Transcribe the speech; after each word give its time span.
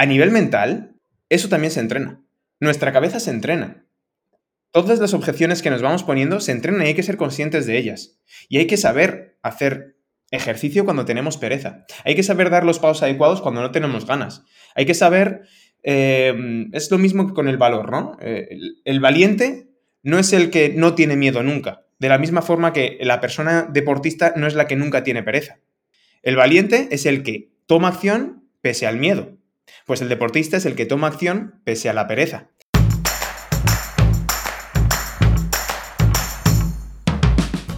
A 0.00 0.06
nivel 0.06 0.30
mental, 0.30 0.94
eso 1.28 1.50
también 1.50 1.70
se 1.70 1.80
entrena. 1.80 2.24
Nuestra 2.58 2.90
cabeza 2.90 3.20
se 3.20 3.32
entrena. 3.32 3.84
Todas 4.70 4.98
las 4.98 5.12
objeciones 5.12 5.60
que 5.60 5.68
nos 5.68 5.82
vamos 5.82 6.04
poniendo 6.04 6.40
se 6.40 6.52
entrenan 6.52 6.80
y 6.80 6.86
hay 6.86 6.94
que 6.94 7.02
ser 7.02 7.18
conscientes 7.18 7.66
de 7.66 7.76
ellas. 7.76 8.18
Y 8.48 8.56
hay 8.56 8.66
que 8.66 8.78
saber 8.78 9.36
hacer 9.42 9.98
ejercicio 10.30 10.86
cuando 10.86 11.04
tenemos 11.04 11.36
pereza. 11.36 11.84
Hay 12.06 12.14
que 12.14 12.22
saber 12.22 12.48
dar 12.48 12.64
los 12.64 12.78
pasos 12.78 13.02
adecuados 13.02 13.42
cuando 13.42 13.60
no 13.60 13.72
tenemos 13.72 14.06
ganas. 14.06 14.42
Hay 14.74 14.86
que 14.86 14.94
saber... 14.94 15.42
Eh, 15.82 16.32
es 16.72 16.90
lo 16.90 16.96
mismo 16.96 17.26
que 17.26 17.34
con 17.34 17.46
el 17.46 17.58
valor, 17.58 17.90
¿no? 17.90 18.16
Eh, 18.22 18.48
el 18.86 19.00
valiente 19.00 19.68
no 20.02 20.18
es 20.18 20.32
el 20.32 20.48
que 20.48 20.70
no 20.70 20.94
tiene 20.94 21.16
miedo 21.16 21.42
nunca. 21.42 21.84
De 21.98 22.08
la 22.08 22.16
misma 22.16 22.40
forma 22.40 22.72
que 22.72 22.96
la 23.02 23.20
persona 23.20 23.68
deportista 23.70 24.32
no 24.34 24.46
es 24.46 24.54
la 24.54 24.66
que 24.66 24.76
nunca 24.76 25.02
tiene 25.04 25.22
pereza. 25.22 25.58
El 26.22 26.36
valiente 26.36 26.88
es 26.90 27.04
el 27.04 27.22
que 27.22 27.50
toma 27.66 27.88
acción 27.88 28.48
pese 28.62 28.86
al 28.86 28.96
miedo. 28.96 29.36
Pues 29.86 30.00
el 30.02 30.08
deportista 30.08 30.56
es 30.56 30.66
el 30.66 30.76
que 30.76 30.86
toma 30.86 31.06
acción 31.06 31.60
pese 31.64 31.88
a 31.88 31.92
la 31.92 32.06
pereza. 32.06 32.48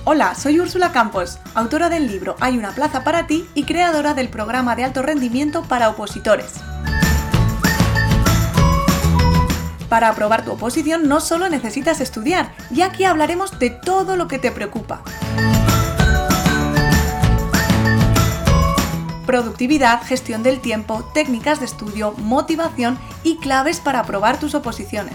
Hola, 0.04 0.34
soy 0.34 0.58
Úrsula 0.58 0.90
Campos, 0.90 1.38
autora 1.54 1.88
del 1.88 2.08
libro 2.08 2.34
Hay 2.40 2.58
una 2.58 2.74
plaza 2.74 3.04
para 3.04 3.28
ti 3.28 3.46
y 3.54 3.62
creadora 3.62 4.14
del 4.14 4.28
programa 4.28 4.74
de 4.74 4.84
alto 4.84 5.00
rendimiento 5.00 5.62
para 5.62 5.88
opositores. 5.88 6.54
Para 9.88 10.08
aprobar 10.08 10.44
tu 10.44 10.52
oposición 10.52 11.06
no 11.06 11.20
solo 11.20 11.48
necesitas 11.48 12.00
estudiar, 12.00 12.52
ya 12.70 12.90
que 12.92 13.06
hablaremos 13.06 13.58
de 13.58 13.70
todo 13.70 14.16
lo 14.16 14.26
que 14.26 14.38
te 14.38 14.50
preocupa. 14.50 15.02
Productividad, 19.26 20.02
gestión 20.02 20.42
del 20.42 20.60
tiempo, 20.60 21.04
técnicas 21.14 21.60
de 21.60 21.66
estudio, 21.66 22.12
motivación 22.18 22.98
y 23.22 23.36
claves 23.36 23.78
para 23.78 24.00
aprobar 24.00 24.40
tus 24.40 24.54
oposiciones. 24.56 25.14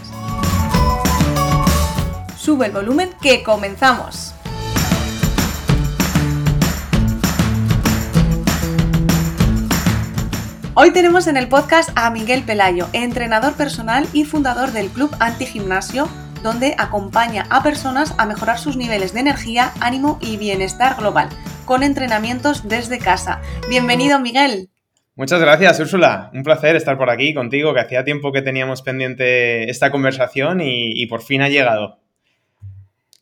Sube 2.37 2.67
el 2.67 2.71
volumen 2.71 3.09
que 3.21 3.43
comenzamos. 3.43 4.33
Hoy 10.73 10.91
tenemos 10.91 11.27
en 11.27 11.35
el 11.35 11.49
podcast 11.49 11.89
a 11.95 12.09
Miguel 12.09 12.43
Pelayo, 12.43 12.87
entrenador 12.93 13.55
personal 13.55 14.07
y 14.13 14.23
fundador 14.23 14.71
del 14.71 14.87
Club 14.89 15.13
Antigimnasio, 15.19 16.07
donde 16.43 16.75
acompaña 16.77 17.45
a 17.49 17.61
personas 17.61 18.13
a 18.17 18.25
mejorar 18.25 18.57
sus 18.57 18.77
niveles 18.77 19.11
de 19.11 19.19
energía, 19.19 19.73
ánimo 19.81 20.17
y 20.21 20.37
bienestar 20.37 20.95
global, 20.95 21.29
con 21.67 21.83
entrenamientos 21.83 22.67
desde 22.67 22.97
casa. 22.97 23.41
Bienvenido, 23.69 24.19
Miguel. 24.19 24.69
Muchas 25.15 25.39
gracias, 25.41 25.79
Úrsula. 25.79 26.31
Un 26.33 26.41
placer 26.41 26.75
estar 26.75 26.97
por 26.97 27.11
aquí 27.11 27.33
contigo, 27.33 27.73
que 27.73 27.81
hacía 27.81 28.03
tiempo 28.03 28.31
que 28.31 28.41
teníamos 28.41 28.81
pendiente 28.81 29.69
esta 29.69 29.91
conversación 29.91 30.61
y, 30.61 31.05
por 31.07 31.21
fin 31.21 31.41
ha 31.41 31.49
llegado. 31.49 31.99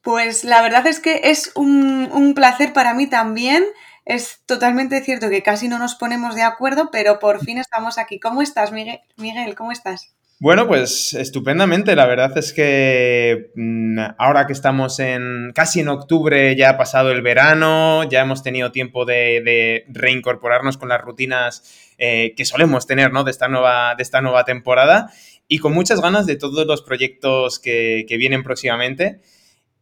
Pues 0.02 0.45
la 0.45 0.61
verdad 0.61 0.85
es 0.85 0.99
que 0.99 1.21
es 1.23 1.52
un, 1.55 2.09
un 2.13 2.35
placer 2.35 2.71
para 2.71 2.93
mí 2.93 3.07
también 3.07 3.65
es 4.05 4.41
totalmente 4.45 5.02
cierto 5.02 5.30
que 5.30 5.41
casi 5.41 5.67
no 5.67 5.80
nos 5.80 5.95
ponemos 5.95 6.35
de 6.35 6.43
acuerdo, 6.43 6.89
pero 6.91 7.17
por 7.17 7.43
fin 7.43 7.57
estamos 7.57 7.97
aquí. 7.97 8.19
¿Cómo 8.19 8.43
estás, 8.43 8.71
Miguel? 8.71 8.99
Miguel, 9.17 9.55
¿cómo 9.55 9.71
estás? 9.71 10.13
Bueno, 10.39 10.67
pues 10.67 11.14
estupendamente. 11.14 11.95
La 11.95 12.05
verdad 12.05 12.38
es 12.38 12.52
que 12.52 13.52
mm, 13.55 14.00
ahora 14.17 14.45
que 14.45 14.53
estamos 14.53 15.00
en 15.00 15.52
casi 15.55 15.80
en 15.80 15.88
octubre, 15.88 16.55
ya 16.58 16.72
ha 16.72 16.77
pasado 16.77 17.11
el 17.11 17.22
verano, 17.22 18.03
ya 18.03 18.22
hemos 18.22 18.44
tenido 18.44 18.72
tiempo 18.72 19.05
de, 19.05 19.86
reincorporarnos 19.88 20.77
con 20.77 20.89
las 20.89 21.02
rutinas 21.02 21.64
eh, 21.97 22.33
que 22.36 22.44
solemos 22.44 22.86
tener, 22.86 23.14
¿no? 23.14 23.23
De 23.23 23.31
esta 23.31 23.47
nueva, 23.47 23.95
de 23.95 24.03
esta 24.03 24.22
nueva 24.22 24.44
temporada 24.44 25.09
y 25.47 25.59
con 25.59 25.73
muchas 25.73 26.02
ganas 26.02 26.25
de 26.25 26.36
todos 26.36 26.66
los 26.67 26.81
proyectos 26.81 27.59
que, 27.59 28.05
vienen 28.09 28.44
próximamente. 28.44 29.22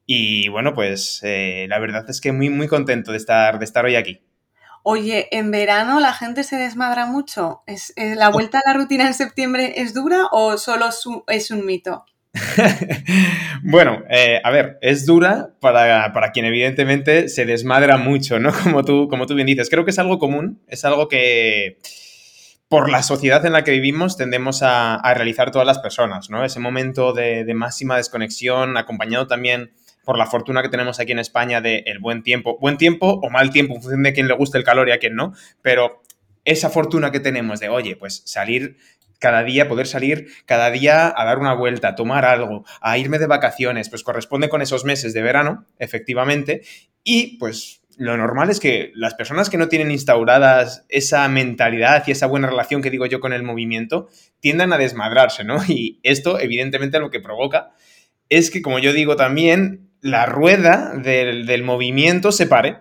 Y 0.05 0.49
bueno, 0.49 0.73
pues 0.73 1.21
eh, 1.23 1.65
la 1.69 1.79
verdad 1.79 2.05
es 2.09 2.21
que 2.21 2.31
muy, 2.31 2.49
muy 2.49 2.67
contento 2.67 3.11
de 3.11 3.17
estar, 3.17 3.57
de 3.59 3.65
estar 3.65 3.85
hoy 3.85 3.95
aquí. 3.95 4.21
Oye, 4.85 5.29
¿en 5.31 5.49
verano 5.49 6.01
la 6.01 6.13
gente 6.13 6.43
se 6.43 6.57
desmadra 6.57 7.05
mucho? 7.05 7.63
¿Es, 7.65 7.93
¿La 7.95 8.29
vuelta 8.29 8.59
a 8.59 8.69
la 8.69 8.73
rutina 8.73 9.07
en 9.07 9.13
septiembre 9.13 9.75
es 9.77 9.93
dura 9.93 10.27
o 10.31 10.57
solo 10.57 10.89
es 11.27 11.51
un 11.51 11.65
mito? 11.65 12.05
bueno, 13.63 14.03
eh, 14.09 14.41
a 14.43 14.49
ver, 14.51 14.79
es 14.81 15.05
dura 15.05 15.53
para, 15.61 16.11
para, 16.11 16.31
quien 16.31 16.45
evidentemente 16.45 17.29
se 17.29 17.45
desmadra 17.45 17.97
mucho, 17.97 18.39
¿no? 18.39 18.51
Como 18.63 18.83
tú, 18.83 19.07
como 19.07 19.25
tú 19.25 19.35
bien 19.35 19.47
dices. 19.47 19.69
Creo 19.69 19.85
que 19.85 19.91
es 19.91 19.99
algo 19.99 20.19
común, 20.19 20.61
es 20.67 20.83
algo 20.83 21.07
que 21.07 21.79
por 22.67 22.89
la 22.89 23.03
sociedad 23.03 23.45
en 23.45 23.53
la 23.53 23.63
que 23.63 23.71
vivimos 23.71 24.17
tendemos 24.17 24.63
a, 24.63 24.99
realizar 25.13 25.51
todas 25.51 25.67
las 25.67 25.79
personas, 25.79 26.29
¿no? 26.29 26.43
Ese 26.43 26.59
momento 26.59 27.13
de, 27.13 27.45
de 27.45 27.53
máxima 27.53 27.97
desconexión, 27.97 28.77
acompañado 28.77 29.27
también 29.27 29.71
por 30.03 30.17
la 30.17 30.25
fortuna 30.25 30.61
que 30.61 30.69
tenemos 30.69 30.99
aquí 30.99 31.11
en 31.11 31.19
España 31.19 31.61
de 31.61 31.83
el 31.85 31.99
buen 31.99 32.23
tiempo, 32.23 32.57
buen 32.59 32.77
tiempo 32.77 33.19
o 33.23 33.29
mal 33.29 33.51
tiempo, 33.51 33.75
en 33.75 33.81
función 33.81 34.03
de 34.03 34.13
quién 34.13 34.27
le 34.27 34.33
guste 34.33 34.57
el 34.57 34.63
calor 34.63 34.89
y 34.89 34.91
a 34.91 34.99
quién 34.99 35.15
no, 35.15 35.33
pero 35.61 36.01
esa 36.45 36.69
fortuna 36.69 37.11
que 37.11 37.19
tenemos 37.19 37.59
de, 37.59 37.69
oye, 37.69 37.95
pues 37.95 38.21
salir 38.25 38.77
cada 39.19 39.43
día, 39.43 39.69
poder 39.69 39.87
salir 39.87 40.27
cada 40.45 40.69
día 40.69 41.13
a 41.15 41.25
dar 41.25 41.39
una 41.39 41.53
vuelta, 41.53 41.89
a 41.89 41.95
tomar 41.95 42.25
algo, 42.25 42.65
a 42.81 42.97
irme 42.97 43.19
de 43.19 43.27
vacaciones, 43.27 43.89
pues 43.89 44.03
corresponde 44.03 44.49
con 44.49 44.61
esos 44.61 44.83
meses 44.83 45.13
de 45.13 45.21
verano, 45.21 45.65
efectivamente, 45.79 46.63
y 47.05 47.37
pues 47.37 47.83
lo 47.97 48.17
normal 48.17 48.49
es 48.49 48.59
que 48.59 48.91
las 48.95 49.13
personas 49.13 49.49
que 49.49 49.57
no 49.57 49.67
tienen 49.67 49.91
instauradas 49.91 50.85
esa 50.89 51.27
mentalidad 51.27 52.03
y 52.07 52.11
esa 52.11 52.27
buena 52.27 52.47
relación 52.47 52.81
que 52.81 52.89
digo 52.89 53.05
yo 53.05 53.19
con 53.19 53.33
el 53.33 53.43
movimiento, 53.43 54.09
tiendan 54.39 54.73
a 54.73 54.77
desmadrarse, 54.77 55.43
¿no? 55.43 55.61
Y 55.67 55.99
esto, 56.03 56.39
evidentemente, 56.39 56.99
lo 56.99 57.09
que 57.09 57.19
provoca 57.19 57.71
es 58.29 58.49
que, 58.49 58.61
como 58.61 58.79
yo 58.79 58.93
digo 58.93 59.15
también, 59.15 59.82
la 60.03 60.25
rueda 60.25 60.91
del, 60.95 61.63
movimiento 61.63 62.33
se 62.33 62.45
pare. 62.45 62.79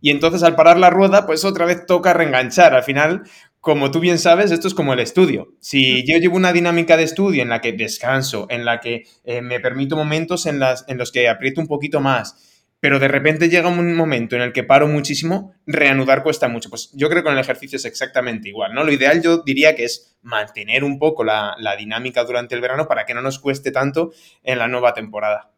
Y 0.00 0.10
entonces 0.10 0.42
al 0.42 0.56
parar 0.56 0.76
la 0.76 0.90
rueda, 0.90 1.24
pues 1.24 1.44
otra 1.44 1.64
vez 1.64 1.86
toca 1.86 2.12
reenganchar. 2.12 2.74
Al 2.74 2.82
final, 2.82 3.22
como 3.60 3.92
tú 3.92 4.00
bien 4.00 4.18
sabes, 4.18 4.50
esto 4.50 4.66
es 4.66 4.74
como 4.74 4.92
el 4.92 4.98
estudio. 4.98 5.54
Si 5.60 6.04
yo 6.04 6.18
llevo 6.18 6.36
una 6.36 6.52
dinámica 6.52 6.96
de 6.96 7.04
estudio 7.04 7.42
en 7.42 7.48
la 7.48 7.60
que 7.60 7.72
descanso, 7.72 8.46
en 8.50 8.64
la 8.64 8.80
que 8.80 9.04
eh, 9.22 9.40
me 9.40 9.60
permito 9.60 9.96
momentos 9.96 10.46
en, 10.46 10.58
las, 10.58 10.84
en 10.88 10.98
los 10.98 11.12
que 11.12 11.28
aprieto 11.28 11.60
un 11.60 11.68
poquito 11.68 12.00
más, 12.00 12.66
pero 12.80 12.98
de 12.98 13.06
repente 13.06 13.48
llega 13.48 13.68
un 13.68 13.94
momento 13.94 14.34
en 14.34 14.42
el 14.42 14.52
que 14.52 14.64
paro 14.64 14.88
muchísimo, 14.88 15.54
reanudar 15.64 16.24
cuesta 16.24 16.48
mucho. 16.48 16.70
Pues 16.70 16.90
yo 16.94 17.08
creo 17.08 17.22
que 17.22 17.26
con 17.26 17.34
el 17.34 17.38
ejercicio 17.38 17.76
es 17.76 17.84
exactamente 17.84 18.48
igual, 18.48 18.74
¿no? 18.74 18.82
Lo 18.82 18.90
ideal 18.90 19.22
yo 19.22 19.44
diría 19.44 19.76
que 19.76 19.84
es 19.84 20.16
mantener 20.22 20.82
un 20.82 20.98
poco 20.98 21.22
la 21.22 21.76
dinámica 21.78 22.24
durante 22.24 22.56
el 22.56 22.60
verano 22.60 22.88
para 22.88 23.06
que 23.06 23.14
no 23.14 23.22
nos 23.22 23.38
cueste 23.38 23.70
tanto 23.70 24.10
en 24.42 24.58
la 24.58 24.66
nueva 24.66 24.92
temporada. 24.92 25.52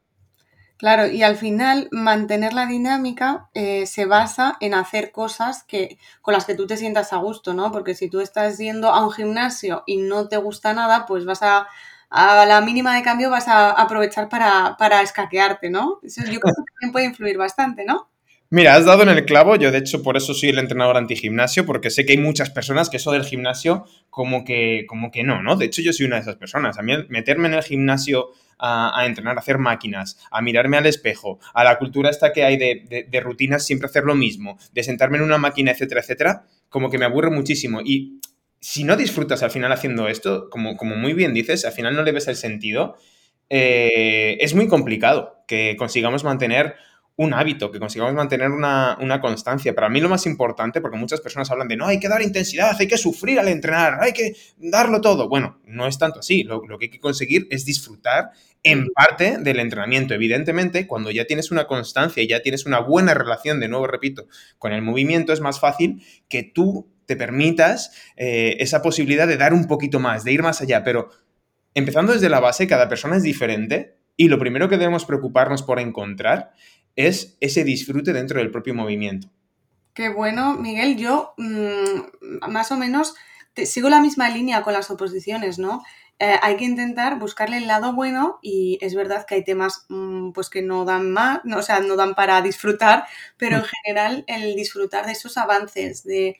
Claro, 0.76 1.06
y 1.06 1.22
al 1.22 1.36
final 1.36 1.88
mantener 1.92 2.52
la 2.52 2.66
dinámica 2.66 3.48
eh, 3.54 3.86
se 3.86 4.06
basa 4.06 4.56
en 4.60 4.74
hacer 4.74 5.12
cosas 5.12 5.62
que, 5.62 5.98
con 6.20 6.34
las 6.34 6.44
que 6.44 6.56
tú 6.56 6.66
te 6.66 6.76
sientas 6.76 7.12
a 7.12 7.18
gusto, 7.18 7.54
¿no? 7.54 7.70
Porque 7.70 7.94
si 7.94 8.10
tú 8.10 8.20
estás 8.20 8.58
yendo 8.58 8.88
a 8.88 9.04
un 9.04 9.12
gimnasio 9.12 9.84
y 9.86 9.98
no 9.98 10.28
te 10.28 10.36
gusta 10.36 10.74
nada, 10.74 11.06
pues 11.06 11.24
vas 11.24 11.42
a, 11.42 11.68
a 12.10 12.44
la 12.44 12.60
mínima 12.60 12.96
de 12.96 13.02
cambio 13.02 13.30
vas 13.30 13.46
a 13.46 13.70
aprovechar 13.70 14.28
para, 14.28 14.76
para 14.76 15.00
escaquearte, 15.02 15.70
¿no? 15.70 16.00
Eso 16.02 16.22
yo 16.22 16.40
creo 16.40 16.54
que 16.54 16.62
también 16.80 16.92
puede 16.92 17.06
influir 17.06 17.38
bastante, 17.38 17.84
¿no? 17.84 18.10
Mira, 18.50 18.74
has 18.74 18.84
dado 18.84 19.02
en 19.02 19.08
el 19.08 19.24
clavo. 19.24 19.56
Yo, 19.56 19.72
de 19.72 19.78
hecho, 19.78 20.02
por 20.02 20.16
eso 20.16 20.34
soy 20.34 20.50
el 20.50 20.58
entrenador 20.58 20.96
antigimnasio, 20.96 21.66
porque 21.66 21.90
sé 21.90 22.04
que 22.04 22.12
hay 22.12 22.18
muchas 22.18 22.50
personas 22.50 22.88
que 22.88 22.98
eso 22.98 23.10
del 23.10 23.24
gimnasio, 23.24 23.84
como 24.10 24.44
que, 24.44 24.84
como 24.86 25.10
que 25.10 25.24
no, 25.24 25.42
¿no? 25.42 25.56
De 25.56 25.64
hecho, 25.64 25.82
yo 25.82 25.92
soy 25.92 26.06
una 26.06 26.16
de 26.16 26.22
esas 26.22 26.36
personas. 26.36 26.78
A 26.78 26.82
mí, 26.82 26.92
meterme 27.08 27.48
en 27.48 27.54
el 27.54 27.62
gimnasio 27.62 28.30
a, 28.58 29.04
entrenar, 29.06 29.36
a 29.36 29.40
hacer 29.40 29.58
máquinas, 29.58 30.18
a 30.30 30.40
mirarme 30.42 30.76
al 30.76 30.86
espejo, 30.86 31.38
a 31.52 31.64
la 31.64 31.78
cultura 31.78 32.10
esta 32.10 32.32
que 32.32 32.44
hay 32.44 32.56
de, 32.56 33.20
rutinas, 33.20 33.64
siempre 33.66 33.88
hacer 33.88 34.04
lo 34.04 34.14
mismo, 34.14 34.58
de 34.72 34.82
sentarme 34.82 35.18
en 35.18 35.24
una 35.24 35.38
máquina, 35.38 35.72
etcétera, 35.72 36.00
etcétera, 36.00 36.46
como 36.68 36.90
que 36.90 36.98
me 36.98 37.04
aburre 37.04 37.30
muchísimo. 37.30 37.80
Y 37.84 38.20
si 38.60 38.84
no 38.84 38.96
disfrutas 38.96 39.42
al 39.42 39.50
final 39.50 39.72
haciendo 39.72 40.08
esto, 40.08 40.48
como, 40.50 40.76
como 40.76 40.96
muy 40.96 41.12
bien 41.12 41.34
dices, 41.34 41.64
al 41.64 41.72
final 41.72 41.94
no 41.94 42.02
le 42.02 42.12
ves 42.12 42.28
el 42.28 42.36
sentido, 42.36 42.96
eh, 43.50 44.38
es 44.40 44.54
muy 44.54 44.68
complicado 44.68 45.44
que 45.46 45.76
consigamos 45.78 46.24
mantener 46.24 46.76
un 47.16 47.32
hábito, 47.32 47.70
que 47.70 47.78
consigamos 47.78 48.14
mantener 48.14 48.50
una, 48.50 49.20
constancia. 49.20 49.74
Para 49.74 49.88
mí 49.88 50.00
lo 50.00 50.08
más 50.08 50.26
importante, 50.26 50.80
porque 50.80 50.98
muchas 50.98 51.20
personas 51.20 51.50
hablan 51.50 51.68
de, 51.68 51.76
no, 51.76 51.86
hay 51.86 52.00
que 52.00 52.08
dar 52.08 52.22
intensidad, 52.22 52.76
hay 52.78 52.88
que 52.88 52.98
sufrir 52.98 53.38
al 53.38 53.48
entrenar, 53.48 53.98
hay 54.00 54.12
que 54.12 54.34
darlo 54.56 55.00
todo. 55.00 55.28
Bueno, 55.28 55.60
no 55.66 55.86
es 55.86 55.98
tanto 55.98 56.20
así. 56.20 56.42
Lo, 56.42 56.62
que 56.78 56.86
hay 56.86 56.90
que 56.90 57.00
conseguir 57.00 57.46
es 57.50 57.64
disfrutar 57.64 58.32
en 58.64 58.88
parte 58.88 59.36
del 59.38 59.60
entrenamiento. 59.60 60.14
Evidentemente, 60.14 60.86
cuando 60.86 61.10
ya 61.10 61.26
tienes 61.26 61.52
una 61.52 61.66
constancia 61.66 62.22
y 62.22 62.26
ya 62.26 62.40
tienes 62.42 62.66
una 62.66 62.80
buena 62.80 63.14
relación, 63.14 63.60
de 63.60 63.68
nuevo 63.68 63.86
repito, 63.86 64.26
con 64.58 64.72
el 64.72 64.82
movimiento, 64.82 65.32
es 65.32 65.40
más 65.40 65.60
fácil 65.60 66.02
que 66.28 66.42
tú 66.42 66.90
te 67.06 67.14
permitas 67.14 67.92
eh, 68.16 68.56
esa 68.60 68.80
posibilidad 68.80 69.28
de 69.28 69.36
dar 69.36 69.52
un 69.52 69.66
poquito 69.66 70.00
más, 70.00 70.24
de 70.24 70.32
ir 70.32 70.42
más 70.42 70.62
allá. 70.62 70.82
Pero 70.82 71.10
empezando 71.74 72.14
desde 72.14 72.30
la 72.30 72.40
base, 72.40 72.66
cada 72.66 72.88
persona 72.88 73.16
es 73.16 73.22
diferente 73.22 73.98
y 74.16 74.28
lo 74.28 74.38
primero 74.38 74.68
que 74.68 74.78
debemos 74.78 75.04
preocuparnos 75.04 75.62
por 75.62 75.78
encontrar 75.78 76.52
es 76.96 77.36
ese 77.40 77.64
disfrute 77.64 78.14
dentro 78.14 78.38
del 78.38 78.50
propio 78.50 78.74
movimiento. 78.74 79.28
Qué 79.92 80.08
bueno, 80.08 80.54
Miguel. 80.54 80.96
Yo 80.96 81.34
mm, 81.36 82.48
más 82.50 82.72
o 82.72 82.76
menos 82.76 83.14
sigo 83.64 83.90
la 83.90 84.00
misma 84.00 84.30
línea 84.30 84.62
con 84.62 84.72
las 84.72 84.90
oposiciones, 84.90 85.58
¿no? 85.58 85.82
Eh, 86.20 86.36
hay 86.42 86.56
que 86.56 86.64
intentar 86.64 87.18
buscarle 87.18 87.56
el 87.56 87.66
lado 87.66 87.92
bueno 87.92 88.38
y 88.40 88.78
es 88.80 88.94
verdad 88.94 89.26
que 89.26 89.34
hay 89.34 89.44
temas 89.44 89.84
mm, 89.88 90.30
pues 90.30 90.48
que 90.48 90.62
no 90.62 90.84
dan 90.84 91.10
más, 91.10 91.40
no, 91.44 91.58
o 91.58 91.62
sea, 91.62 91.80
no 91.80 91.96
dan 91.96 92.14
para 92.14 92.40
disfrutar, 92.40 93.04
pero 93.36 93.56
en 93.56 93.62
mm. 93.62 93.66
general 93.82 94.24
el 94.28 94.54
disfrutar 94.54 95.06
de 95.06 95.12
esos 95.12 95.36
avances, 95.36 96.04
de, 96.04 96.38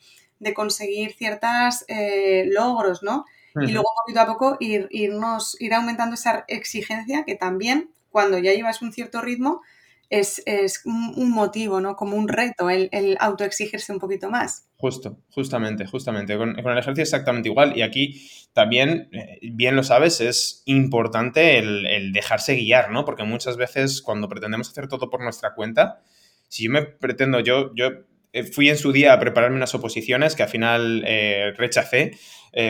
conseguir 0.53 1.13
ciertos 1.13 1.85
eh, 1.87 2.45
logros, 2.51 3.01
¿no? 3.01 3.25
Y 3.55 3.71
luego 3.71 3.87
poquito 3.95 4.19
a 4.19 4.25
poco 4.25 4.57
ir, 4.59 4.87
irnos, 4.91 5.55
ir 5.61 5.73
aumentando 5.73 6.15
esa 6.15 6.43
exigencia 6.49 7.23
que 7.23 7.35
también 7.35 7.89
cuando 8.11 8.37
ya 8.37 8.53
llevas 8.53 8.81
un 8.81 8.91
cierto 8.91 9.21
ritmo 9.21 9.61
es, 10.09 10.43
un 10.85 11.31
motivo, 11.31 11.81
¿no? 11.81 11.95
Como 11.95 12.15
un 12.15 12.27
reto 12.27 12.69
el, 12.69 12.89
el 12.91 13.17
autoexigirse 13.19 13.91
un 13.91 13.99
poquito 13.99 14.29
más. 14.29 14.65
Justo, 14.77 15.17
justamente, 15.29 15.85
justamente. 15.85 16.37
Con, 16.37 16.59
el 16.59 16.77
ejercicio 16.77 17.03
exactamente 17.03 17.49
igual. 17.49 17.77
Y 17.77 17.81
aquí 17.81 18.29
también, 18.53 19.09
eh, 19.13 19.39
bien 19.41 19.75
lo 19.75 19.83
sabes, 19.83 20.21
es 20.21 20.63
importante 20.65 21.57
el, 21.57 22.11
dejarse 22.11 22.55
guiar, 22.55 22.91
¿no? 22.91 23.05
Porque 23.05 23.23
muchas 23.23 23.57
veces 23.57 24.01
cuando 24.01 24.27
pretendemos 24.27 24.69
hacer 24.69 24.87
todo 24.87 25.09
por 25.09 25.21
nuestra 25.23 25.53
cuenta, 25.53 26.01
si 26.49 26.65
yo 26.65 26.71
me 26.71 26.83
pretendo, 26.83 27.39
yo, 27.39 27.73
yo 27.73 27.89
eh, 28.33 28.43
fui 28.43 28.69
en 28.69 28.77
su 28.77 28.91
día 28.91 29.13
a 29.13 29.19
prepararme 29.19 29.55
unas 29.55 29.73
oposiciones 29.73 30.35
que 30.35 30.43
al 30.43 30.49
final 30.49 31.03
eh, 31.07 31.53
rechacé, 31.57 32.11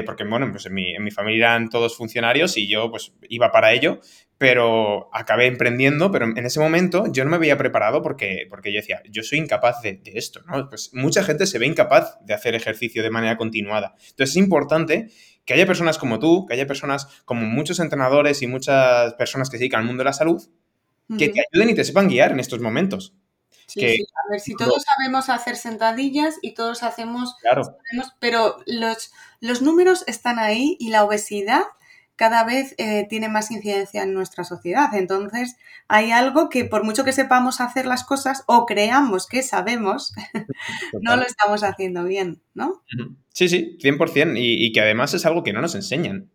porque 0.03 0.23
bueno, 0.23 0.49
pues 0.49 0.65
en 0.65 0.73
mi, 0.73 0.95
en 0.95 1.03
mi, 1.03 1.11
familia 1.11 1.49
eran 1.49 1.69
todos 1.69 1.95
funcionarios 1.95 2.57
y 2.57 2.67
yo 2.67 2.89
pues 2.89 3.13
iba 3.29 3.51
para 3.51 3.71
ello, 3.71 3.99
pero 4.37 5.09
acabé 5.13 5.45
emprendiendo, 5.45 6.11
pero 6.11 6.25
en 6.25 6.45
ese 6.45 6.59
momento 6.59 7.05
yo 7.11 7.23
no 7.23 7.29
me 7.29 7.37
había 7.37 7.57
preparado 7.57 8.01
porque, 8.01 8.47
porque 8.49 8.73
yo 8.73 8.77
decía, 8.77 9.01
yo 9.09 9.23
soy 9.23 9.39
incapaz 9.39 9.81
de, 9.81 10.01
esto, 10.05 10.41
¿no? 10.45 10.67
Pues 10.67 10.91
mucha 10.93 11.23
gente 11.23 11.45
se 11.45 11.57
ve 11.57 11.67
incapaz 11.67 12.17
de 12.21 12.33
hacer 12.33 12.53
ejercicio 12.53 13.01
de 13.01 13.09
manera 13.09 13.37
continuada. 13.37 13.95
Entonces 13.97 14.31
es 14.31 14.37
importante 14.37 15.09
que 15.45 15.53
haya 15.53 15.65
personas 15.65 15.97
como 15.97 16.19
tú, 16.19 16.45
que 16.45 16.53
haya 16.53 16.67
personas 16.67 17.07
como 17.23 17.45
muchos 17.45 17.79
entrenadores 17.79 18.41
y 18.41 18.47
muchas 18.47 19.13
personas 19.13 19.49
que 19.49 19.57
se 19.57 19.61
dedican 19.61 19.81
al 19.81 19.87
mundo 19.87 20.01
de 20.01 20.05
la 20.05 20.13
salud, 20.13 20.43
que 21.17 21.29
te 21.29 21.41
ayuden 21.53 21.69
y 21.69 21.75
te 21.75 21.85
sepan 21.85 22.09
guiar 22.09 22.31
en 22.31 22.39
estos 22.39 22.59
momentos. 22.59 23.13
Sí, 23.67 23.83
A 23.83 24.31
ver, 24.31 24.39
si 24.39 24.55
todos 24.55 24.83
sabemos 24.83 25.29
hacer 25.29 25.55
sentadillas 25.55 26.35
y 26.41 26.53
todos 26.53 26.83
hacemos... 26.83 27.35
Claro. 27.41 27.77
pero 28.19 28.57
los, 28.65 29.11
los 29.39 29.61
números 29.61 30.03
están 30.07 30.39
ahí 30.39 30.77
y 30.79 30.89
la 30.89 31.03
obesidad 31.03 31.63
cada 32.15 32.43
vez 32.43 32.75
eh, 32.77 33.05
tiene 33.09 33.29
más 33.29 33.51
incidencia 33.51 34.03
en 34.03 34.13
nuestra 34.13 34.43
sociedad. 34.43 34.93
Entonces, 34.93 35.55
hay 35.87 36.11
algo 36.11 36.49
que 36.49 36.65
por 36.65 36.83
mucho 36.83 37.03
que 37.03 37.11
sepamos 37.11 37.61
hacer 37.61 37.85
las 37.85 38.03
cosas 38.03 38.43
o 38.47 38.65
creamos 38.65 39.27
que 39.27 39.43
sabemos, 39.43 40.13
no 41.01 41.15
lo 41.15 41.23
estamos 41.23 41.63
haciendo 41.63 42.03
bien, 42.03 42.41
¿no? 42.53 42.83
Sí, 43.33 43.49
sí, 43.49 43.77
100%. 43.81 44.37
Y, 44.37 44.65
y 44.65 44.71
que 44.71 44.81
además 44.81 45.13
es 45.13 45.25
algo 45.25 45.43
que 45.43 45.53
no 45.53 45.61
nos 45.61 45.75
enseñan. 45.75 46.29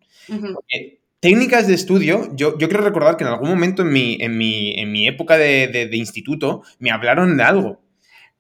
técnicas 1.21 1.67
de 1.67 1.75
estudio, 1.75 2.29
yo, 2.35 2.59
yo, 2.59 2.69
quiero 2.69 2.85
recordar 2.85 3.17
que 3.17 3.25
en 3.25 3.31
algún 3.31 3.51
momento 3.51 3.83
en 3.83 3.93
mi, 3.93 4.17
en 4.21 4.37
mi, 4.37 4.79
en 4.79 4.93
mi 4.93 5.09
época 5.09 5.37
de, 5.37 5.69
de 5.69 5.97
instituto 5.97 6.63
me 6.79 6.91
hablaron 6.91 7.37
de 7.37 7.43
algo 7.43 7.90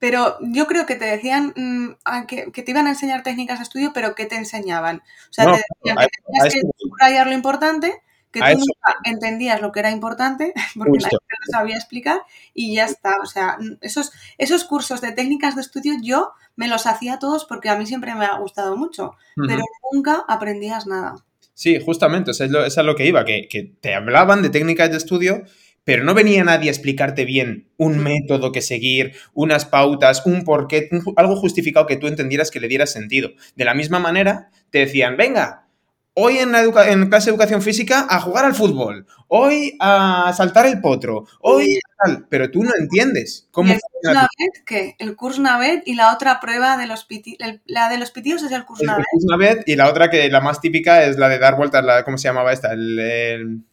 pero 0.00 0.38
yo 0.40 0.66
creo 0.66 0.86
que 0.86 0.96
te 0.96 1.04
decían 1.04 1.52
mm, 1.54 2.26
que, 2.26 2.50
te 2.50 2.70
iban 2.70 2.86
a 2.86 2.90
enseñar 2.90 3.22
técnicas 3.22 3.58
de 3.58 3.64
estudio, 3.64 3.92
pero 3.94 4.14
¿qué 4.14 4.24
te 4.24 4.34
enseñaban? 4.34 4.96
O 4.96 5.32
sea, 5.32 5.44
te 5.44 5.62
decían 5.84 5.98
que 5.98 6.22
tenías 6.26 6.54
que 6.54 6.60
subrayar 6.78 7.26
lo 7.26 7.34
importante, 7.34 8.02
que 8.32 8.40
tú 8.40 8.58
nunca 8.58 8.98
entendías 9.04 9.60
lo 9.60 9.72
que 9.72 9.80
era 9.80 9.90
importante, 9.90 10.54
porque 10.74 10.98
la 11.00 11.08
gente 11.10 11.34
no 11.46 11.58
sabía 11.58 11.76
explicar, 11.76 12.22
y 12.54 12.74
ya 12.74 12.86
está. 12.86 13.16
O 13.22 13.26
sea, 13.26 13.58
esos, 13.82 14.10
esos 14.38 14.64
cursos 14.64 15.02
de 15.02 15.12
técnicas 15.12 15.54
de 15.54 15.60
estudio 15.60 15.92
yo 16.02 16.32
me 16.56 16.66
los 16.66 16.86
hacía 16.86 17.18
todos 17.18 17.44
porque 17.44 17.68
a 17.68 17.76
mí 17.76 17.84
siempre 17.84 18.14
me 18.14 18.24
ha 18.24 18.38
gustado 18.38 18.76
mucho, 18.78 19.12
pero 19.36 19.62
nunca 19.92 20.24
aprendías 20.28 20.86
nada. 20.86 21.16
Sí, 21.52 21.78
justamente, 21.84 22.30
o 22.30 22.34
sea, 22.34 22.46
es, 22.46 22.52
lo, 22.52 22.82
lo 22.84 22.96
que 22.96 23.06
iba, 23.06 23.22
que, 23.26 23.46
que 23.46 23.64
te 23.64 23.94
hablaban 23.94 24.40
de 24.40 24.48
técnicas 24.48 24.90
de 24.90 24.96
estudio, 24.96 25.44
pero 25.90 26.04
no 26.04 26.14
venía 26.14 26.44
nadie 26.44 26.68
a 26.68 26.72
explicarte 26.72 27.24
bien 27.24 27.66
un 27.76 27.98
método 27.98 28.52
que 28.52 28.62
seguir, 28.62 29.16
unas 29.34 29.64
pautas, 29.64 30.24
un 30.24 30.44
porqué, 30.44 30.88
algo 31.16 31.34
justificado 31.34 31.88
que 31.88 31.96
tú 31.96 32.06
entendieras 32.06 32.52
que 32.52 32.60
le 32.60 32.68
diera 32.68 32.86
sentido. 32.86 33.30
De 33.56 33.64
la 33.64 33.74
misma 33.74 33.98
manera, 33.98 34.50
te 34.70 34.78
decían, 34.78 35.16
venga, 35.16 35.66
hoy 36.14 36.38
en, 36.38 36.52
la 36.52 36.62
en 36.62 37.08
clase 37.08 37.24
de 37.24 37.30
educación 37.32 37.60
física 37.60 38.06
a 38.08 38.20
jugar 38.20 38.44
al 38.44 38.54
fútbol, 38.54 39.04
hoy 39.26 39.76
a 39.80 40.32
saltar 40.36 40.66
el 40.66 40.80
potro, 40.80 41.26
hoy 41.40 41.80
tal, 42.00 42.24
pero 42.28 42.52
tú 42.52 42.62
no 42.62 42.70
entiendes 42.78 43.48
cómo... 43.50 43.70
¿Y 43.70 43.72
el 43.72 43.80
curso 43.80 44.14
Navet 44.14 44.64
qué? 44.64 44.94
El 45.00 45.16
curso 45.16 45.42
Navet 45.42 45.82
y 45.86 45.96
la 45.96 46.14
otra 46.14 46.38
prueba 46.38 46.76
de 46.76 46.86
los 46.86 47.04
pitidos, 47.04 47.58
la 47.66 47.88
de 47.88 47.98
los 47.98 48.12
pitidos 48.12 48.44
es 48.44 48.52
el 48.52 48.64
curso 48.64 48.84
Navet. 48.84 49.00
El 49.00 49.06
curso 49.10 49.26
Navet 49.36 49.68
y 49.68 49.74
la 49.74 49.88
otra 49.88 50.08
que 50.08 50.30
la 50.30 50.40
más 50.40 50.60
típica 50.60 51.02
es 51.02 51.16
la 51.16 51.28
de 51.28 51.40
dar 51.40 51.56
vueltas, 51.56 51.84
la, 51.84 52.04
¿cómo 52.04 52.16
se 52.16 52.28
llamaba 52.28 52.52
esta? 52.52 52.72
El... 52.72 53.64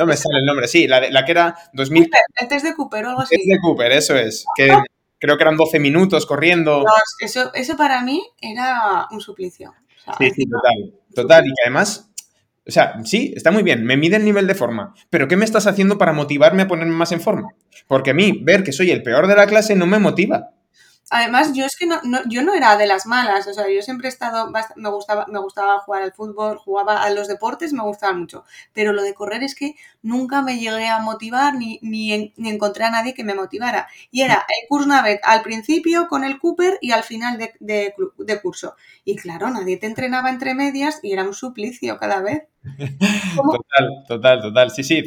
No 0.00 0.06
me 0.06 0.16
sale 0.16 0.38
el 0.38 0.46
nombre, 0.46 0.66
sí, 0.66 0.88
la, 0.88 1.10
la 1.10 1.24
que 1.24 1.32
era 1.32 1.54
2000. 1.74 2.10
el 2.40 2.48
test 2.48 2.64
de 2.64 2.74
Cooper 2.74 3.04
o 3.04 3.08
algo 3.10 3.20
así. 3.20 3.34
El 3.34 3.40
test 3.42 3.50
de 3.50 3.58
Cooper, 3.60 3.92
eso 3.92 4.16
es. 4.16 4.44
Que 4.56 4.68
creo 5.18 5.36
que 5.36 5.42
eran 5.42 5.56
12 5.56 5.78
minutos 5.78 6.24
corriendo. 6.24 6.84
eso, 7.20 7.52
eso 7.54 7.76
para 7.76 8.00
mí 8.02 8.22
era 8.40 9.06
un 9.10 9.20
suplicio. 9.20 9.74
sí, 10.18 10.30
sí, 10.30 10.44
total. 10.46 10.94
Total. 11.14 11.46
Y 11.46 11.48
que 11.48 11.62
además 11.64 12.10
o 12.66 12.72
sea, 12.72 12.94
sí, 13.04 13.32
está 13.34 13.50
muy 13.50 13.62
bien, 13.62 13.84
me 13.84 13.96
mide 13.96 14.16
el 14.16 14.24
nivel 14.24 14.46
de 14.46 14.54
forma, 14.54 14.94
pero 15.08 15.26
¿qué 15.26 15.36
me 15.36 15.44
estás 15.44 15.66
haciendo 15.66 15.98
para 15.98 16.12
motivarme 16.12 16.62
a 16.62 16.68
ponerme 16.68 16.94
más 16.94 17.10
en 17.10 17.20
forma? 17.20 17.48
Porque 17.88 18.10
a 18.10 18.14
mí 18.14 18.38
ver 18.44 18.62
que 18.62 18.72
soy 18.72 18.90
el 18.90 19.02
peor 19.02 19.26
de 19.26 19.34
la 19.34 19.46
clase 19.46 19.74
no 19.74 19.86
me 19.86 19.98
motiva. 19.98 20.50
Además, 21.10 21.52
yo 21.54 21.64
es 21.66 21.76
que 21.76 21.86
no, 21.86 22.00
yo 22.28 22.42
no 22.42 22.54
era 22.54 22.76
de 22.76 22.86
las 22.86 23.04
malas, 23.04 23.46
o 23.48 23.52
sea, 23.52 23.68
yo 23.68 23.82
siempre 23.82 24.06
he 24.08 24.10
estado, 24.10 24.50
me 24.76 24.90
gustaba, 24.90 25.26
me 25.28 25.40
gustaba 25.40 25.80
jugar 25.80 26.02
al 26.04 26.12
fútbol, 26.12 26.56
jugaba 26.58 27.02
a 27.02 27.10
los 27.10 27.26
deportes, 27.26 27.72
me 27.72 27.82
gustaba 27.82 28.12
mucho, 28.12 28.44
pero 28.72 28.92
lo 28.92 29.02
de 29.02 29.12
correr 29.12 29.42
es 29.42 29.56
que 29.56 29.74
nunca 30.02 30.42
me 30.42 30.58
llegué 30.58 30.88
a 30.88 31.00
motivar 31.00 31.54
ni, 31.54 31.78
ni, 31.82 32.32
ni 32.36 32.50
encontré 32.50 32.84
a 32.84 32.90
nadie 32.90 33.14
que 33.14 33.24
me 33.24 33.34
motivara. 33.34 33.88
Y 34.10 34.22
era 34.22 34.34
el 34.34 34.68
curso 34.68 34.88
Navet 34.88 35.20
al 35.24 35.42
principio 35.42 36.08
con 36.08 36.24
el 36.24 36.38
Cooper 36.38 36.78
y 36.80 36.92
al 36.92 37.02
final 37.02 37.38
de, 37.38 37.52
de, 37.60 37.94
de 38.18 38.40
curso. 38.40 38.74
Y 39.04 39.16
claro, 39.16 39.50
nadie 39.50 39.76
te 39.76 39.86
entrenaba 39.86 40.30
entre 40.30 40.54
medias 40.54 41.00
y 41.02 41.12
era 41.12 41.24
un 41.24 41.34
suplicio 41.34 41.98
cada 41.98 42.20
vez. 42.20 42.42
Total, 43.36 44.04
total, 44.06 44.42
total. 44.42 44.70
Sí, 44.70 44.84
sí, 44.84 45.02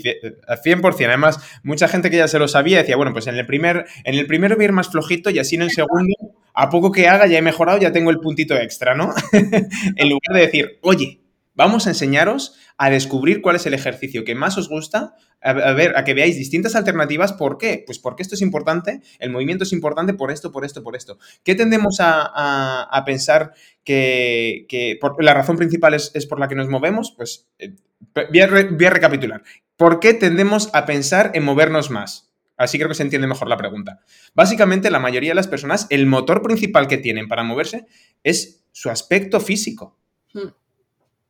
100%. 0.63 1.07
Además, 1.07 1.39
mucha 1.63 1.87
gente 1.87 2.09
que 2.09 2.17
ya 2.17 2.27
se 2.27 2.39
lo 2.39 2.47
sabía 2.47 2.79
decía, 2.79 2.95
bueno, 2.95 3.13
pues 3.13 3.27
en 3.27 3.35
el 3.35 3.45
primer, 3.45 3.85
en 4.03 4.15
el 4.15 4.27
primero 4.27 4.55
voy 4.55 4.65
a 4.65 4.67
ir 4.67 4.71
más 4.71 4.89
flojito 4.89 5.29
y 5.29 5.39
así 5.39 5.55
en 5.55 5.63
el 5.63 5.71
segundo, 5.71 6.15
a 6.53 6.69
poco 6.69 6.91
que 6.91 7.07
haga, 7.07 7.27
ya 7.27 7.37
he 7.37 7.41
mejorado, 7.41 7.77
ya 7.79 7.91
tengo 7.91 8.09
el 8.11 8.19
puntito 8.19 8.55
extra, 8.55 8.95
¿no? 8.95 9.13
en 9.33 10.09
lugar 10.09 10.33
de 10.33 10.39
decir, 10.39 10.79
oye, 10.81 11.21
vamos 11.55 11.87
a 11.87 11.91
enseñaros 11.91 12.55
a 12.77 12.89
descubrir 12.89 13.41
cuál 13.41 13.55
es 13.55 13.65
el 13.65 13.73
ejercicio 13.73 14.23
que 14.23 14.35
más 14.35 14.57
os 14.57 14.69
gusta, 14.69 15.15
a, 15.41 15.73
ver, 15.73 15.97
a 15.97 16.03
que 16.03 16.13
veáis 16.13 16.37
distintas 16.37 16.75
alternativas. 16.75 17.33
¿Por 17.33 17.57
qué? 17.57 17.83
Pues 17.85 17.99
porque 17.99 18.23
esto 18.23 18.35
es 18.35 18.41
importante, 18.41 19.01
el 19.19 19.29
movimiento 19.29 19.63
es 19.63 19.73
importante 19.73 20.13
por 20.13 20.31
esto, 20.31 20.51
por 20.51 20.65
esto, 20.65 20.83
por 20.83 20.95
esto. 20.95 21.17
¿Qué 21.43 21.55
tendemos 21.55 21.97
a, 21.99 23.03
pensar 23.05 23.53
que, 23.83 24.97
la 25.19 25.33
razón 25.33 25.57
principal 25.57 25.93
es, 25.93 26.25
por 26.27 26.39
la 26.39 26.47
que 26.47 26.55
nos 26.55 26.69
movemos? 26.69 27.13
Pues 27.15 27.47
eh, 27.59 27.75
voy, 28.15 28.39
a 28.39 28.89
recapitular. 28.89 29.43
¿Por 29.75 29.99
qué 29.99 30.13
tendemos 30.13 30.69
a 30.73 30.85
pensar 30.85 31.31
en 31.33 31.43
movernos 31.43 31.89
más? 31.89 32.31
Así 32.55 32.77
creo 32.77 32.87
que 32.87 32.95
se 32.95 33.03
entiende 33.03 33.27
mejor 33.27 33.49
la 33.49 33.57
pregunta. 33.57 34.01
Básicamente, 34.35 34.91
la 34.91 34.99
mayoría 34.99 35.31
de 35.31 35.35
las 35.35 35.47
personas, 35.47 35.87
el 35.89 36.05
motor 36.05 36.41
principal 36.41 36.87
que 36.87 36.97
tienen 36.97 37.27
para 37.27 37.43
moverse 37.43 37.87
es 38.23 38.63
su 38.71 38.89
aspecto 38.89 39.39
físico. 39.39 39.97
Hmm. 40.33 40.49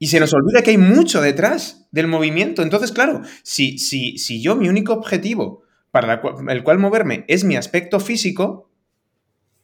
Y 0.04 0.08
se 0.08 0.20
nos 0.20 0.34
olvida 0.34 0.64
que 0.64 0.72
hay 0.72 0.78
mucho 0.78 1.22
detrás 1.22 1.88
del 1.92 2.08
movimiento. 2.08 2.62
Entonces, 2.62 2.92
claro, 2.92 3.22
si, 3.42 3.78
si, 3.78 4.18
si 4.18 4.42
yo 4.42 4.58
mi 4.58 4.68
único 4.68 4.92
objetivo 4.92 5.64
para 5.92 6.22
el 6.50 6.64
cual 6.66 6.78
moverme 6.78 7.24
es 7.30 7.46
mi 7.46 7.56
aspecto 7.56 8.02
físico, 8.02 8.70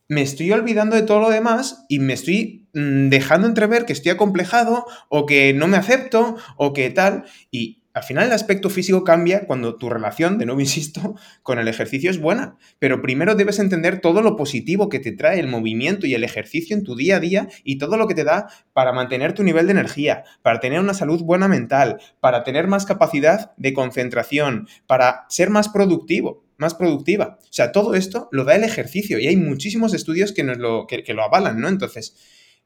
me 0.08 0.22
estoy 0.22 0.50
olvidando 0.53 0.96
de 0.96 1.01
todo 1.01 1.19
lo 1.19 1.29
demás 1.29 1.84
y 1.89 2.00
me 2.00 2.13
estoy 2.13 2.69
mm, 2.74 3.10
dejando 3.10 3.48
entrever 3.48 3.84
que 3.84 3.91
estoy 3.91 4.13
acomplejado 4.13 4.86
o 5.10 5.25
que 5.25 5.53
no 5.53 5.67
me 5.67 5.75
acepto 5.75 6.38
o 6.55 6.72
que 6.72 6.89
tal. 6.89 7.25
Y 7.51 7.84
al 7.93 8.03
final 8.03 8.27
el 8.27 8.34
aspecto 8.34 8.69
físico 8.69 9.03
cambia 9.03 9.46
cuando 9.46 9.75
tu 9.77 9.89
relación, 9.89 10.38
de 10.38 10.46
nuevo 10.46 10.62
insisto, 10.69 11.15
con 11.43 11.60
el 11.60 11.67
ejercicio 11.67 12.10
es 12.10 12.19
buena. 12.19 12.58
Pero 12.79 13.01
primero 13.01 13.36
debes 13.36 13.60
entender 13.60 14.01
todo 14.01 14.22
lo 14.22 14.36
positivo 14.36 14.89
que 14.89 15.00
te 15.00 15.12
trae 15.12 15.39
el 15.39 15.48
movimiento 15.48 16.05
y 16.08 16.13
el 16.13 16.24
ejercicio 16.24 16.75
en 16.75 16.84
tu 16.84 16.96
día 16.96 17.17
a 17.17 17.19
día 17.19 17.48
y 17.63 17.77
todo 17.77 17.98
lo 17.98 18.08
que 18.08 18.15
te 18.15 18.24
da 18.24 18.48
para 18.74 18.93
mantener 18.93 19.34
tu 19.34 19.43
nivel 19.43 19.65
de 19.65 19.72
energía, 19.72 20.24
para 20.41 20.60
tener 20.60 20.79
una 20.79 20.93
salud 20.93 21.24
buena 21.24 21.48
mental, 21.48 22.00
para 22.19 22.43
tener 22.43 22.67
más 22.67 22.86
capacidad 22.86 23.53
de 23.58 23.74
concentración, 23.74 24.67
para 24.88 25.25
ser 25.29 25.50
más 25.50 25.69
productivo 25.69 26.46
más 26.60 26.75
productiva. 26.75 27.39
O 27.41 27.53
sea, 27.53 27.72
todo 27.72 27.96
esto 27.96 28.27
lo 28.34 28.43
da 28.43 28.53
el 28.53 28.65
ejercicio 28.65 29.17
y 29.17 29.27
hay 29.27 29.38
muchísimos 29.38 29.93
estudios 29.93 30.34
que, 30.34 30.43
nos 30.43 30.58
lo, 30.58 30.88
que, 30.88 31.13
lo 31.13 31.24
avalan, 31.24 31.60
¿no? 31.60 31.69
Entonces, 31.69 32.17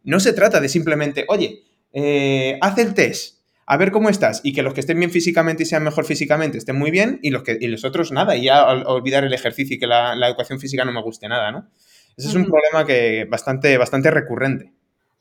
no 0.04 0.20
se 0.20 0.34
trata 0.34 0.60
de 0.60 0.68
simplemente, 0.68 1.26
oye, 1.30 1.62
eh, 1.94 2.58
haz 2.60 2.78
el 2.80 2.96
test, 2.96 3.43
a 3.66 3.78
ver 3.78 3.92
cómo 3.92 4.10
estás 4.10 4.42
y 4.44 4.54
que 4.54 4.62
los 4.62 4.74
que 4.74 4.82
estén 4.82 5.00
bien 5.00 5.12
físicamente 5.12 5.64
y 5.64 5.66
sean 5.66 5.84
mejor 5.84 6.06
físicamente 6.06 6.58
estén 6.58 6.78
muy 6.78 6.92
bien 6.92 7.20
y 7.22 7.30
los, 7.30 7.44
que, 7.44 7.58
y 7.60 7.68
los 7.68 7.86
otros 7.86 8.12
nada, 8.12 8.36
y 8.36 8.46
ya 8.46 8.66
olvidar 8.66 9.24
el 9.24 9.34
ejercicio 9.34 9.76
y 9.76 9.80
que 9.80 9.88
la, 9.88 10.14
educación 10.28 10.60
física 10.60 10.86
no 10.86 10.92
me 10.92 11.02
guste 11.02 11.28
nada, 11.28 11.52
¿no? 11.52 11.70
Ese 12.16 12.30
es 12.30 12.36
un 12.36 12.46
problema 12.46 12.86
que 12.86 13.26
bastante, 13.26 13.78
bastante 13.78 14.12
recurrente. 14.12 14.72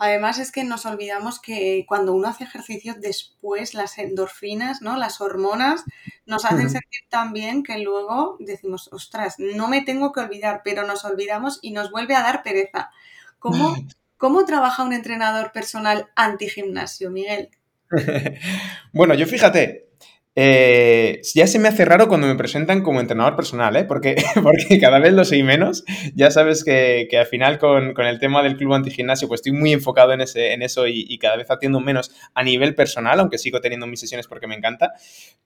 Además 0.04 0.38
es 0.40 0.50
que 0.50 0.64
nos 0.64 0.84
olvidamos 0.84 1.40
que 1.40 1.84
cuando 1.86 2.12
uno 2.12 2.26
hace 2.26 2.44
ejercicio 2.44 2.96
después 2.98 3.72
las 3.72 3.98
endorfinas, 3.98 4.82
¿no? 4.82 4.96
Las 4.96 5.20
hormonas 5.20 5.84
nos 6.26 6.44
hacen 6.44 6.68
sentir 6.68 7.02
tan 7.08 7.32
bien 7.32 7.62
que 7.62 7.78
luego 7.78 8.36
decimos, 8.40 8.88
ostras, 8.92 9.36
no 9.38 9.68
me 9.68 9.82
tengo 9.82 10.12
que 10.12 10.20
olvidar, 10.20 10.62
pero 10.64 10.84
nos 10.86 11.04
olvidamos 11.04 11.60
y 11.62 11.70
nos 11.70 11.92
vuelve 11.92 12.16
a 12.16 12.22
dar 12.22 12.42
pereza. 12.42 12.90
¿Cómo, 13.38 13.76
cómo 14.18 14.44
trabaja 14.44 14.82
un 14.82 14.92
entrenador 14.92 15.52
personal 15.52 16.10
anti-gimnasio, 16.16 17.10
Miguel? 17.10 17.50
bueno, 18.92 19.14
yo 19.14 19.26
fíjate, 19.26 19.92
eh, 20.34 21.20
ya 21.34 21.46
se 21.46 21.58
me 21.58 21.68
hace 21.68 21.84
raro 21.84 22.08
cuando 22.08 22.26
me 22.26 22.36
presentan 22.36 22.82
como 22.82 23.00
entrenador 23.00 23.36
personal, 23.36 23.76
¿eh? 23.76 23.84
porque, 23.84 24.16
porque 24.42 24.80
cada 24.80 24.98
vez 24.98 25.12
lo 25.12 25.24
soy 25.24 25.42
menos. 25.42 25.84
Ya 26.14 26.30
sabes 26.30 26.64
que, 26.64 27.08
al 27.18 27.26
final 27.26 27.58
con, 27.58 27.94
el 27.98 28.18
tema 28.18 28.42
del 28.42 28.56
club 28.56 28.74
antigimnasio 28.74 29.28
pues 29.28 29.40
estoy 29.40 29.52
muy 29.52 29.72
enfocado 29.72 30.12
en, 30.12 30.22
ese, 30.22 30.52
en 30.52 30.62
eso 30.62 30.86
y, 30.86 31.18
cada 31.18 31.36
vez 31.36 31.50
atiendo 31.50 31.80
menos 31.80 32.14
a 32.34 32.42
nivel 32.42 32.74
personal, 32.74 33.20
aunque 33.20 33.38
sigo 33.38 33.60
teniendo 33.60 33.86
mis 33.86 34.00
sesiones 34.00 34.26
porque 34.26 34.46
me 34.46 34.54
encanta. 34.54 34.92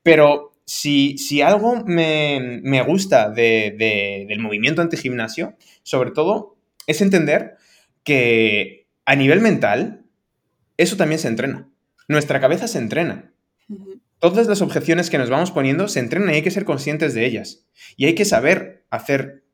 Pero 0.02 0.52
si, 0.64 1.18
si 1.18 1.42
algo 1.42 1.82
me, 1.84 2.82
gusta 2.86 3.30
del 3.30 4.38
movimiento 4.38 4.82
antigimnasio, 4.82 5.56
sobre 5.82 6.12
todo, 6.12 6.56
es 6.86 7.00
entender 7.00 7.56
que 8.04 8.86
a 9.04 9.16
nivel 9.16 9.40
mental, 9.40 10.04
eso 10.76 10.96
también 10.96 11.18
se 11.18 11.28
entrena. 11.28 11.68
Nuestra 12.08 12.40
cabeza 12.40 12.68
se 12.68 12.78
entrena. 12.78 13.32
Todas 14.18 14.46
las 14.46 14.62
objeciones 14.62 15.10
que 15.10 15.18
nos 15.18 15.28
vamos 15.28 15.50
poniendo 15.50 15.88
se 15.88 16.00
entrenan 16.00 16.30
y 16.30 16.34
hay 16.34 16.42
que 16.42 16.50
ser 16.50 16.64
conscientes 16.64 17.14
de 17.14 17.26
ellas. 17.26 17.66
Y 17.96 18.06
hay 18.06 18.14
que 18.14 18.24
saber 18.24 18.84
hacer 18.90 19.44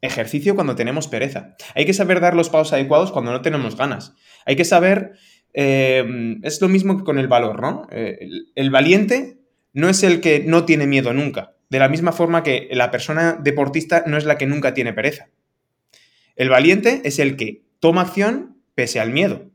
ejercicio 0.00 0.54
cuando 0.54 0.74
tenemos 0.74 1.08
pereza. 1.08 1.54
Hay 1.74 1.86
que 1.86 1.94
saber 1.94 2.20
dar 2.20 2.34
los 2.34 2.50
pasos 2.50 2.72
adecuados 2.72 3.12
cuando 3.12 3.32
no 3.32 3.42
tenemos 3.42 3.76
ganas. 3.76 4.14
Hay 4.44 4.56
que 4.56 4.64
saber... 4.64 5.12
Eh, 5.58 6.36
es 6.42 6.60
lo 6.60 6.68
mismo 6.68 6.98
que 6.98 7.04
con 7.04 7.18
el 7.18 7.28
valor, 7.28 7.62
¿no? 7.62 7.86
Eh, 7.90 8.18
el, 8.54 8.70
valiente 8.70 9.38
no 9.72 9.88
es 9.88 10.02
el 10.02 10.20
que 10.20 10.40
no 10.40 10.66
tiene 10.66 10.86
miedo 10.86 11.14
nunca. 11.14 11.54
De 11.70 11.78
la 11.78 11.88
misma 11.88 12.12
forma 12.12 12.42
que 12.42 12.68
la 12.72 12.90
persona 12.90 13.38
deportista 13.40 14.04
no 14.06 14.18
es 14.18 14.26
la 14.26 14.36
que 14.36 14.46
nunca 14.46 14.74
tiene 14.74 14.92
pereza. 14.92 15.30
El 16.34 16.50
valiente 16.50 17.00
es 17.04 17.18
el 17.18 17.36
que 17.36 17.62
toma 17.80 18.02
acción 18.02 18.58
pese 18.74 19.00
al 19.00 19.10
miedo. 19.10 19.45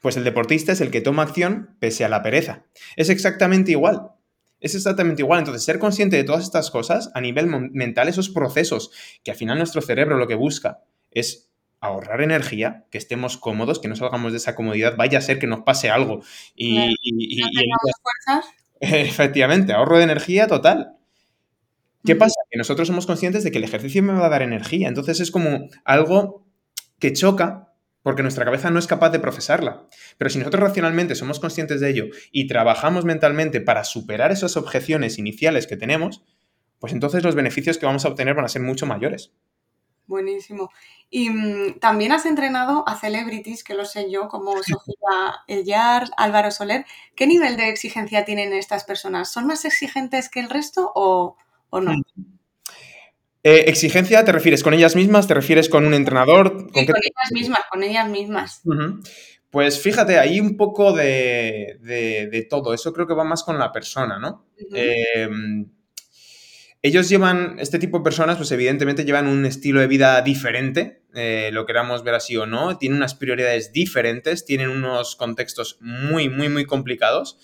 Pues 0.00 0.16
el 0.16 0.24
deportista 0.24 0.72
es 0.72 0.80
el 0.80 0.90
que 0.90 1.00
toma 1.00 1.22
acción 1.22 1.76
pese 1.80 2.04
a 2.04 2.08
la 2.08 2.22
pereza. 2.22 2.64
Es 2.96 3.10
exactamente 3.10 3.72
igual. 3.72 4.12
Es 4.60 4.74
exactamente 4.74 5.22
igual. 5.22 5.40
Entonces, 5.40 5.64
ser 5.64 5.78
consciente 5.78 6.16
de 6.16 6.24
todas 6.24 6.44
estas 6.44 6.70
cosas 6.70 7.10
a 7.14 7.20
nivel 7.20 7.46
mental, 7.72 8.08
esos 8.08 8.28
procesos 8.28 8.90
que 9.22 9.30
al 9.30 9.36
final 9.36 9.58
nuestro 9.58 9.80
cerebro 9.80 10.16
lo 10.16 10.26
que 10.26 10.34
busca 10.34 10.80
es 11.10 11.50
ahorrar 11.80 12.22
energía, 12.22 12.86
que 12.90 12.98
estemos 12.98 13.36
cómodos, 13.36 13.78
que 13.78 13.88
no 13.88 13.94
salgamos 13.94 14.32
de 14.32 14.38
esa 14.38 14.56
comodidad, 14.56 14.96
vaya 14.96 15.18
a 15.18 15.22
ser 15.22 15.38
que 15.38 15.46
nos 15.46 15.60
pase 15.60 15.90
algo. 15.90 16.22
Y, 16.56 16.96
Efectivamente, 18.80 19.72
ahorro 19.72 19.98
de 19.98 20.04
energía 20.04 20.46
total. 20.46 20.96
¿Qué 22.04 22.16
pasa? 22.16 22.40
Que 22.50 22.58
nosotros 22.58 22.88
somos 22.88 23.06
conscientes 23.06 23.44
de 23.44 23.50
que 23.50 23.58
el 23.58 23.64
ejercicio 23.64 24.02
me 24.02 24.12
va 24.12 24.26
a 24.26 24.30
dar 24.30 24.42
energía. 24.42 24.88
Entonces 24.88 25.20
es 25.20 25.30
como 25.30 25.68
algo 25.84 26.46
que 26.98 27.12
choca 27.12 27.67
porque 28.08 28.22
nuestra 28.22 28.46
cabeza 28.46 28.70
no 28.70 28.78
es 28.78 28.86
capaz 28.86 29.10
de 29.10 29.20
procesarla. 29.20 29.86
Pero 30.16 30.30
si 30.30 30.38
nosotros 30.38 30.62
racionalmente 30.62 31.14
somos 31.14 31.40
conscientes 31.40 31.78
de 31.78 31.90
ello 31.90 32.06
y 32.32 32.46
trabajamos 32.46 33.04
mentalmente 33.04 33.60
para 33.60 33.84
superar 33.84 34.32
esas 34.32 34.56
objeciones 34.56 35.18
iniciales 35.18 35.66
que 35.66 35.76
tenemos, 35.76 36.24
pues 36.78 36.94
entonces 36.94 37.22
los 37.22 37.34
beneficios 37.34 37.76
que 37.76 37.84
vamos 37.84 38.06
a 38.06 38.08
obtener 38.08 38.34
van 38.34 38.46
a 38.46 38.48
ser 38.48 38.62
mucho 38.62 38.86
mayores. 38.86 39.34
Buenísimo. 40.06 40.70
Y 41.10 41.28
mm, 41.28 41.80
también 41.80 42.12
has 42.12 42.24
entrenado 42.24 42.82
a 42.88 42.96
celebrities, 42.98 43.62
que 43.62 43.74
lo 43.74 43.84
sé 43.84 44.10
yo, 44.10 44.28
como 44.28 44.52
Sofía 44.62 45.42
Ellar, 45.46 46.08
Álvaro 46.16 46.50
Soler. 46.50 46.86
¿Qué 47.14 47.26
nivel 47.26 47.58
de 47.58 47.68
exigencia 47.68 48.24
tienen 48.24 48.54
estas 48.54 48.84
personas? 48.84 49.30
¿Son 49.30 49.46
más 49.46 49.66
exigentes 49.66 50.30
que 50.30 50.40
el 50.40 50.48
resto 50.48 50.92
o, 50.94 51.36
o 51.68 51.80
no? 51.82 51.92
Mm. 51.92 52.02
Eh, 53.42 53.64
¿Exigencia 53.68 54.24
te 54.24 54.32
refieres 54.32 54.62
con 54.62 54.74
ellas 54.74 54.96
mismas? 54.96 55.26
¿Te 55.28 55.34
refieres 55.34 55.68
con 55.68 55.86
un 55.86 55.94
entrenador? 55.94 56.70
¿Con, 56.72 56.82
ellas 56.82 57.32
mismas, 57.32 57.60
con 57.70 57.82
ellas 57.82 58.08
mismas. 58.08 58.62
Pues 59.50 59.80
fíjate, 59.80 60.18
hay 60.18 60.40
un 60.40 60.56
poco 60.56 60.92
de, 60.92 62.46
todo. 62.50 62.74
Eso 62.74 62.92
creo 62.92 63.06
que 63.06 63.14
va 63.14 63.24
más 63.24 63.44
con 63.44 63.58
la 63.58 63.72
persona, 63.72 64.18
¿no? 64.18 64.46
Em, 64.74 65.70
ellos 66.82 67.08
llevan, 67.08 67.56
este 67.58 67.78
tipo 67.78 67.98
de 67.98 68.04
personas, 68.04 68.36
pues 68.36 68.50
evidentemente 68.52 69.04
llevan 69.04 69.26
un 69.26 69.46
estilo 69.46 69.80
de 69.80 69.86
vida 69.86 70.20
diferente, 70.22 71.02
eh, 71.14 71.50
lo 71.52 71.64
queramos 71.64 72.04
ver 72.04 72.14
así 72.14 72.36
o 72.36 72.46
no, 72.46 72.76
tienen 72.76 72.98
unas 72.98 73.14
prioridades 73.14 73.72
diferentes, 73.72 74.44
tienen 74.44 74.68
unos 74.68 75.16
contextos 75.16 75.78
muy, 75.80 76.28
muy, 76.28 76.48
muy 76.48 76.66
complicados 76.66 77.38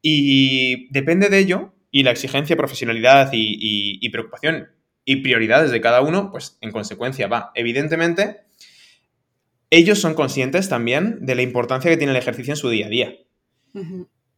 y 0.00 0.90
depende 0.92 1.28
de 1.28 1.38
ello 1.38 1.74
y 1.90 2.04
la 2.04 2.10
exigencia, 2.10 2.56
profesionalidad 2.56 3.30
y 3.32 4.08
preocupación 4.10 4.68
y 5.04 5.16
prioridades 5.16 5.70
de 5.70 5.80
cada 5.80 6.00
uno, 6.00 6.30
pues 6.30 6.58
en 6.60 6.70
consecuencia 6.72 7.26
va. 7.26 7.52
Evidentemente, 7.54 8.42
ellos 9.70 9.98
son 10.00 10.14
conscientes 10.14 10.68
también 10.68 11.18
de 11.24 11.34
la 11.34 11.42
importancia 11.42 11.90
que 11.90 11.96
tiene 11.96 12.12
el 12.12 12.18
ejercicio 12.18 12.52
en 12.52 12.56
su 12.56 12.68
día 12.68 12.86
a 12.86 12.90
día. 12.90 13.14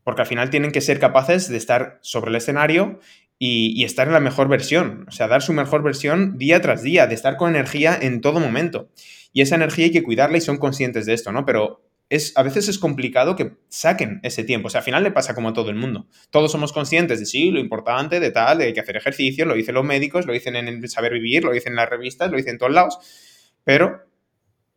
Porque 0.04 0.23
al 0.23 0.26
final 0.26 0.50
tienen 0.50 0.73
que 0.73 0.81
ser 0.81 0.99
capaces 0.99 1.49
de 1.49 1.57
estar 1.57 1.99
sobre 2.02 2.31
el 2.31 2.37
escenario 2.37 3.00
y, 3.38 3.83
estar 3.85 4.07
en 4.07 4.12
la 4.12 4.21
mejor 4.21 4.49
versión. 4.49 5.07
O 5.09 5.11
sea, 5.11 5.28
dar 5.28 5.42
su 5.42 5.52
mejor 5.52 5.83
versión 5.83 6.38
día 6.38 6.61
tras 6.61 6.83
día, 6.83 7.07
de 7.07 7.14
estar 7.14 7.37
con 7.37 7.50
energía 7.50 7.99
en 8.00 8.21
todo 8.21 8.38
momento. 8.38 8.90
Y 9.33 9.40
esa 9.40 9.57
energía 9.57 9.87
hay 9.87 9.90
que 9.90 10.02
cuidarla 10.02 10.38
y 10.38 10.42
son 10.42 10.59
conscientes 10.59 11.07
de 11.07 11.14
esto, 11.14 11.33
¿no? 11.33 11.45
Pero 11.45 11.83
a 12.35 12.42
veces 12.42 12.69
es 12.69 12.78
complicado 12.78 13.37
que 13.37 13.52
saquen 13.69 14.21
ese 14.23 14.45
tiempo. 14.45 14.66
O 14.66 14.71
sea, 14.71 14.81
al 14.81 14.85
final 14.85 15.02
le 15.02 15.11
pasa 15.11 15.35
como 15.35 15.50
a 15.50 15.52
todo 15.52 15.71
el 15.71 15.76
mundo. 15.76 16.07
Todos 16.31 16.52
somos 16.52 16.73
conscientes 16.73 17.21
de 17.21 17.26
sí, 17.26 17.50
lo 17.50 17.61
importante, 17.61 18.21
de 18.21 18.31
tal, 18.31 18.59
de 18.59 18.73
que 18.73 18.81
hacer 18.81 18.97
ejercicio, 18.97 19.45
lo 19.47 19.54
dicen 19.54 19.75
los 19.75 19.85
médicos, 19.85 20.26
lo 20.26 20.33
dicen 20.33 20.57
en 20.57 20.69
el 20.69 20.88
saber 20.88 21.12
vivir, 21.12 21.45
lo 21.45 21.52
dicen 21.52 21.73
en 21.73 21.76
las 21.76 21.88
revistas, 21.88 22.31
lo 22.31 22.37
dicen 22.37 22.52
en 22.52 22.59
todos 22.59 22.73
lados, 22.73 22.99
pero 23.64 24.02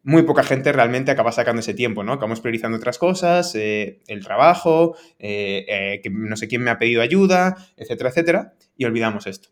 muy 0.06 0.22
poca 0.22 0.44
gente 0.44 0.72
realmente 0.72 1.12
acaba 1.12 1.32
sacando 1.32 1.62
ese 1.62 1.74
tiempo, 1.74 2.04
¿no? 2.04 2.14
Acabamos 2.14 2.40
priorizando 2.40 2.78
otras 2.78 3.00
cosas, 3.00 3.56
eh, 3.56 4.02
el 4.08 4.24
trabajo, 4.24 4.96
eh, 5.18 5.66
eh, 5.68 6.00
que 6.04 6.12
no 6.12 6.38
sé 6.38 6.48
quién 6.48 6.62
me 6.62 6.70
ha 6.70 6.78
pedido 6.78 7.02
ayuda, 7.02 7.58
etcétera, 7.76 8.12
etcétera, 8.12 8.54
y 8.78 8.86
olvidamos 8.86 9.26
esto. 9.26 9.50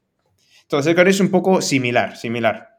Entonces, 0.61 0.93
creo 0.93 1.05
que 1.05 1.11
es 1.11 1.19
un 1.19 1.31
poco 1.31 1.59
similar, 1.59 2.15
similar. 2.17 2.69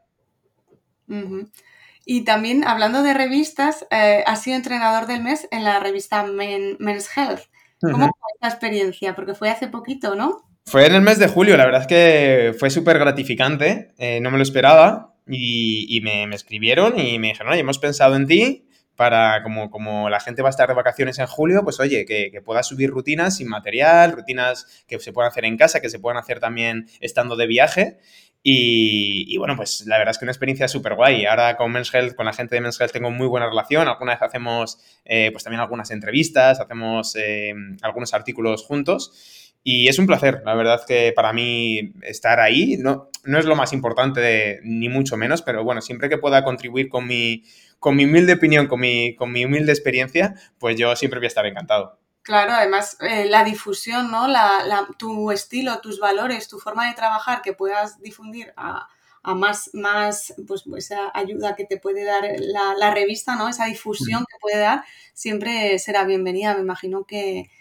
Y 2.05 2.23
también, 2.23 2.63
hablando 2.63 3.01
de 3.01 3.15
revistas, 3.15 3.87
eh, 3.89 4.23
has 4.27 4.43
sido 4.43 4.55
entrenador 4.55 5.07
del 5.07 5.23
mes 5.23 5.47
en 5.51 5.63
la 5.63 5.79
revista 5.79 6.23
Men's 6.23 7.09
Health. 7.17 7.41
¿Cómo 7.81 8.07
fue 8.07 8.29
esta 8.35 8.47
experiencia? 8.47 9.15
Porque 9.15 9.33
fue 9.33 9.49
hace 9.49 9.67
poquito, 9.67 10.15
¿no? 10.15 10.45
Fue 10.67 10.85
en 10.85 10.95
el 10.95 11.01
mes 11.01 11.19
de 11.19 11.27
julio, 11.27 11.57
la 11.57 11.65
verdad 11.65 11.81
es 11.81 11.87
que 11.87 12.55
fue 12.57 12.69
súper 12.69 12.97
gratificante, 12.97 13.93
eh, 13.97 14.19
no 14.19 14.31
me 14.31 14.37
lo 14.37 14.43
esperaba 14.43 15.15
y, 15.27 15.99
me, 16.03 16.23
escribieron 16.33 16.99
y 16.99 17.19
me 17.19 17.29
dijeron, 17.29 17.51
oye, 17.51 17.61
hemos 17.61 17.77
pensado 17.77 18.15
en 18.15 18.25
ti 18.25 18.67
para, 18.95 19.43
como, 19.43 19.69
como 19.69 20.09
la 20.09 20.19
gente 20.19 20.41
va 20.41 20.49
a 20.49 20.51
estar 20.51 20.67
de 20.67 20.73
vacaciones 20.73 21.19
en 21.19 21.27
julio, 21.27 21.63
pues 21.63 21.79
oye, 21.79 22.05
que, 22.05 22.31
que 22.31 22.41
puedas 22.41 22.67
subir 22.67 22.89
rutinas 22.89 23.37
sin 23.37 23.47
material, 23.47 24.13
rutinas 24.13 24.65
que 24.87 24.97
se 24.99 25.13
puedan 25.13 25.29
hacer 25.29 25.45
en 25.45 25.57
casa, 25.57 25.81
que 25.81 25.89
se 25.89 25.99
puedan 25.99 26.17
hacer 26.17 26.39
también 26.39 26.87
estando 26.99 27.35
de 27.35 27.45
viaje 27.45 27.99
y, 28.47 29.37
bueno, 29.37 29.55
pues 29.55 29.87
la 29.87 29.97
verdad 29.97 30.11
es 30.11 30.19
que 30.19 30.25
una 30.25 30.31
experiencia 30.31 30.67
súper 30.67 30.93
guay. 30.93 31.25
Ahora 31.25 31.57
con 31.57 31.71
Men's 31.71 31.91
Health, 31.91 32.13
con 32.13 32.27
la 32.27 32.33
gente 32.33 32.53
de 32.53 32.61
Men's 32.61 32.79
Health 32.79 32.91
tengo 32.91 33.09
muy 33.09 33.25
buena 33.25 33.47
relación. 33.47 33.87
Alguna 33.87 34.11
vez 34.11 34.21
hacemos 34.21 34.77
eh, 35.03 35.31
pues 35.31 35.43
también 35.43 35.61
algunas 35.61 35.89
entrevistas, 35.89 36.59
hacemos 36.59 37.15
eh, 37.15 37.55
algunos 37.81 38.13
artículos 38.13 38.63
juntos. 38.63 39.55
Y 39.63 39.87
es 39.87 39.97
un 39.97 40.05
placer, 40.05 40.43
la 40.45 40.53
verdad 40.53 40.81
que 40.87 41.11
para 41.15 41.33
mí 41.33 41.93
estar 42.03 42.39
ahí 42.39 42.77
no, 42.77 43.09
no 43.23 43.39
es 43.39 43.45
lo 43.45 43.55
más 43.55 43.73
importante, 43.73 44.59
ni 44.61 44.89
mucho 44.89 45.17
menos, 45.17 45.41
pero 45.41 45.63
bueno, 45.63 45.81
siempre 45.81 46.07
que 46.07 46.19
pueda 46.19 46.43
contribuir 46.43 46.87
con 46.87 47.07
mi, 47.07 47.41
con 47.79 47.95
mi 47.95 48.05
humilde 48.05 48.33
opinión, 48.33 48.67
con 48.67 48.79
mi, 48.79 49.15
con 49.15 49.31
mi 49.31 49.43
humilde 49.43 49.71
experiencia, 49.71 50.35
pues 50.59 50.77
yo 50.77 50.95
siempre 50.95 51.19
voy 51.19 51.25
a 51.25 51.29
estar 51.29 51.47
encantado. 51.47 51.97
Claro, 52.25 52.53
además 52.53 52.97
eh, 53.01 53.27
la 53.29 53.43
difusión, 53.43 54.09
¿no? 54.09 54.27
La, 54.27 54.87
tu 54.97 55.29
estilo, 55.29 55.79
tus 55.79 55.99
valores, 55.99 56.47
tu 56.47 56.57
forma 56.57 56.87
de 56.87 56.95
trabajar 56.95 57.43
que 57.43 57.53
puedas 57.53 58.01
difundir 58.01 58.51
a, 58.57 58.89
más, 59.35 59.69
más 59.73 60.33
pues, 60.47 60.63
pues, 60.67 60.85
esa 60.91 61.11
ayuda 61.13 61.55
que 61.55 61.65
te 61.65 61.77
puede 61.77 62.03
dar 62.03 62.23
la, 62.79 62.91
revista, 62.91 63.35
¿no? 63.35 63.47
Esa 63.47 63.65
difusión 63.65 64.25
que 64.27 64.39
puede 64.41 64.57
dar, 64.57 64.83
siempre 65.13 65.77
será 65.77 66.03
bienvenida. 66.03 66.55
Me 66.55 66.61
imagino 66.61 67.03
que, 67.03 67.51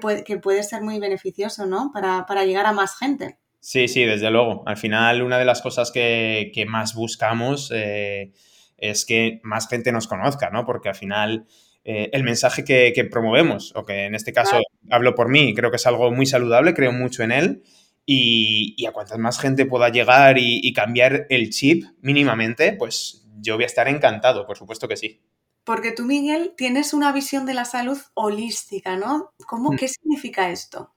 puede, 0.00 0.24
que 0.24 0.38
puede 0.38 0.62
ser 0.62 0.80
muy 0.80 0.98
beneficioso, 0.98 1.66
¿no? 1.66 1.92
Para, 1.92 2.44
llegar 2.46 2.64
a 2.64 2.72
más 2.72 2.96
gente. 2.96 3.36
Sí, 3.60 3.86
sí, 3.86 4.04
desde 4.04 4.30
luego. 4.30 4.62
Al 4.64 4.78
final, 4.78 5.20
una 5.20 5.38
de 5.38 5.44
las 5.44 5.60
cosas 5.60 5.92
que, 5.92 6.64
más 6.66 6.94
buscamos 6.94 7.70
eh, 7.74 8.32
es 8.78 9.04
que 9.04 9.40
más 9.42 9.68
gente 9.68 9.92
nos 9.92 10.08
conozca, 10.08 10.48
¿no? 10.48 10.64
Porque 10.64 10.88
al 10.88 10.94
final 10.94 11.46
eh, 11.88 12.10
el 12.12 12.24
mensaje 12.24 12.64
que, 12.64 13.08
promovemos, 13.08 13.72
o 13.76 13.84
que 13.84 14.06
en 14.06 14.16
este 14.16 14.32
caso 14.32 14.58
hablo 14.90 15.14
por 15.14 15.28
mí, 15.28 15.54
creo 15.54 15.70
que 15.70 15.76
es 15.76 15.86
algo 15.86 16.10
muy 16.10 16.26
saludable, 16.26 16.74
creo 16.74 16.90
mucho 16.90 17.22
en 17.22 17.30
él. 17.30 17.62
Y, 18.04 18.84
a 18.86 18.90
cuantas 18.90 19.18
más 19.18 19.38
gente 19.38 19.66
pueda 19.66 19.88
llegar 19.88 20.36
y, 20.36 20.72
cambiar 20.72 21.28
el 21.30 21.50
chip 21.50 21.84
mínimamente, 22.00 22.72
pues 22.72 23.24
yo 23.40 23.54
voy 23.54 23.62
a 23.62 23.68
estar 23.68 23.86
encantado, 23.86 24.46
por 24.46 24.58
supuesto 24.58 24.88
que 24.88 24.96
sí. 24.96 25.20
Porque 25.62 25.92
tú, 25.92 26.06
Miguel, 26.06 26.54
tienes 26.56 26.92
una 26.92 27.12
visión 27.12 27.46
de 27.46 27.54
la 27.54 27.64
salud 27.64 27.98
holística, 28.14 28.96
¿no? 28.96 29.30
¿Cómo, 29.46 29.70
Mm. 29.70 29.76
¿Qué 29.76 29.86
significa 29.86 30.50
esto? 30.50 30.92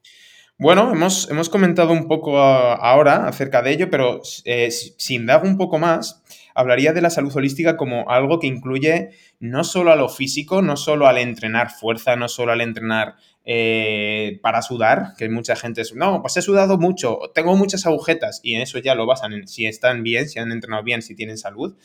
Bueno, 0.57 0.91
hemos, 0.91 1.29
hemos 1.29 1.49
comentado 1.49 1.93
un 1.93 2.07
poco 2.07 2.39
ahora 2.39 3.27
acerca 3.27 3.61
de 3.61 3.73
ello, 3.73 3.91
pero 3.91 4.21
eh, 4.43 4.71
si, 4.71 4.95
si 4.97 5.15
indago 5.15 5.47
un 5.47 5.57
poco 5.57 5.77
más, 5.77 6.23
hablaría 6.59 6.91
de 6.91 7.01
la 7.01 7.09
salud 7.09 7.33
holística 7.33 7.77
como 7.77 8.09
algo 8.09 8.39
que 8.39 8.47
incluye 8.47 9.11
no 9.39 9.63
solo 9.63 9.93
a 9.93 9.95
lo 9.95 10.09
físico, 10.09 10.61
no 10.61 10.75
solo 10.75 11.07
al 11.07 11.17
entrenar 11.17 11.71
fuerza, 11.71 12.17
no 12.17 12.27
solo 12.27 12.51
al 12.51 12.59
entrenar 12.59 13.15
eh, 13.45 14.39
para 14.43 14.61
sudar, 14.61 15.13
que 15.17 15.29
mucha 15.29 15.55
gente 15.55 15.81
es, 15.81 15.95
no, 15.95 16.21
pues 16.21 16.35
he 16.35 16.41
sudado 16.41 16.77
mucho, 16.77 17.19
tengo 17.33 17.55
muchas 17.55 17.85
agujetas, 17.85 18.41
y 18.43 18.55
en 18.55 18.61
eso 18.61 18.77
ya 18.79 18.93
lo 18.93 19.05
basan 19.05 19.31
en 19.31 19.47
si 19.47 19.65
están 19.65 20.03
bien, 20.03 20.27
si 20.27 20.39
han 20.39 20.51
entrenado 20.51 20.83
bien, 20.83 21.01
si 21.01 21.15
tienen 21.15 21.37
salud. 21.37 21.77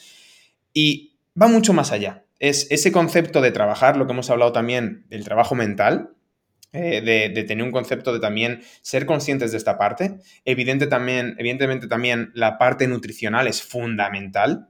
Y 0.72 1.16
va 1.40 1.46
mucho 1.46 1.72
más 1.72 1.92
allá. 1.92 2.24
Es 2.40 2.66
ese 2.72 2.90
concepto 2.90 3.40
de 3.40 3.52
trabajar, 3.52 3.96
lo 3.96 4.06
que 4.06 4.12
hemos 4.12 4.28
hablado 4.28 4.50
también 4.50 5.06
del 5.08 5.22
trabajo 5.22 5.54
mental, 5.54 6.13
eh, 6.76 7.30
de, 7.32 7.44
tener 7.44 7.64
un 7.64 7.70
concepto 7.70 8.12
de 8.12 8.18
también 8.18 8.62
ser 8.82 9.06
conscientes 9.06 9.52
de 9.52 9.58
esta 9.58 9.78
parte. 9.78 10.18
Evidente 10.44 10.88
también, 10.88 11.36
evidentemente 11.38 11.86
también 11.86 12.32
la 12.34 12.58
parte 12.58 12.88
nutricional 12.88 13.46
es 13.46 13.62
fundamental 13.62 14.66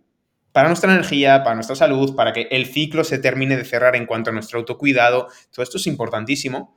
para 0.52 0.68
nuestra 0.68 0.92
energía, 0.92 1.42
para 1.42 1.54
nuestra 1.54 1.74
salud, 1.76 2.14
para 2.14 2.34
que 2.34 2.46
el 2.50 2.66
ciclo 2.66 3.04
se 3.04 3.18
termine 3.18 3.56
de 3.56 3.64
cerrar 3.64 3.96
en 3.96 4.04
cuanto 4.04 4.28
a 4.28 4.32
nuestro 4.34 4.58
autocuidado. 4.58 5.28
Todo 5.50 5.62
esto 5.62 5.78
es 5.78 5.86
importantísimo. 5.86 6.76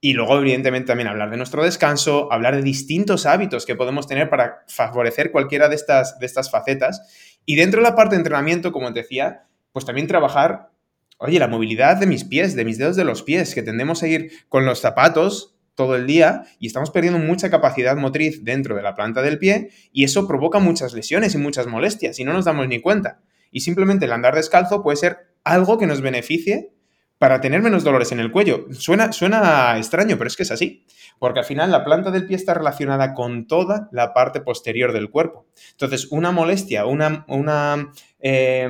Y 0.00 0.14
luego, 0.14 0.36
evidentemente, 0.36 0.88
también 0.88 1.06
hablar 1.06 1.30
de 1.30 1.36
nuestro 1.36 1.62
descanso, 1.62 2.32
hablar 2.32 2.56
de 2.56 2.62
distintos 2.62 3.24
hábitos 3.24 3.66
que 3.66 3.76
podemos 3.76 4.08
tener 4.08 4.28
para 4.28 4.64
favorecer 4.66 5.30
cualquiera 5.30 5.68
de 5.68 5.76
estas, 5.76 6.18
de 6.18 6.26
estas 6.26 6.50
facetas. 6.50 7.38
Y 7.44 7.54
dentro 7.54 7.80
de 7.80 7.88
la 7.88 7.94
parte 7.94 8.16
de 8.16 8.18
entrenamiento, 8.22 8.72
como 8.72 8.92
te 8.92 9.02
decía, 9.02 9.46
pues 9.72 9.84
también 9.84 10.08
trabajar 10.08 10.70
oye, 11.18 11.38
la 11.38 11.48
movilidad 11.48 11.96
de 11.96 12.06
mis 12.06 12.24
pies, 12.24 12.54
de 12.56 12.64
mis 12.64 12.78
dedos 12.78 12.96
de 12.96 13.04
los 13.04 13.22
pies, 13.22 13.54
que 13.54 13.62
tendemos 13.62 14.02
a 14.02 14.08
ir 14.08 14.30
con 14.48 14.66
los 14.66 14.80
zapatos 14.80 15.56
todo 15.74 15.94
el 15.94 16.06
día 16.06 16.44
y 16.58 16.66
estamos 16.66 16.90
perdiendo 16.90 17.18
mucha 17.18 17.50
capacidad 17.50 17.96
motriz 17.96 18.42
dentro 18.44 18.74
de 18.74 18.82
la 18.82 18.94
planta 18.94 19.22
del 19.22 19.38
pie 19.38 19.70
y 19.92 20.04
eso 20.04 20.26
provoca 20.26 20.58
muchas 20.58 20.94
lesiones 20.94 21.34
y 21.34 21.38
muchas 21.38 21.66
molestias 21.66 22.18
y 22.18 22.24
no 22.24 22.32
nos 22.32 22.46
damos 22.46 22.66
ni 22.66 22.80
cuenta. 22.80 23.20
Y 23.52 23.60
simplemente 23.60 24.06
el 24.06 24.12
andar 24.12 24.34
descalzo 24.34 24.82
puede 24.82 24.96
ser 24.96 25.18
algo 25.44 25.78
que 25.78 25.86
nos 25.86 26.00
beneficie 26.00 26.72
para 27.18 27.40
tener 27.40 27.62
menos 27.62 27.84
dolores 27.84 28.12
en 28.12 28.20
el 28.20 28.32
cuello. 28.32 28.66
Suena, 28.72 29.12
suena 29.12 29.76
extraño, 29.78 30.18
pero 30.18 30.28
es 30.28 30.36
que 30.36 30.42
es 30.42 30.50
así. 30.50 30.84
Porque 31.18 31.38
al 31.38 31.46
final 31.46 31.70
la 31.70 31.84
planta 31.84 32.10
del 32.10 32.26
pie 32.26 32.36
está 32.36 32.52
relacionada 32.52 33.14
con 33.14 33.46
toda 33.46 33.88
la 33.92 34.12
parte 34.12 34.40
posterior 34.40 34.92
del 34.92 35.10
cuerpo. 35.10 35.46
Entonces, 35.70 36.08
una 36.10 36.30
molestia, 36.30 36.84
una, 36.84 37.24
una 37.28 37.90
eh, 38.20 38.68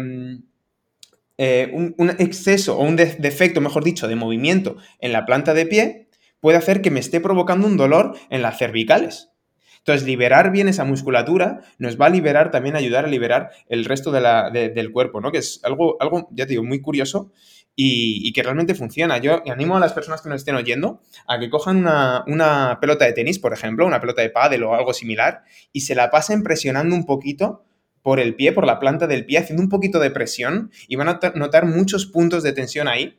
eh, 1.38 1.70
un, 1.72 2.10
exceso 2.18 2.78
o 2.78 2.82
un 2.82 2.96
de 2.96 3.14
defecto, 3.18 3.60
mejor 3.60 3.84
dicho, 3.84 4.08
de 4.08 4.16
movimiento 4.16 4.76
en 5.00 5.12
la 5.12 5.26
planta 5.26 5.52
de 5.52 5.66
pie 5.66 6.08
puede 6.40 6.58
hacer 6.58 6.80
que 6.80 6.90
me 6.90 7.00
esté 7.00 7.20
provocando 7.20 7.66
un 7.66 7.76
dolor 7.76 8.16
en 8.30 8.42
las 8.42 8.58
cervicales. 8.58 9.30
Entonces, 9.78 10.06
liberar 10.06 10.50
bien 10.50 10.66
esa 10.66 10.84
musculatura 10.84 11.60
nos 11.78 12.00
va 12.00 12.06
a 12.06 12.10
liberar, 12.10 12.50
también 12.50 12.74
ayudar 12.74 13.04
a 13.04 13.08
liberar 13.08 13.50
el 13.68 13.84
resto 13.84 14.10
de 14.10 14.20
la, 14.20 14.50
de, 14.50 14.68
del 14.70 14.90
cuerpo, 14.90 15.20
¿no? 15.20 15.30
Que 15.30 15.38
es 15.38 15.60
algo, 15.62 15.96
algo, 16.00 16.28
ya 16.32 16.44
te 16.44 16.50
digo, 16.50 16.64
muy 16.64 16.80
curioso 16.80 17.30
y, 17.76 18.26
y, 18.26 18.32
que 18.32 18.42
realmente 18.42 18.74
funciona. 18.74 19.18
Yo 19.18 19.42
animo 19.48 19.76
a 19.76 19.80
las 19.80 19.92
personas 19.92 20.22
que 20.22 20.28
nos 20.28 20.38
estén 20.40 20.56
oyendo 20.56 21.02
a 21.28 21.38
que 21.38 21.50
cojan 21.50 21.76
una, 21.76 22.24
una 22.26 22.78
pelota 22.80 23.04
de 23.04 23.12
tenis, 23.12 23.38
por 23.38 23.52
ejemplo, 23.52 23.86
una 23.86 24.00
pelota 24.00 24.22
de 24.22 24.30
pádel 24.30 24.64
o 24.64 24.74
algo 24.74 24.92
similar, 24.92 25.44
y 25.72 25.82
se 25.82 25.94
la 25.94 26.10
pasen 26.10 26.42
presionando 26.42 26.96
un 26.96 27.06
poquito 27.06 27.64
por 28.06 28.20
el 28.20 28.36
pie, 28.36 28.52
por 28.52 28.66
la 28.66 28.78
planta 28.78 29.08
del 29.08 29.26
pie, 29.26 29.38
haciendo 29.38 29.64
un 29.64 29.68
poquito 29.68 29.98
de 29.98 30.12
presión 30.12 30.70
y 30.86 30.94
van 30.94 31.08
a 31.08 31.18
notar 31.34 31.66
muchos 31.66 32.06
puntos 32.06 32.44
de 32.44 32.52
tensión 32.52 32.86
ahí. 32.86 33.18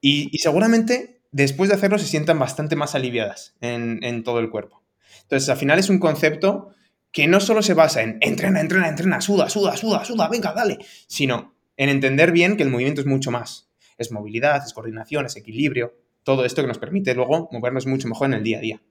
Y, 0.00 0.30
seguramente 0.38 1.20
después 1.30 1.68
de 1.68 1.76
hacerlo 1.76 1.98
se 1.98 2.06
sientan 2.06 2.38
bastante 2.38 2.74
más 2.74 2.94
aliviadas 2.94 3.54
en, 3.60 4.02
en, 4.02 4.24
todo 4.24 4.38
el 4.38 4.48
cuerpo. 4.48 4.82
Entonces, 5.24 5.50
al 5.50 5.58
final 5.58 5.78
es 5.78 5.90
un 5.90 5.98
concepto 5.98 6.70
que 7.12 7.26
no 7.26 7.38
solo 7.38 7.60
se 7.60 7.74
basa 7.74 8.00
en 8.00 8.16
entrena, 8.22 8.62
entrena, 8.62 8.88
entrena, 8.88 9.20
suda, 9.20 9.50
suda, 9.50 9.76
suda, 9.76 10.02
suda, 10.06 10.26
venga, 10.30 10.54
dale, 10.54 10.78
sino 11.06 11.54
en 11.76 11.90
entender 11.90 12.32
bien 12.32 12.56
que 12.56 12.62
el 12.62 12.70
movimiento 12.70 13.02
es 13.02 13.06
mucho 13.06 13.30
más. 13.30 13.68
Es 13.98 14.10
movilidad, 14.10 14.64
es 14.64 14.72
coordinación, 14.72 15.26
es 15.26 15.36
equilibrio, 15.36 15.92
todo 16.22 16.46
esto 16.46 16.62
que 16.62 16.68
nos 16.68 16.78
permite 16.78 17.14
luego 17.14 17.50
movernos 17.52 17.86
mucho 17.86 18.08
mejor 18.08 18.28
en 18.28 18.34
el 18.38 18.42
día 18.42 18.56
a 18.56 18.62
día. 18.62 18.82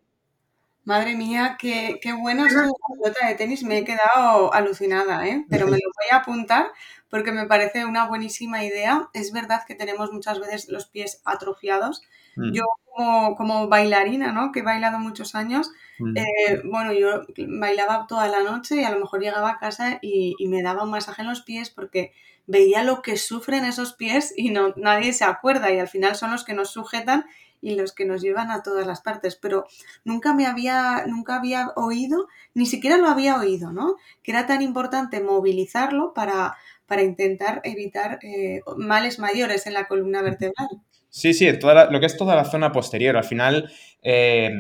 Madre 0.88 1.18
mía, 1.18 1.58
qué, 1.60 2.00
qué 2.02 2.14
bueno 2.14 2.46
es 2.46 2.54
la 2.54 2.62
pelota 2.62 3.28
de 3.28 3.36
tenis. 3.36 3.62
Me 3.62 3.80
he 3.80 3.84
quedado 3.84 4.54
alucinada, 4.54 5.28
¿eh? 5.28 5.46
Pero 5.50 5.66
me 5.66 5.74
lo 5.74 5.90
voy 5.94 6.08
a 6.14 6.22
apuntar 6.22 6.72
porque 7.10 7.34
me 7.34 7.46
parece 7.46 7.84
una 7.84 8.08
buenísima 8.08 8.64
idea. 8.64 9.10
Es 9.14 9.34
verdad 9.34 9.64
que 9.68 9.76
tenemos 9.76 10.14
muchas 10.14 10.40
veces 10.40 10.70
los 10.70 10.86
pies 10.86 11.22
atrofiados. 11.26 12.04
Mm. 12.38 12.54
Yo 12.54 12.64
como, 12.86 13.36
como, 13.36 13.68
bailarina, 13.68 14.32
¿no? 14.32 14.54
Que 14.54 14.62
he 14.62 14.64
bailado 14.64 14.98
muchos 14.98 15.36
años, 15.36 15.72
mm. 16.00 16.18
eh, 16.20 16.62
bueno, 16.64 16.94
yo 16.94 17.24
bailaba 17.60 18.08
toda 18.08 18.30
la 18.30 18.42
noche 18.42 18.78
y 18.78 18.86
a 18.86 18.90
lo 18.90 19.02
mejor 19.02 19.20
llegaba 19.20 19.50
a 19.50 19.60
casa 19.60 20.00
y, 20.02 20.36
y, 20.40 20.48
me 20.48 20.64
daba 20.64 20.84
un 20.84 20.92
masaje 20.92 21.22
en 21.22 21.28
los 21.28 21.42
pies 21.42 21.70
porque 21.70 22.14
veía 22.46 22.82
lo 22.84 23.02
que 23.02 23.18
sufren 23.18 23.66
esos 23.66 23.92
pies 23.92 24.34
y 24.38 24.52
no, 24.52 24.74
nadie 24.78 25.12
se 25.12 25.26
acuerda 25.26 25.70
y 25.70 25.80
al 25.80 25.90
final 25.90 26.16
son 26.16 26.32
los 26.32 26.46
que 26.46 26.54
nos 26.54 26.72
sujetan 26.72 27.26
y 27.62 27.76
los 27.76 27.94
que 27.94 28.06
nos 28.06 28.22
llevan 28.22 28.52
a 28.52 28.64
todas 28.64 28.86
las 28.86 29.02
partes, 29.02 29.36
pero 29.36 29.66
nunca 30.04 30.34
me 30.34 30.46
había, 30.46 31.06
nunca 31.08 31.38
había 31.38 31.70
oído, 31.76 32.28
ni 32.54 32.66
siquiera 32.66 32.98
lo 32.98 33.08
había 33.08 33.38
oído, 33.38 33.72
¿no? 33.72 33.96
Que 34.24 34.32
era 34.32 34.46
tan 34.46 34.62
importante 34.62 35.22
movilizarlo 35.22 36.14
para, 36.14 36.56
para 36.86 37.04
intentar 37.04 37.62
evitar 37.64 38.20
eh, 38.24 38.62
males 38.78 39.20
mayores 39.20 39.68
en 39.68 39.74
la 39.74 39.88
columna 39.88 40.22
vertebral. 40.22 40.70
Sí, 41.10 41.34
sí, 41.34 41.50
lo 41.52 42.00
que 42.00 42.06
es 42.06 42.18
toda 42.18 42.36
la 42.36 42.46
zona 42.46 42.72
posterior. 42.72 43.18
Al 43.18 43.24
final, 43.24 43.72
eh, 44.04 44.52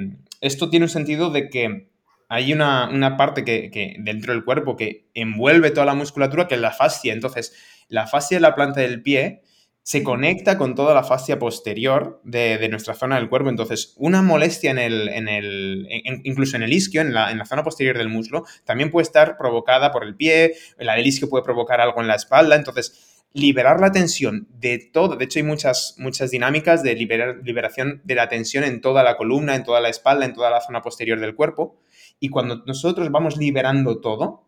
esto 0.41 0.69
tiene 0.69 0.85
un 0.85 0.89
sentido 0.89 1.29
de 1.29 1.49
que 1.49 1.89
hay 2.29 2.51
una, 2.51 2.89
una 2.89 3.15
parte 3.15 3.45
que, 3.45 3.69
que, 3.71 3.95
dentro 3.99 4.33
del 4.33 4.43
cuerpo 4.43 4.75
que 4.75 5.07
envuelve 5.13 5.71
toda 5.71 5.85
la 5.85 5.93
musculatura, 5.93 6.47
que 6.47 6.55
es 6.55 6.61
la 6.61 6.71
fascia. 6.71 7.13
Entonces, 7.13 7.53
la 7.89 8.07
fascia 8.07 8.37
de 8.37 8.41
la 8.41 8.55
planta 8.55 8.81
del 8.81 9.01
pie 9.01 9.43
se 9.87 10.03
conecta 10.03 10.57
con 10.57 10.75
toda 10.75 10.93
la 10.93 11.01
fascia 11.01 11.39
posterior 11.39 12.19
de, 12.25 12.57
de, 12.57 12.67
nuestra 12.67 12.93
zona 12.93 13.15
del 13.15 13.29
cuerpo. 13.29 13.49
Entonces, 13.49 13.93
una 13.95 14.21
molestia 14.21 14.69
en 14.69 14.79
el, 14.79 15.07
en 15.07 15.29
el 15.29 15.87
en, 15.89 16.19
incluso 16.25 16.57
en 16.57 16.63
el 16.63 16.73
isquio, 16.73 16.99
en 16.99 17.13
la, 17.13 17.31
en 17.31 17.37
la, 17.37 17.45
zona 17.45 17.63
posterior 17.63 17.97
del 17.97 18.09
muslo, 18.09 18.43
también 18.65 18.91
puede 18.91 19.03
estar 19.03 19.37
provocada 19.37 19.93
por 19.93 20.03
el 20.03 20.17
pie, 20.17 20.55
la 20.77 20.95
del 20.95 21.07
isquio 21.07 21.29
puede 21.29 21.45
provocar 21.45 21.79
algo 21.79 22.01
en 22.01 22.07
la 22.07 22.15
espalda. 22.15 22.57
Entonces, 22.57 23.23
liberar 23.31 23.79
la 23.79 23.93
tensión 23.93 24.49
de 24.59 24.77
todo, 24.91 25.15
de 25.15 25.23
hecho 25.23 25.39
hay 25.39 25.43
muchas, 25.43 25.95
muchas 25.99 26.31
dinámicas 26.31 26.83
de 26.83 26.93
liberar, 26.93 27.37
liberación 27.41 28.01
de 28.03 28.15
la 28.15 28.27
tensión 28.27 28.65
en 28.65 28.81
toda 28.81 29.03
la 29.03 29.15
columna, 29.15 29.55
en 29.55 29.63
toda 29.63 29.79
la 29.79 29.87
espalda, 29.87 30.25
en 30.25 30.33
toda 30.33 30.51
la 30.51 30.59
zona 30.59 30.81
posterior 30.81 31.17
del 31.17 31.33
cuerpo. 31.33 31.79
Y 32.19 32.27
cuando 32.27 32.61
nosotros 32.65 33.09
vamos 33.09 33.37
liberando 33.37 34.01
todo, 34.01 34.46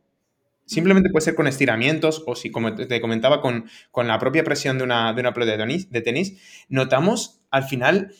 Simplemente 0.70 1.10
puede 1.10 1.26
ser 1.26 1.34
con 1.34 1.48
estiramientos 1.48 2.24
o 2.28 2.36
si, 2.36 2.52
como 2.52 2.76
te 2.76 3.02
comentaba, 3.02 3.42
con, 3.42 3.66
con 3.90 4.08
la 4.08 4.20
propia 4.20 4.44
presión 4.44 4.78
de 4.78 4.84
una, 4.84 5.14
de 5.14 5.22
una 5.22 5.34
pelota 5.34 5.58
de 5.58 6.02
tenis, 6.02 6.38
notamos 6.70 7.42
al 7.50 7.64
final, 7.64 8.14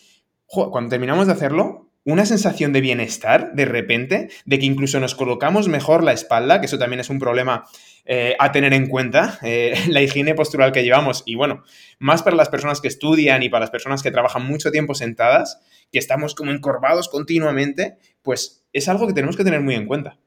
cuando 0.48 0.90
terminamos 0.90 1.28
de 1.28 1.34
hacerlo, 1.34 1.92
una 2.06 2.26
sensación 2.26 2.74
de 2.74 2.82
bienestar 2.82 3.54
de 3.54 3.66
repente, 3.66 4.30
de 4.46 4.58
que 4.58 4.66
incluso 4.66 5.00
nos 5.00 5.14
colocamos 5.14 5.68
mejor 5.68 6.04
la 6.04 6.12
espalda, 6.12 6.60
que 6.60 6.66
eso 6.66 6.80
también 6.80 7.02
es 7.02 7.12
un 7.12 7.20
problema 7.20 7.66
eh, 8.06 8.36
a 8.40 8.52
tener 8.52 8.74
en 8.74 8.88
cuenta, 8.88 9.38
eh, 9.44 9.76
la 9.88 10.02
higiene 10.02 10.34
postural 10.34 10.72
que 10.72 10.84
llevamos. 10.84 11.22
Y 11.28 11.36
bueno, 11.36 11.64
más 12.00 12.24
para 12.24 12.36
las 12.36 12.50
personas 12.50 12.82
que 12.82 12.88
estudian 12.88 13.44
y 13.44 13.50
para 13.50 13.62
las 13.62 13.70
personas 13.70 14.02
que 14.02 14.10
trabajan 14.10 14.44
mucho 14.44 14.72
tiempo 14.72 14.96
sentadas, 14.96 15.62
que 15.92 16.00
estamos 16.00 16.34
como 16.34 16.50
encorvados 16.50 17.10
continuamente, 17.10 17.98
pues 18.24 18.66
es 18.74 18.90
algo 18.90 19.06
que 19.06 19.14
tenemos 19.14 19.38
que 19.38 19.44
tener 19.44 19.62
muy 19.62 19.76
en 19.76 19.86
cuenta. 19.86 20.18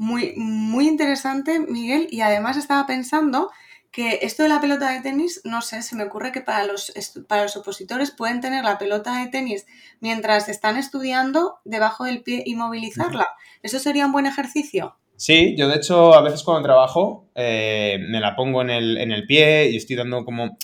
Muy, 0.00 0.32
muy 0.34 0.88
interesante, 0.88 1.60
Miguel, 1.60 2.08
y 2.10 2.22
además 2.22 2.56
estaba 2.56 2.86
pensando 2.86 3.50
que 3.90 4.20
esto 4.22 4.42
de 4.42 4.48
la 4.48 4.58
pelota 4.58 4.90
de 4.90 5.02
tenis, 5.02 5.42
no 5.44 5.60
sé, 5.60 5.82
se 5.82 5.94
me 5.94 6.04
ocurre 6.04 6.32
que 6.32 6.40
para 6.40 6.64
los, 6.64 6.90
para 7.28 7.42
los 7.42 7.54
opositores 7.58 8.10
pueden 8.10 8.40
tener 8.40 8.64
la 8.64 8.78
pelota 8.78 9.18
de 9.18 9.28
tenis 9.28 9.66
mientras 10.00 10.48
están 10.48 10.78
estudiando 10.78 11.58
debajo 11.66 12.04
del 12.04 12.22
pie 12.22 12.42
y 12.46 12.54
movilizarla. 12.54 13.26
¿Eso 13.62 13.78
sería 13.78 14.06
un 14.06 14.12
buen 14.12 14.24
ejercicio? 14.24 14.96
Sí, 15.16 15.54
yo 15.54 15.68
de 15.68 15.76
hecho 15.76 16.14
a 16.14 16.22
veces 16.22 16.44
cuando 16.44 16.62
trabajo 16.62 17.26
eh, 17.34 17.98
me 18.08 18.20
la 18.20 18.34
pongo 18.34 18.62
en 18.62 18.70
el, 18.70 18.96
en 18.96 19.12
el 19.12 19.26
pie 19.26 19.68
y 19.68 19.76
estoy 19.76 19.96
dando 19.96 20.24
como 20.24 20.56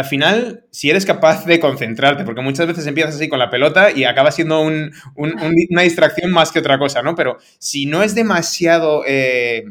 al 0.00 0.06
final, 0.06 0.64
si 0.70 0.88
eres 0.88 1.04
capaz 1.04 1.44
de 1.44 1.60
concentrarte, 1.60 2.24
porque 2.24 2.40
muchas 2.40 2.66
veces 2.66 2.86
empiezas 2.86 3.16
así 3.16 3.28
con 3.28 3.38
la 3.38 3.50
pelota 3.50 3.90
y 3.90 4.04
acaba 4.04 4.32
siendo 4.32 4.62
un, 4.62 4.92
un, 5.14 5.38
un, 5.38 5.54
una 5.68 5.82
distracción 5.82 6.30
más 6.30 6.50
que 6.50 6.58
otra 6.58 6.78
cosa, 6.78 7.02
¿no? 7.02 7.14
Pero 7.14 7.36
si 7.58 7.84
no 7.84 8.02
es 8.02 8.14
demasiado... 8.14 9.02
Eh, 9.06 9.64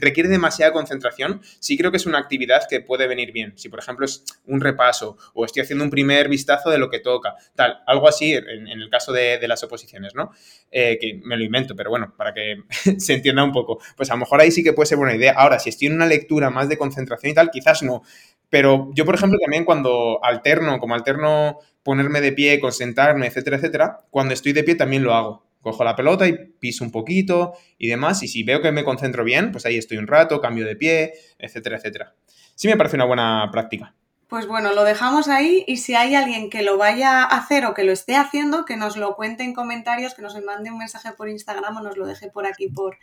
requiere 0.00 0.28
demasiada 0.28 0.72
concentración, 0.72 1.40
sí 1.58 1.78
creo 1.78 1.90
que 1.90 1.96
es 1.96 2.04
una 2.04 2.18
actividad 2.18 2.64
que 2.68 2.80
puede 2.80 3.06
venir 3.06 3.32
bien. 3.32 3.54
Si, 3.56 3.68
por 3.68 3.78
ejemplo, 3.78 4.04
es 4.04 4.22
un 4.46 4.60
repaso 4.60 5.16
o 5.32 5.44
estoy 5.44 5.62
haciendo 5.62 5.84
un 5.84 5.90
primer 5.90 6.28
vistazo 6.28 6.68
de 6.70 6.78
lo 6.78 6.90
que 6.90 6.98
toca, 6.98 7.34
tal, 7.54 7.78
algo 7.86 8.06
así 8.06 8.34
en, 8.34 8.68
el 8.68 8.90
caso 8.90 9.12
de, 9.12 9.38
de, 9.38 9.48
las 9.48 9.62
oposiciones, 9.62 10.14
¿no? 10.14 10.32
Eh, 10.70 10.98
que 11.00 11.20
me 11.24 11.36
lo 11.36 11.44
invento, 11.44 11.74
pero 11.74 11.88
bueno, 11.88 12.14
para 12.16 12.34
que 12.34 12.56
se 12.98 13.14
entienda 13.14 13.42
un 13.42 13.52
poco, 13.52 13.80
pues 13.96 14.10
a 14.10 14.14
lo 14.14 14.20
mejor 14.20 14.40
ahí 14.42 14.50
sí 14.50 14.62
que 14.62 14.74
puede 14.74 14.86
ser 14.86 14.98
buena 14.98 15.14
idea. 15.14 15.32
Ahora, 15.32 15.58
si 15.58 15.70
estoy 15.70 15.88
en 15.88 15.94
una 15.94 16.06
lectura 16.06 16.50
más 16.50 16.68
de 16.68 16.76
concentración 16.76 17.32
y 17.32 17.34
tal, 17.34 17.50
quizás 17.50 17.82
no, 17.82 18.02
pero 18.50 18.90
yo, 18.94 19.04
por 19.04 19.14
ejemplo, 19.14 19.38
también 19.40 19.64
cuando 19.64 20.22
alterno, 20.24 20.78
como 20.78 20.94
alterno 20.94 21.58
ponerme 21.82 22.20
de 22.20 22.32
pie, 22.32 22.60
concentrarme, 22.60 23.26
etcétera, 23.26 23.56
etcétera, 23.56 23.98
cuando 24.10 24.34
estoy 24.34 24.52
de 24.52 24.64
pie 24.64 24.74
también 24.74 25.02
lo 25.02 25.14
hago. 25.14 25.44
Cojo 25.60 25.82
la 25.84 25.96
pelota 25.96 26.28
y 26.28 26.34
piso 26.58 26.84
un 26.84 26.90
poquito 26.92 27.54
y 27.78 27.88
demás, 27.88 28.22
y 28.22 28.28
si 28.28 28.42
veo 28.42 28.60
que 28.60 28.70
me 28.72 28.84
concentro 28.84 29.24
bien, 29.24 29.50
pues 29.52 29.64
ahí 29.66 29.76
estoy 29.76 29.96
un 29.96 30.06
rato, 30.06 30.40
cambio 30.40 30.66
de 30.66 30.76
pie, 30.76 31.14
etcétera, 31.38 31.76
etcétera. 31.78 32.14
Sí 32.54 32.68
me 32.68 32.76
parece 32.76 32.96
una 32.96 33.06
buena 33.06 33.48
práctica. 33.50 33.94
Pues 34.28 34.46
bueno, 34.46 34.72
lo 34.72 34.84
dejamos 34.84 35.28
ahí 35.28 35.64
y 35.66 35.76
si 35.76 35.94
hay 35.94 36.14
alguien 36.14 36.48
que 36.48 36.62
lo 36.62 36.78
vaya 36.78 37.22
a 37.22 37.36
hacer 37.36 37.66
o 37.66 37.74
que 37.74 37.84
lo 37.84 37.92
esté 37.92 38.16
haciendo, 38.16 38.64
que 38.64 38.76
nos 38.76 38.96
lo 38.96 39.16
cuente 39.16 39.44
en 39.44 39.54
comentarios, 39.54 40.14
que 40.14 40.22
nos 40.22 40.34
mande 40.42 40.70
un 40.70 40.78
mensaje 40.78 41.12
por 41.12 41.28
Instagram 41.28 41.76
o 41.76 41.80
nos 41.80 41.96
lo 41.96 42.06
deje 42.06 42.30
por 42.30 42.46
aquí 42.46 42.68
por 42.68 42.96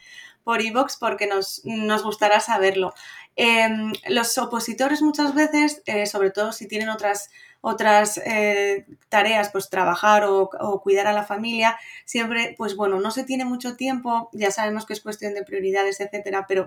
por 0.44 0.62
iVoox 0.62 0.98
porque 0.98 1.28
nos, 1.28 1.62
nos, 1.66 2.04
gustará 2.04 2.40
saberlo. 2.40 2.94
Em, 3.36 3.94
los 4.10 4.38
opositores 4.38 5.02
muchas 5.02 5.34
veces, 5.36 5.84
eh, 5.86 6.06
sobre 6.06 6.32
todo 6.32 6.52
si 6.52 6.68
tienen 6.68 6.90
otras, 6.90 7.30
otras 7.62 8.18
eh, 8.26 8.86
tareas, 9.08 9.50
pues 9.52 9.70
trabajar 9.70 10.26
o, 10.26 10.50
cuidar 10.84 11.08
a 11.08 11.14
la 11.14 11.24
familia, 11.24 11.78
siempre, 12.06 12.56
pues 12.58 12.76
bueno, 12.76 13.00
no 13.00 13.12
se 13.12 13.24
tiene 13.24 13.46
mucho 13.46 13.76
tiempo, 13.76 14.30
ya 14.34 14.52
sabemos 14.52 14.86
que 14.86 14.94
es 14.94 15.02
cuestión 15.02 15.34
de 15.34 15.44
prioridades, 15.44 16.00
etcétera, 16.00 16.46
pero 16.48 16.66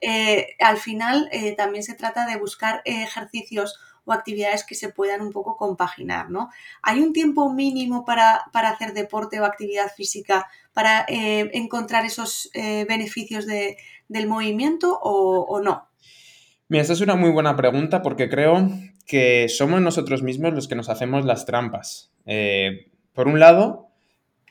eh, 0.00 0.56
al 0.60 0.78
final 0.78 1.28
también 1.56 1.82
se 1.82 1.94
trata 1.94 2.26
de 2.26 2.36
buscar 2.36 2.82
ejercicios 2.84 3.80
o 4.08 4.12
actividades 4.14 4.64
que 4.64 4.74
se 4.74 4.88
puedan 4.88 5.20
un 5.20 5.32
poco 5.32 5.56
compaginar, 5.56 6.30
¿no? 6.30 6.48
¿Hay 6.82 7.00
un 7.00 7.12
tiempo 7.12 7.52
mínimo 7.52 8.06
para, 8.06 8.46
hacer 8.54 8.94
deporte 8.94 9.38
o 9.38 9.44
actividad 9.44 9.92
física 9.94 10.46
para 10.72 11.04
eh, 11.08 11.50
encontrar 11.52 12.06
esos 12.06 12.50
eh, 12.54 12.86
beneficios 12.88 13.44
del 13.46 14.26
movimiento 14.26 14.98
o, 15.02 15.60
no? 15.60 15.88
Mira, 16.68 16.82
esta 16.82 16.94
es 16.94 17.02
una 17.02 17.16
muy 17.16 17.30
buena 17.30 17.54
pregunta 17.54 18.00
porque 18.00 18.30
creo 18.30 18.70
que 19.08 19.48
somos 19.48 19.80
nosotros 19.80 20.22
mismos 20.22 20.52
los 20.52 20.68
que 20.68 20.76
nos 20.76 20.90
hacemos 20.90 21.24
las 21.24 21.46
trampas. 21.46 22.12
Eh, 22.26 22.90
por 23.14 23.26
un 23.26 23.40
lado, 23.40 23.88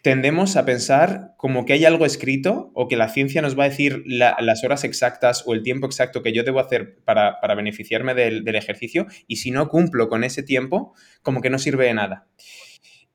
tendemos 0.01 0.55
a 0.57 0.65
pensar 0.65 1.35
como 1.37 1.63
que 1.63 1.73
hay 1.73 1.85
algo 1.85 2.07
escrito 2.07 2.71
o 2.73 2.87
que 2.87 2.97
la 2.97 3.07
ciencia 3.07 3.43
nos 3.43 3.57
va 3.57 3.65
a 3.65 3.69
decir 3.69 4.03
las 4.07 4.63
horas 4.63 4.83
exactas 4.83 5.43
o 5.45 5.53
el 5.53 5.61
tiempo 5.61 5.85
exacto 5.85 6.23
que 6.23 6.33
yo 6.33 6.43
debo 6.43 6.59
hacer 6.59 6.97
para, 7.05 7.37
beneficiarme 7.55 8.15
del, 8.15 8.47
ejercicio 8.55 9.05
y 9.27 9.35
si 9.37 9.51
no 9.51 9.69
cumplo 9.69 10.09
con 10.09 10.23
ese 10.23 10.41
tiempo, 10.41 10.95
como 11.21 11.41
que 11.41 11.51
no 11.51 11.59
sirve 11.59 11.85
de 11.85 11.93
nada. 11.93 12.27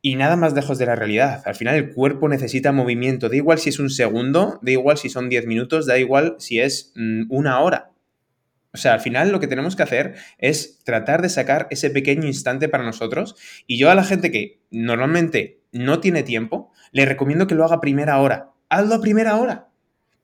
Y 0.01 0.15
nada 0.15 0.37
más 0.37 0.55
lejos 0.55 0.79
de 0.79 0.87
la 0.87 0.95
realidad. 0.95 1.43
Al 1.45 1.57
final 1.57 1.75
el 1.75 1.93
cuerpo 1.93 2.29
necesita 2.29 2.71
movimiento. 2.73 3.29
Da 3.29 3.37
igual 3.37 3.59
si 3.59 3.71
es 3.71 3.81
un 3.81 3.91
segundo, 3.91 4.61
da 4.63 4.71
igual 4.71 4.97
si 4.97 5.09
son 5.09 5.29
10 5.29 5.47
minutos, 5.47 5.87
da 5.87 5.99
igual 5.99 6.37
si 6.39 6.61
es 6.61 6.93
mm, 6.95 7.25
una 7.31 7.61
hora. 7.61 7.93
O 8.75 8.79
sea, 8.79 8.95
al 8.95 9.01
final 9.01 9.31
lo 9.31 9.41
que 9.41 9.47
tenemos 9.47 9.77
que 9.77 9.83
hacer 9.83 10.15
es 10.39 10.79
tratar 10.85 11.21
de 11.21 11.29
sacar 11.29 11.67
ese 11.71 11.91
pequeño 11.91 12.27
instante 12.27 12.69
para 12.69 12.85
nosotros. 12.85 13.37
Y 13.67 13.79
yo 13.79 13.91
a 13.91 13.95
la 13.95 14.05
gente 14.05 14.31
que 14.31 14.61
normalmente 14.71 15.61
no 15.73 16.01
tiene 16.01 16.23
tiempo, 16.23 16.73
le 16.91 17.05
recomiendo 17.05 17.47
que 17.47 17.55
lo 17.55 17.65
haga 17.65 17.77
a 17.77 17.81
primera 17.81 18.19
hora. 18.19 18.51
Hazlo 18.69 18.95
a 18.95 19.01
primera 19.01 19.37
hora. 19.37 19.69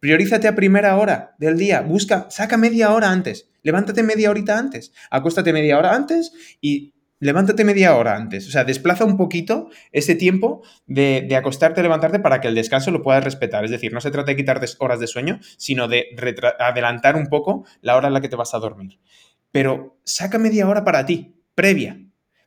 Priorízate 0.01 0.49
a 0.49 0.55
primera 0.55 0.97
hora 0.97 1.35
del 1.39 1.59
día. 1.59 1.83
Busca, 1.83 2.27
saca 2.31 2.57
media 2.57 2.93
hora 2.93 3.11
antes. 3.11 3.51
Levántate 3.63 4.03
media 4.03 4.31
horita 4.31 4.59
antes. 4.59 4.93
Acuéstate 5.11 5.53
media 5.53 5.77
hora 5.77 5.95
antes 5.95 6.33
y 6.61 6.95
levántate 7.21 7.65
media 7.65 7.97
hora 7.97 8.17
antes. 8.17 8.47
O 8.49 8.51
sea, 8.51 8.65
desplaza 8.65 9.05
un 9.05 9.17
poquito 9.17 9.71
ese 9.93 10.15
tiempo 10.15 10.63
de, 10.87 11.25
de, 11.29 11.37
acostarte, 11.37 11.83
levantarte 11.83 12.19
para 12.19 12.41
que 12.41 12.49
el 12.49 12.55
descanso 12.55 12.91
lo 12.91 13.03
puedas 13.03 13.25
respetar. 13.25 13.65
Es 13.65 13.71
decir, 13.71 13.93
no 13.93 14.01
se 14.01 14.11
trata 14.11 14.31
de 14.31 14.37
quitarte 14.37 14.67
horas 14.79 15.01
de 15.01 15.07
sueño, 15.07 15.41
sino 15.57 15.89
de 15.89 16.07
adelantar 16.59 17.17
un 17.17 17.27
poco 17.27 17.65
la 17.81 17.97
hora 17.97 18.09
en 18.09 18.15
la 18.15 18.21
que 18.21 18.29
te 18.29 18.37
vas 18.37 18.55
a 18.55 18.59
dormir. 18.59 18.99
Pero 19.51 19.99
saca 20.05 20.39
media 20.39 20.69
hora 20.69 20.85
para 20.85 21.07
ti, 21.07 21.35
previa. 21.55 22.01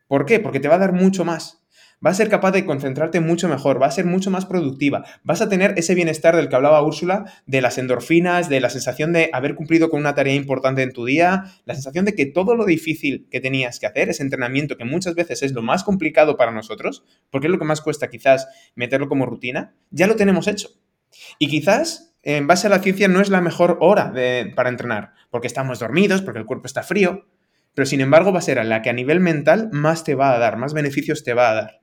¿Por 0.08 0.26
qué? 0.26 0.40
Porque 0.40 0.60
te 0.60 0.68
va 0.68 0.76
a 0.76 0.80
dar 0.80 0.94
mucho 0.94 1.26
más 1.26 1.61
vas 2.02 2.16
a 2.16 2.18
ser 2.18 2.30
capaz 2.30 2.52
de 2.52 2.66
concentrarte 2.66 3.20
mucho 3.20 3.48
mejor, 3.48 3.82
va 3.82 3.86
a 3.86 3.92
ser 3.92 4.06
mucho 4.06 4.30
más 4.30 4.46
productiva, 4.46 5.06
vas 5.24 5.42
a 5.42 5.48
tener 5.48 5.76
ese 5.78 5.96
bienestar 5.96 6.36
del 6.36 6.50
que 6.50 6.56
hablaba 6.56 6.84
Úrsula, 6.84 7.32
de 7.46 7.62
las 7.62 7.78
endorfinas, 7.78 8.50
de 8.50 8.60
la 8.60 8.70
sensación 8.70 9.14
de 9.14 9.30
haber 9.32 9.56
cumplido 9.56 9.90
con 9.90 10.00
una 10.00 10.16
tarea 10.16 10.34
importante 10.34 10.82
en 10.82 10.92
tu 10.92 11.06
día, 11.06 11.46
la 11.66 11.76
sensación 11.76 12.04
de 12.04 12.16
que 12.16 12.26
todo 12.26 12.56
lo 12.56 12.66
difícil 12.66 13.28
que 13.32 13.40
tenías 13.40 13.80
que 13.80 13.86
hacer, 13.86 14.10
ese 14.10 14.24
entrenamiento 14.24 14.78
que 14.78 14.86
muchas 14.86 15.16
veces 15.16 15.44
es 15.44 15.54
lo 15.54 15.62
más 15.62 15.84
complicado 15.84 16.36
para 16.36 16.52
nosotros, 16.52 17.06
porque 17.30 17.48
es 17.48 17.52
lo 17.52 17.60
que 17.60 17.66
más 17.66 17.82
cuesta 17.82 18.10
quizás 18.10 18.48
meterlo 18.76 19.08
como 19.08 19.26
rutina, 19.26 19.76
ya 19.92 20.08
lo 20.08 20.16
tenemos 20.16 20.48
hecho. 20.48 20.70
Y 21.40 21.48
quizás 21.48 22.16
en 22.24 22.48
base 22.48 22.68
a 22.68 22.70
la 22.70 22.80
ciencia 22.80 23.08
no 23.08 23.22
es 23.22 23.30
la 23.30 23.42
mejor 23.42 23.78
hora 23.80 24.14
para 24.56 24.70
entrenar, 24.70 25.14
porque 25.30 25.48
estamos 25.48 25.80
dormidos, 25.80 26.22
porque 26.22 26.40
el 26.40 26.46
cuerpo 26.46 26.68
está 26.68 26.84
frío, 26.84 27.26
pero 27.74 27.86
sin 27.86 28.02
embargo 28.02 28.32
va 28.32 28.40
a 28.40 28.44
ser 28.44 28.64
la 28.66 28.82
que 28.82 28.90
a 28.90 28.94
nivel 28.94 29.20
mental 29.20 29.70
más 29.72 30.04
te 30.04 30.16
va 30.16 30.34
a 30.34 30.40
dar, 30.40 30.58
más 30.58 30.74
beneficios 30.74 31.24
te 31.24 31.34
va 31.34 31.50
a 31.50 31.54
dar. 31.54 31.82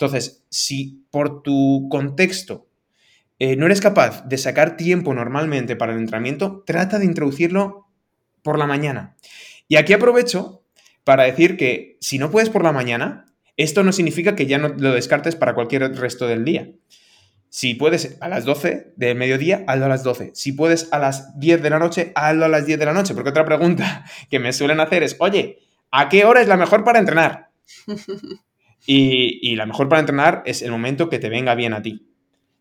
Entonces, 0.00 0.46
si 0.48 1.04
por 1.10 1.42
tu 1.42 1.88
contexto 1.90 2.66
eh, 3.38 3.54
no 3.56 3.66
eres 3.66 3.82
capaz 3.82 4.26
de 4.26 4.38
sacar 4.38 4.78
tiempo 4.78 5.12
normalmente 5.12 5.76
para 5.76 5.92
el 5.92 5.98
entrenamiento, 5.98 6.64
trata 6.66 6.98
de 6.98 7.04
introducirlo 7.04 7.86
por 8.40 8.58
la 8.58 8.64
mañana. 8.66 9.14
Y 9.68 9.76
aquí 9.76 9.92
aprovecho 9.92 10.62
para 11.04 11.24
decir 11.24 11.58
que 11.58 11.98
si 12.00 12.18
no 12.18 12.30
puedes 12.30 12.48
por 12.48 12.64
la 12.64 12.72
mañana, 12.72 13.26
esto 13.58 13.82
no 13.82 13.92
significa 13.92 14.34
que 14.34 14.46
ya 14.46 14.56
no 14.56 14.68
lo 14.68 14.94
descartes 14.94 15.36
para 15.36 15.54
cualquier 15.54 15.82
resto 15.94 16.26
del 16.26 16.46
día. 16.46 16.70
Si 17.50 17.74
puedes 17.74 18.16
a 18.22 18.28
las 18.30 18.46
12 18.46 18.94
del 18.96 19.18
mediodía, 19.18 19.64
hazlo 19.66 19.84
a 19.84 19.88
las 19.88 20.02
12. 20.02 20.30
Si 20.32 20.52
puedes 20.52 20.90
a 20.92 20.98
las 20.98 21.38
10 21.38 21.60
de 21.60 21.68
la 21.68 21.78
noche, 21.78 22.12
hazlo 22.14 22.46
a 22.46 22.48
las 22.48 22.64
10 22.64 22.78
de 22.78 22.86
la 22.86 22.94
noche. 22.94 23.12
Porque 23.12 23.28
otra 23.28 23.44
pregunta 23.44 24.06
que 24.30 24.38
me 24.38 24.54
suelen 24.54 24.80
hacer 24.80 25.02
es, 25.02 25.16
oye, 25.18 25.58
¿a 25.90 26.08
qué 26.08 26.24
hora 26.24 26.40
es 26.40 26.48
la 26.48 26.56
mejor 26.56 26.84
para 26.84 27.00
entrenar? 27.00 27.50
Y, 28.86 29.54
la 29.56 29.66
mejor 29.66 29.88
para 29.88 30.00
entrenar 30.00 30.42
es 30.46 30.62
el 30.62 30.70
momento 30.70 31.08
que 31.08 31.18
te 31.18 31.28
venga 31.28 31.54
bien 31.54 31.74
a 31.74 31.82
ti. 31.82 32.08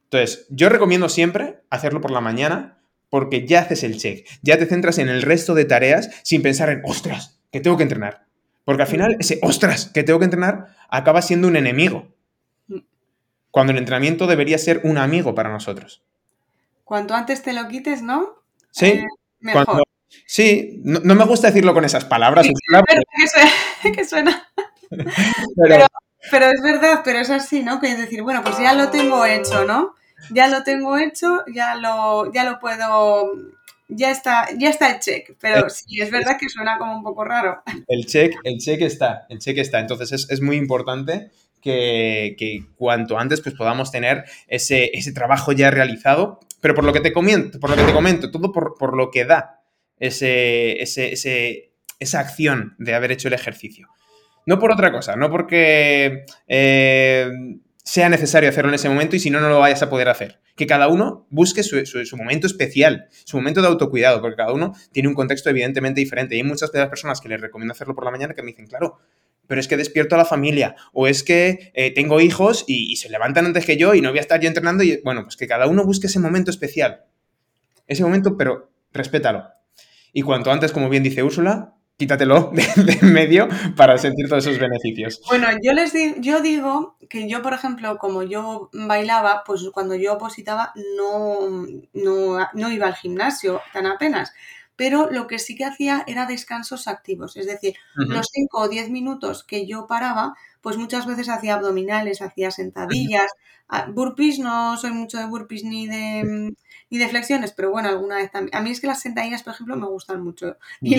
Entonces, 0.05 0.47
yo 0.49 0.69
recomiendo 0.69 1.09
siempre 1.09 1.61
hacerlo 1.69 2.01
por 2.01 2.11
la 2.11 2.21
mañana 2.21 2.81
porque 3.09 3.47
ya 3.47 3.61
haces 3.61 3.83
el 3.83 3.97
check, 3.97 4.27
ya 4.41 4.57
te 4.57 4.65
centras 4.65 4.97
en 4.99 5.09
el 5.09 5.21
resto 5.21 5.55
de 5.55 5.65
tareas 5.65 6.09
sin 6.23 6.41
pensar 6.41 6.69
en, 6.69 6.81
ostras, 6.83 7.39
que 7.51 7.59
tengo 7.59 7.77
que 7.77 7.83
entrenar. 7.83 8.25
Porque 8.65 8.83
al 8.83 8.87
final 8.87 9.15
ese, 9.19 9.39
ostras, 9.41 9.89
que 9.93 10.03
tengo 10.03 10.19
que 10.19 10.25
entrenar, 10.25 10.75
acaba 10.89 11.21
siendo 11.21 11.47
un 11.47 11.55
enemigo. 11.55 12.13
Cuando 13.49 13.71
el 13.71 13.79
entrenamiento 13.79 14.27
debería 14.27 14.59
ser 14.59 14.81
un 14.83 14.99
amigo 14.99 15.33
para 15.33 15.49
nosotros. 15.49 16.03
Cuanto 16.83 17.15
antes 17.15 17.41
te 17.41 17.53
lo 17.53 17.67
quites, 17.67 18.03
¿no? 18.03 18.43
Sí. 18.71 18.85
Eh, 18.85 19.05
mejor. 19.39 19.83
sí, 20.27 20.81
no, 20.83 21.15
me 21.15 21.25
gusta 21.25 21.47
decirlo 21.47 21.73
con 21.73 21.85
esas 21.85 22.05
palabras. 22.05 22.47
que 23.95 24.05
suena. 24.05 24.47
pero, 24.89 25.05
pero 25.55 25.87
es 26.21 26.61
verdad, 26.61 27.01
pero 27.03 27.19
es 27.19 27.29
así, 27.29 27.63
¿no? 27.63 27.79
Que 27.79 27.87
es 27.91 27.97
decir, 27.97 28.21
bueno, 28.21 28.43
pues 28.43 28.57
ya 28.57 28.73
lo 28.73 28.89
tengo 28.89 29.25
hecho, 29.25 29.65
¿no? 29.65 29.95
Ya 30.31 30.47
lo 30.47 30.63
tengo 30.63 30.97
hecho, 30.97 31.43
ya 31.53 31.75
lo, 31.75 32.31
ya 32.33 32.43
lo 32.43 32.59
puedo, 32.59 33.31
ya 33.87 34.11
está, 34.11 34.47
ya 34.57 34.69
está 34.69 34.91
el 34.91 34.99
check. 34.99 35.35
Pero 35.39 35.69
sí, 35.69 36.01
es 36.01 36.11
verdad 36.11 36.37
que 36.39 36.49
suena 36.49 36.77
como 36.77 36.95
un 36.95 37.03
poco 37.03 37.23
raro. 37.23 37.61
El 37.87 38.05
check, 38.05 38.35
el 38.43 38.57
check 38.59 38.81
está, 38.81 39.25
el 39.29 39.39
check 39.39 39.57
está. 39.57 39.79
Entonces 39.79 40.27
es, 40.29 40.41
muy 40.41 40.57
importante 40.57 41.31
que, 41.61 42.65
cuanto 42.75 43.17
antes 43.17 43.41
pues, 43.41 43.55
podamos 43.55 43.91
tener 43.91 44.25
ese, 44.47 44.91
ese, 44.93 45.13
trabajo 45.13 45.51
ya 45.51 45.71
realizado. 45.71 46.39
Pero 46.61 46.75
por 46.75 46.83
lo 46.83 46.91
que 46.91 46.99
te 46.99 47.13
comento, 47.13 47.59
por 47.59 47.69
lo 47.69 47.77
que 47.77 47.83
te 47.83 47.93
comento, 47.93 48.31
todo 48.31 48.51
por, 48.51 48.75
por 48.77 48.97
lo 48.97 49.11
que 49.11 49.23
da 49.23 49.61
ese, 49.97 50.81
ese, 50.81 51.13
ese, 51.13 51.71
esa 51.99 52.19
acción 52.19 52.75
de 52.77 52.93
haber 52.93 53.13
hecho 53.13 53.29
el 53.29 53.33
ejercicio. 53.33 53.87
No 54.45 54.59
por 54.59 54.71
otra 54.71 54.91
cosa, 54.91 55.15
no 55.15 55.29
porque 55.29 56.25
eh, 56.47 57.29
sea 57.83 58.07
necesario 58.09 58.49
hacerlo 58.49 58.69
en 58.69 58.75
ese 58.75 58.87
momento 58.87 59.15
y 59.15 59.19
si 59.19 59.29
no, 59.29 59.39
no 59.39 59.49
lo 59.49 59.59
vayas 59.59 59.81
a 59.81 59.89
poder 59.89 60.09
hacer. 60.09 60.39
Que 60.55 60.67
cada 60.67 60.87
uno 60.87 61.25
busque 61.29 61.63
su, 61.63 61.75
momento 62.17 62.45
especial, 62.45 63.07
su 63.25 63.37
momento 63.37 63.61
de 63.61 63.67
autocuidado, 63.67 64.21
porque 64.21 64.35
cada 64.35 64.53
uno 64.53 64.73
tiene 64.91 65.09
un 65.09 65.15
contexto 65.15 65.49
evidentemente 65.49 65.99
diferente. 65.99 66.35
Y 66.35 66.39
hay 66.39 66.43
muchas 66.43 66.71
de 66.71 66.79
las 66.79 66.89
personas 66.89 67.19
que 67.19 67.29
les 67.29 67.41
recomiendo 67.41 67.71
hacerlo 67.71 67.95
por 67.95 68.05
la 68.05 68.11
mañana 68.11 68.33
que 68.35 68.43
me 68.43 68.51
dicen, 68.51 68.67
claro, 68.67 68.99
pero 69.47 69.59
es 69.59 69.67
que 69.67 69.77
despierto 69.77 70.13
a 70.13 70.19
la 70.19 70.25
familia, 70.25 70.75
o 70.93 71.07
es 71.07 71.23
que 71.23 71.71
eh, 71.73 71.91
tengo 71.91 72.21
hijos 72.21 72.65
y, 72.67 72.91
y, 72.91 72.97
se 72.97 73.09
levantan 73.09 73.47
antes 73.47 73.65
que 73.65 73.77
yo 73.77 73.95
y 73.95 74.01
no 74.01 74.09
voy 74.09 74.19
a 74.19 74.21
estar 74.21 74.39
yo 74.39 74.47
entrenando. 74.47 74.83
Y 74.83 75.01
bueno, 75.03 75.23
pues 75.23 75.35
que 75.35 75.47
cada 75.47 75.65
uno 75.65 75.83
busque 75.83 76.05
ese 76.05 76.19
momento 76.19 76.51
especial. 76.51 77.05
Ese 77.87 78.03
momento, 78.03 78.37
pero 78.37 78.69
respétalo. 78.93 79.47
Y 80.13 80.21
cuanto 80.21 80.51
antes, 80.51 80.71
como 80.71 80.89
bien 80.89 81.01
dice 81.01 81.23
Úrsula, 81.23 81.73
quítatelo 81.99 82.51
de, 82.53 82.97
en 83.01 83.13
medio 83.13 83.47
para 83.75 83.97
sentir 83.97 84.27
todos 84.27 84.47
esos 84.47 84.57
beneficios. 84.57 85.21
Bueno, 85.27 85.47
yo 85.61 85.73
les 85.73 85.93
yo 86.19 86.41
digo 86.41 86.97
que 87.09 87.27
yo, 87.29 87.41
por 87.41 87.53
ejemplo, 87.53 87.97
como 87.97 88.23
yo 88.23 88.69
bailaba, 88.73 89.43
pues 89.45 89.69
cuando 89.73 89.95
yo 89.95 90.13
opositaba 90.13 90.73
no, 90.97 91.39
no, 91.93 92.71
iba 92.71 92.87
al 92.87 92.95
gimnasio 92.95 93.61
tan 93.73 93.85
apenas. 93.85 94.33
pero 94.77 95.09
lo 95.11 95.27
que 95.27 95.39
sí 95.39 95.55
que 95.55 95.65
hacía 95.65 96.05
era 96.07 96.25
descansos 96.25 96.87
activos, 96.87 97.35
es 97.35 97.45
decir, 97.45 97.75
los 97.95 98.27
5 98.31 98.61
o 98.61 98.69
10 98.69 98.89
minutos 98.91 99.43
que 99.43 99.67
yo 99.67 99.87
paraba, 99.87 100.35
pues 100.61 100.77
muchas 100.77 101.05
veces 101.05 101.27
hacía 101.27 101.55
abdominales, 101.55 102.21
hacía 102.21 102.49
sentadillas, 102.49 103.29
ah, 103.67 103.87
burpees, 103.91 104.39
no 104.39 104.77
soy 104.77 104.91
mucho 104.91 105.17
de 105.17 105.25
burpees 105.25 105.65
ni 105.65 105.85
de, 105.85 106.53
mm, 106.89 106.95
ni 106.95 106.97
de 106.97 107.07
flexiones, 107.07 107.51
pero 107.51 107.71
bueno, 107.71 107.89
alguna 107.89 108.17
vez 108.17 108.31
también. 108.31 108.55
A 108.55 108.61
mí 108.61 108.71
es 108.71 108.81
que 108.81 108.87
las 108.87 109.01
sentadillas, 109.01 109.43
por 109.43 109.53
ejemplo, 109.53 109.75
me 109.75 109.87
gustan 109.87 110.21
mucho 110.21 110.57
y, 110.81 110.97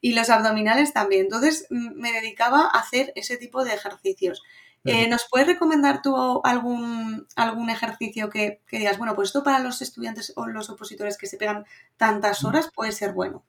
y 0.00 0.14
los 0.14 0.30
abdominales 0.30 0.92
también. 0.92 1.22
Entonces 1.22 1.66
mm, 1.70 2.00
me 2.00 2.12
dedicaba 2.12 2.62
a 2.72 2.78
hacer 2.78 3.12
ese 3.16 3.36
tipo 3.36 3.64
de 3.64 3.74
ejercicios. 3.74 4.42
Eh, 4.86 5.08
¿Nos 5.08 5.26
puedes 5.30 5.48
recomendar 5.48 6.02
tú 6.02 6.42
algún, 6.44 7.26
algún 7.36 7.70
ejercicio 7.70 8.28
que, 8.28 8.60
digas, 8.70 8.98
bueno, 8.98 9.14
pues 9.14 9.30
esto 9.30 9.42
para 9.42 9.60
los 9.60 9.80
estudiantes 9.80 10.34
o 10.36 10.46
los 10.46 10.68
opositores 10.68 11.16
que 11.16 11.26
se 11.26 11.38
pegan 11.38 11.64
tantas 11.96 12.44
horas 12.44 12.70
puede 12.74 12.92
ser 12.92 13.12
bueno? 13.12 13.44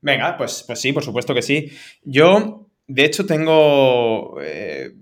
Venga, 0.00 0.36
pues, 0.36 0.62
pues 0.64 0.80
sí, 0.80 0.92
por 0.92 1.02
supuesto 1.02 1.34
que 1.34 1.42
sí. 1.42 1.72
Yo, 2.02 2.68
de 2.86 3.04
hecho, 3.04 3.26
tengo, 3.26 4.40
eh, 4.40 4.94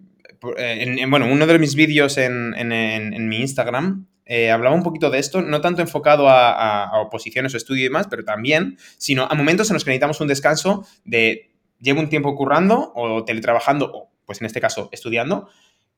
en, 0.57 1.11
bueno, 1.11 1.27
uno 1.31 1.47
de 1.47 1.59
mis 1.59 1.75
vídeos 1.75 2.17
en, 2.17 3.29
mi 3.29 3.41
Instagram 3.41 4.07
eh, 4.27 4.51
hablaba 4.51 4.75
un 4.75 4.83
poquito 4.83 5.11
de 5.11 5.19
esto, 5.19 5.43
no 5.43 5.61
tanto 5.61 5.83
enfocado 5.83 6.29
a, 6.29 6.85
a, 6.85 7.01
oposiciones 7.01 7.55
o 7.55 7.57
estudio 7.57 7.83
y 7.83 7.85
demás, 7.85 8.07
pero 8.09 8.25
también, 8.25 8.79
sino 8.99 9.25
a 9.25 9.35
momentos 9.35 9.71
en 9.71 9.75
los 9.75 9.85
que 9.85 9.91
necesitamos 9.91 10.21
un 10.21 10.29
descanso 10.29 10.87
de 11.05 11.51
llevo 11.81 12.01
un 12.01 12.09
tiempo 12.09 12.35
currando 12.35 12.93
o 12.95 13.25
teletrabajando 13.25 13.91
o, 13.93 14.11
pues 14.25 14.41
en 14.41 14.47
este 14.47 14.61
caso, 14.61 14.89
estudiando, 14.93 15.49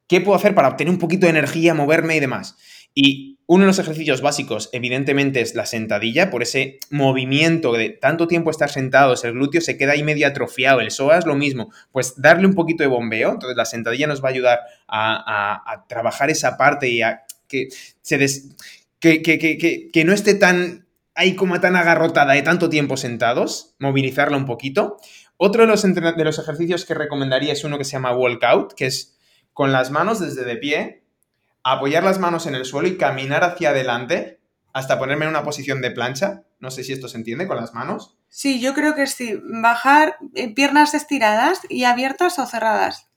¿Qué 0.08 0.20
puedo 0.20 0.36
hacer 0.36 0.54
para 0.54 0.68
obtener 0.68 0.92
un 0.92 1.00
poquito 1.00 1.26
de 1.26 1.30
energía, 1.30 1.74
moverme 1.74 2.16
y 2.16 2.20
demás? 2.20 2.56
Y 2.94 3.40
uno 3.46 3.62
de 3.62 3.66
los 3.66 3.78
ejercicios 3.78 4.20
básicos, 4.20 4.70
evidentemente, 4.72 5.40
es 5.40 5.54
la 5.54 5.66
sentadilla, 5.66 6.30
por 6.30 6.42
ese 6.42 6.78
movimiento 6.90 7.72
de 7.72 7.90
tanto 7.90 8.28
tiempo 8.28 8.50
estar 8.50 8.70
sentados, 8.70 9.24
el 9.24 9.32
glúteo 9.32 9.60
se 9.60 9.76
queda 9.76 9.92
ahí 9.92 10.04
medio 10.04 10.26
atrofiado, 10.26 10.80
el 10.80 10.90
psoas 10.90 11.26
lo 11.26 11.34
mismo, 11.34 11.72
pues 11.90 12.14
darle 12.16 12.46
un 12.46 12.54
poquito 12.54 12.84
de 12.84 12.88
bombeo, 12.88 13.32
entonces 13.32 13.56
la 13.56 13.64
sentadilla 13.64 14.06
nos 14.06 14.22
va 14.22 14.28
a 14.28 14.32
ayudar 14.32 14.60
a, 14.88 15.84
trabajar 15.88 16.30
esa 16.30 16.56
parte 16.56 16.88
y 16.88 17.02
a 17.02 17.22
que, 17.48 17.68
se 18.02 18.18
que, 19.00 19.22
que, 19.92 20.04
no 20.04 20.12
esté 20.12 20.34
tan 20.34 20.86
ahí 21.14 21.34
como 21.34 21.60
tan 21.60 21.76
agarrotada 21.76 22.34
de 22.34 22.42
tanto 22.42 22.68
tiempo 22.68 22.96
sentados, 22.96 23.74
movilizarla 23.78 24.36
un 24.36 24.46
poquito. 24.46 24.98
Otro 25.38 25.62
de 25.62 25.68
los, 25.68 25.82
de 25.82 26.24
los 26.24 26.38
ejercicios 26.38 26.84
que 26.84 26.94
recomendaría 26.94 27.52
es 27.52 27.64
uno 27.64 27.78
que 27.78 27.84
se 27.84 27.92
llama 27.92 28.16
walkout, 28.16 28.74
que 28.74 28.86
es 28.86 29.18
con 29.52 29.72
las 29.72 29.90
manos 29.90 30.20
desde 30.20 30.44
de 30.44 30.56
pie, 30.56 31.02
apoyar 31.62 32.04
las 32.04 32.18
manos 32.18 32.46
en 32.46 32.54
el 32.54 32.64
suelo 32.64 32.88
y 32.88 32.96
caminar 32.96 33.42
hacia 33.42 33.70
adelante 33.70 34.40
hasta 34.72 34.98
ponerme 34.98 35.24
en 35.24 35.30
una 35.30 35.42
posición 35.42 35.80
de 35.80 35.90
plancha. 35.90 36.42
No 36.60 36.70
sé 36.70 36.84
si 36.84 36.92
esto 36.92 37.08
se 37.08 37.16
entiende 37.16 37.46
con 37.46 37.56
las 37.56 37.72
manos. 37.72 38.18
Sí, 38.28 38.60
yo 38.60 38.74
creo 38.74 38.94
que 38.94 39.06
sí. 39.06 39.40
Bajar 39.62 40.16
eh, 40.34 40.52
piernas 40.54 40.92
estiradas 40.92 41.60
y 41.70 41.84
abiertas 41.84 42.38
o 42.38 42.46
cerradas. 42.46 43.08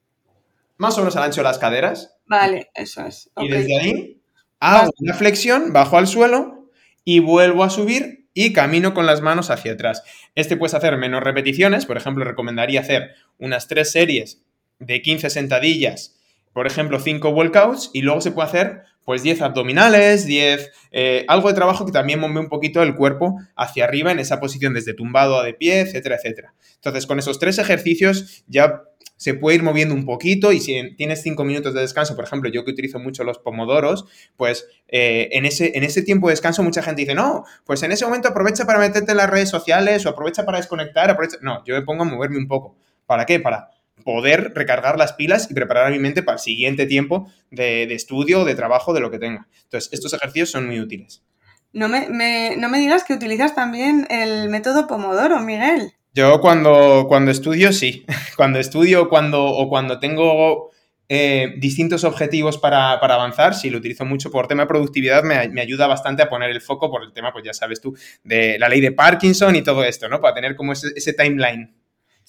Más 0.77 0.97
o 0.97 1.01
menos 1.01 1.17
al 1.17 1.23
ancho 1.23 1.41
de 1.41 1.45
las 1.45 1.57
caderas. 1.57 2.15
Vale, 2.25 2.71
eso 2.73 3.05
es. 3.05 3.29
Y 3.35 3.49
desde 3.49 3.77
ahí 3.77 4.18
hago 4.59 4.91
una 4.99 5.13
flexión, 5.13 5.73
bajo 5.73 5.97
al 5.97 6.07
suelo 6.07 6.69
y 7.05 7.19
vuelvo 7.19 7.63
a 7.63 7.69
subir 7.69 8.27
y 8.33 8.53
camino 8.53 8.93
con 8.93 9.05
las 9.05 9.21
manos 9.21 9.49
hacia 9.49 9.73
atrás. 9.73 10.03
Este 10.35 10.57
puedes 10.57 10.73
hacer 10.73 10.97
menos 10.97 11.23
repeticiones, 11.23 11.85
por 11.85 11.97
ejemplo, 11.97 12.23
recomendaría 12.23 12.81
hacer 12.81 13.11
unas 13.37 13.67
tres 13.67 13.91
series 13.91 14.41
de 14.79 15.01
15 15.01 15.29
sentadillas 15.29 16.19
por 16.53 16.67
ejemplo, 16.67 16.99
5 16.99 17.29
walkouts 17.29 17.91
y 17.93 18.01
luego 18.01 18.21
se 18.21 18.31
puede 18.31 18.47
hacer 18.47 18.83
pues 19.05 19.23
10 19.23 19.41
abdominales, 19.41 20.25
10, 20.25 20.71
eh, 20.91 21.25
algo 21.27 21.49
de 21.49 21.55
trabajo 21.55 21.85
que 21.85 21.91
también 21.91 22.19
mueve 22.19 22.39
un 22.39 22.49
poquito 22.49 22.83
el 22.83 22.95
cuerpo 22.95 23.37
hacia 23.55 23.85
arriba 23.85 24.11
en 24.11 24.19
esa 24.19 24.39
posición 24.39 24.73
desde 24.73 24.93
tumbado 24.93 25.39
a 25.39 25.43
de 25.43 25.53
pie, 25.53 25.81
etcétera, 25.81 26.15
etcétera. 26.17 26.53
Entonces, 26.75 27.07
con 27.07 27.19
esos 27.19 27.39
tres 27.39 27.57
ejercicios 27.57 28.43
ya 28.47 28.83
se 29.19 29.33
puede 29.33 29.57
ir 29.57 29.63
moviendo 29.63 29.93
un 29.93 30.05
poquito 30.05 30.53
y 30.53 30.61
si 30.61 30.95
tienes 30.95 31.21
5 31.21 31.43
minutos 31.43 31.73
de 31.73 31.81
descanso, 31.81 32.15
por 32.15 32.23
ejemplo, 32.23 32.49
yo 32.49 32.63
que 32.63 32.71
utilizo 32.71 32.99
mucho 32.99 33.25
los 33.25 33.37
pomodoros, 33.37 34.05
pues 34.37 34.65
eh, 34.87 35.27
en, 35.33 35.45
ese, 35.45 35.75
en 35.75 35.83
ese 35.83 36.03
tiempo 36.03 36.27
de 36.27 36.33
descanso 36.33 36.63
mucha 36.63 36.81
gente 36.81 37.01
dice, 37.01 37.15
no, 37.15 37.43
pues 37.65 37.83
en 37.83 37.91
ese 37.91 38.05
momento 38.05 38.29
aprovecha 38.29 38.65
para 38.65 38.79
meterte 38.79 39.11
en 39.11 39.17
las 39.17 39.29
redes 39.29 39.49
sociales 39.49 40.05
o 40.05 40.09
aprovecha 40.09 40.45
para 40.45 40.57
desconectar, 40.57 41.09
aprovecha... 41.09 41.37
No, 41.41 41.65
yo 41.65 41.75
me 41.75 41.81
pongo 41.81 42.03
a 42.03 42.05
moverme 42.05 42.37
un 42.37 42.47
poco. 42.47 42.77
¿Para 43.05 43.25
qué? 43.25 43.41
Para 43.41 43.69
poder 44.03 44.53
recargar 44.55 44.97
las 44.97 45.13
pilas 45.13 45.49
y 45.49 45.53
preparar 45.53 45.87
a 45.87 45.89
mi 45.89 45.99
mente 45.99 46.23
para 46.23 46.35
el 46.35 46.39
siguiente 46.39 46.85
tiempo 46.85 47.31
de, 47.51 47.83
estudio 47.93 48.41
o 48.41 48.45
de 48.45 48.55
trabajo 48.55 48.93
de 48.93 48.99
lo 48.99 49.11
que 49.11 49.19
tenga. 49.19 49.47
Entonces, 49.63 49.91
estos 49.93 50.13
ejercicios 50.13 50.51
son 50.51 50.67
muy 50.67 50.79
útiles. 50.79 51.23
No 51.71 51.87
me, 51.87 52.55
no 52.57 52.69
me 52.69 52.79
digas 52.79 53.03
que 53.03 53.13
utilizas 53.13 53.53
también 53.53 54.07
el 54.09 54.49
método 54.49 54.87
Pomodoro, 54.87 55.39
Miguel. 55.39 55.93
Yo 56.13 56.41
cuando, 56.41 57.05
cuando 57.07 57.31
estudio, 57.31 57.71
sí. 57.71 58.05
Cuando 58.35 58.59
estudio 58.59 59.09
cuando, 59.09 59.45
o 59.45 59.69
cuando 59.69 59.99
tengo 59.99 60.71
eh, 61.09 61.55
distintos 61.57 62.03
objetivos 62.03 62.57
para, 62.57 62.93
avanzar, 62.93 63.53
sí, 63.53 63.69
lo 63.69 63.79
utilizo 63.79 64.05
mucho 64.05 64.31
por 64.31 64.47
tema 64.47 64.63
de 64.63 64.67
productividad, 64.67 65.23
me, 65.23 65.61
ayuda 65.61 65.87
bastante 65.87 66.23
a 66.23 66.29
poner 66.29 66.51
el 66.51 66.61
foco 66.61 66.89
por 66.89 67.03
el 67.03 67.11
tema, 67.11 67.33
pues 67.33 67.43
ya 67.43 67.53
sabes 67.53 67.81
tú, 67.81 67.97
de 68.23 68.57
la 68.59 68.69
ley 68.69 68.79
de 68.79 68.91
Parkinson 68.91 69.55
y 69.55 69.61
todo 69.61 69.83
esto, 69.83 70.07
¿no? 70.07 70.21
Para 70.21 70.35
tener 70.35 70.55
como 70.55 70.73
ese 70.73 71.13
timeline. 71.13 71.75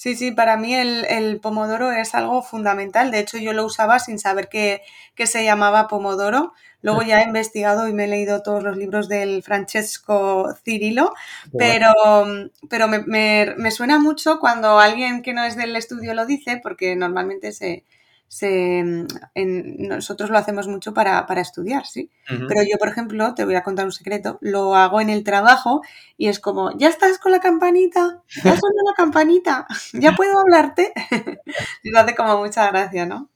Sí, 0.00 0.16
sí, 0.16 0.32
para 0.32 0.56
mí 0.56 0.74
el, 0.74 1.40
pomodoro 1.42 1.92
es 1.92 2.14
algo 2.14 2.40
fundamental. 2.42 3.10
De 3.10 3.18
hecho, 3.18 3.36
yo 3.36 3.52
lo 3.52 3.66
usaba 3.66 3.98
sin 3.98 4.18
saber 4.18 4.48
que, 4.48 4.80
se 5.26 5.44
llamaba 5.44 5.88
pomodoro. 5.88 6.54
Luego 6.80 7.02
ya 7.02 7.20
he 7.20 7.24
investigado 7.24 7.86
y 7.86 7.92
me 7.92 8.04
he 8.04 8.08
leído 8.08 8.42
todos 8.42 8.62
los 8.62 8.78
libros 8.78 9.10
del 9.10 9.42
Francesco 9.42 10.54
Cirilo, 10.64 11.12
pero, 11.58 11.92
pero 12.70 12.88
me, 12.88 13.00
me, 13.04 13.70
suena 13.70 13.98
mucho 13.98 14.40
cuando 14.40 14.78
alguien 14.78 15.20
que 15.20 15.34
no 15.34 15.44
es 15.44 15.54
del 15.56 15.76
estudio 15.76 16.14
lo 16.14 16.24
dice, 16.24 16.58
porque 16.62 16.96
normalmente 16.96 17.52
se, 17.52 17.84
se, 18.30 18.84
nosotros 19.34 20.30
lo 20.30 20.38
hacemos 20.38 20.68
mucho 20.68 20.94
para, 20.94 21.26
estudiar, 21.40 21.84
¿sí? 21.84 22.10
Pero 22.28 22.62
yo, 22.62 22.78
por 22.78 22.86
ejemplo, 22.86 23.34
te 23.34 23.44
voy 23.44 23.56
a 23.56 23.64
contar 23.64 23.86
un 23.86 23.90
secreto, 23.90 24.38
lo 24.40 24.76
hago 24.76 25.00
en 25.00 25.10
el 25.10 25.24
trabajo 25.24 25.82
y 26.16 26.28
es 26.28 26.38
como, 26.38 26.70
ya 26.78 26.88
estás 26.88 27.18
con 27.18 27.32
la 27.32 27.40
campanita, 27.40 28.22
ya 28.36 28.56
suena 28.56 28.82
la 28.86 28.94
campanita, 28.96 29.66
ya 29.94 30.12
puedo 30.14 30.38
hablarte. 30.38 30.92
y 31.82 31.90
lo 31.90 31.98
hace 31.98 32.14
como 32.14 32.38
mucha 32.38 32.70
gracia, 32.70 33.04
¿no? 33.04 33.30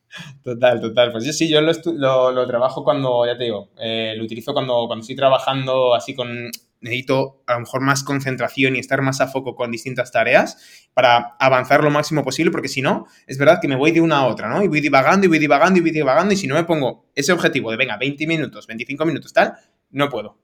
Total, 0.45 0.81
total. 0.81 1.11
Pues 1.11 1.25
yo 1.25 1.33
sí, 1.33 1.49
yo 1.49 1.61
lo, 1.61 2.31
lo, 2.31 2.47
trabajo 2.47 2.85
cuando, 2.85 3.27
ya 3.27 3.37
te 3.37 3.45
digo, 3.45 3.71
eh, 3.77 4.15
lo 4.17 4.23
utilizo 4.23 4.53
cuando, 4.53 4.87
cuando 4.87 5.01
estoy 5.01 5.17
trabajando 5.17 5.93
así 5.93 6.15
con 6.15 6.53
necesito 6.85 7.43
a 7.47 7.55
lo 7.55 7.61
mejor 7.61 7.81
más 7.81 8.05
concentración 8.05 8.77
y 8.77 8.79
estar 8.79 9.01
más 9.01 9.23
a 9.23 9.27
foco 9.27 9.57
con 9.57 9.71
distintas 9.71 10.13
tareas 10.13 10.89
para 10.93 11.35
avanzar 11.41 11.83
lo 11.83 11.91
máximo 11.91 12.23
posible, 12.23 12.53
porque 12.53 12.69
si 12.69 12.83
no, 12.83 13.07
es 13.27 13.39
verdad 13.39 13.59
que 13.61 13.69
me 13.69 13.75
voy 13.75 13.91
de 13.91 14.03
una 14.03 14.19
a 14.19 14.27
otra, 14.27 14.49
¿no? 14.49 14.63
Y 14.63 14.69
voy 14.69 14.83
divagando 14.83 15.25
y 15.25 15.29
voy 15.29 15.39
divagando 15.39 15.79
y 15.79 15.83
voy 15.83 15.91
divagando 15.91 16.35
y 16.35 16.37
si 16.37 16.47
no 16.47 16.55
me 16.55 16.65
pongo 16.65 17.11
ese 17.15 17.33
objetivo 17.33 17.71
de, 17.71 17.79
venga, 17.79 17.97
20 17.97 18.27
minutos, 18.27 18.67
25 18.67 19.05
minutos, 19.07 19.33
tal, 19.33 19.55
no 19.91 20.11
puedo. 20.11 20.39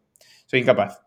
Soy 0.47 0.61
incapaz. 0.61 1.03